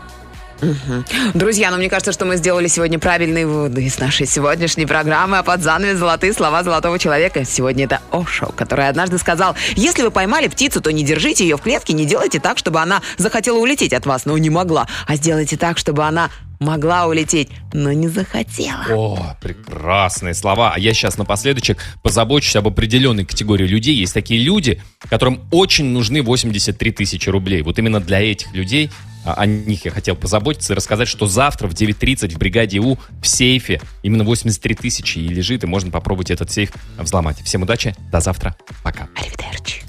Друзья, 1.34 1.70
ну 1.70 1.76
мне 1.76 1.88
кажется, 1.88 2.12
что 2.12 2.24
мы 2.24 2.36
сделали 2.36 2.68
сегодня 2.68 2.98
правильные 2.98 3.46
выводы 3.46 3.84
из 3.84 3.98
нашей 3.98 4.26
сегодняшней 4.26 4.86
программы, 4.86 5.38
а 5.38 5.42
под 5.42 5.62
занавес 5.62 5.98
золотые 5.98 6.32
слова 6.32 6.62
золотого 6.62 6.98
человека. 6.98 7.44
Сегодня 7.44 7.84
это 7.84 8.00
Ошо, 8.10 8.46
который 8.56 8.88
однажды 8.88 9.18
сказал, 9.18 9.56
если 9.76 10.02
вы 10.02 10.10
поймали 10.10 10.48
птицу, 10.48 10.80
то 10.80 10.92
не 10.92 11.04
держите 11.04 11.44
ее 11.44 11.56
в 11.56 11.62
клетке, 11.62 11.92
не 11.92 12.06
делайте 12.06 12.40
так, 12.40 12.58
чтобы 12.58 12.80
она 12.80 13.02
захотела 13.16 13.58
улететь 13.58 13.92
от 13.92 14.06
вас, 14.06 14.24
но 14.24 14.36
не 14.38 14.50
могла, 14.50 14.86
а 15.06 15.16
сделайте 15.16 15.56
так, 15.56 15.78
чтобы 15.78 16.04
она 16.04 16.30
могла 16.60 17.06
улететь, 17.06 17.48
но 17.72 17.92
не 17.92 18.08
захотела. 18.08 18.84
О, 18.90 19.36
прекрасные 19.40 20.34
слова. 20.34 20.72
А 20.74 20.78
я 20.78 20.94
сейчас 20.94 21.18
напоследочек 21.18 21.78
позабочусь 22.02 22.56
об 22.56 22.68
определенной 22.68 23.24
категории 23.24 23.66
людей. 23.66 23.94
Есть 23.94 24.14
такие 24.14 24.40
люди, 24.40 24.82
которым 25.08 25.40
очень 25.50 25.86
нужны 25.86 26.22
83 26.22 26.92
тысячи 26.92 27.28
рублей. 27.28 27.62
Вот 27.62 27.78
именно 27.78 28.00
для 28.00 28.20
этих 28.20 28.52
людей 28.54 28.90
о 29.24 29.46
них 29.46 29.84
я 29.84 29.90
хотел 29.90 30.16
позаботиться 30.16 30.72
и 30.72 30.76
рассказать, 30.76 31.08
что 31.08 31.26
завтра 31.26 31.68
в 31.68 31.72
9.30 31.72 32.34
в 32.34 32.38
бригаде 32.38 32.78
У 32.78 32.98
в 33.22 33.26
сейфе 33.26 33.80
именно 34.02 34.24
83 34.24 34.74
тысячи 34.74 35.18
и 35.18 35.28
лежит, 35.28 35.64
и 35.64 35.66
можно 35.66 35.90
попробовать 35.90 36.30
этот 36.30 36.50
сейф 36.50 36.72
взломать. 36.98 37.42
Всем 37.42 37.62
удачи, 37.62 37.94
до 38.10 38.20
завтра, 38.20 38.56
пока. 38.82 39.08
Аривидерчи. 39.16 39.82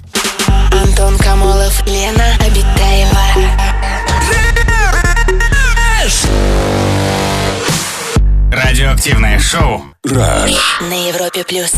Антон 0.72 1.16
Камолов, 1.18 1.86
Лена 1.86 2.36
Обитаева. 2.40 3.16
Радиоактивное 8.52 9.38
шоу. 9.38 9.82
На 10.04 11.08
Европе 11.08 11.44
плюс. 11.44 11.72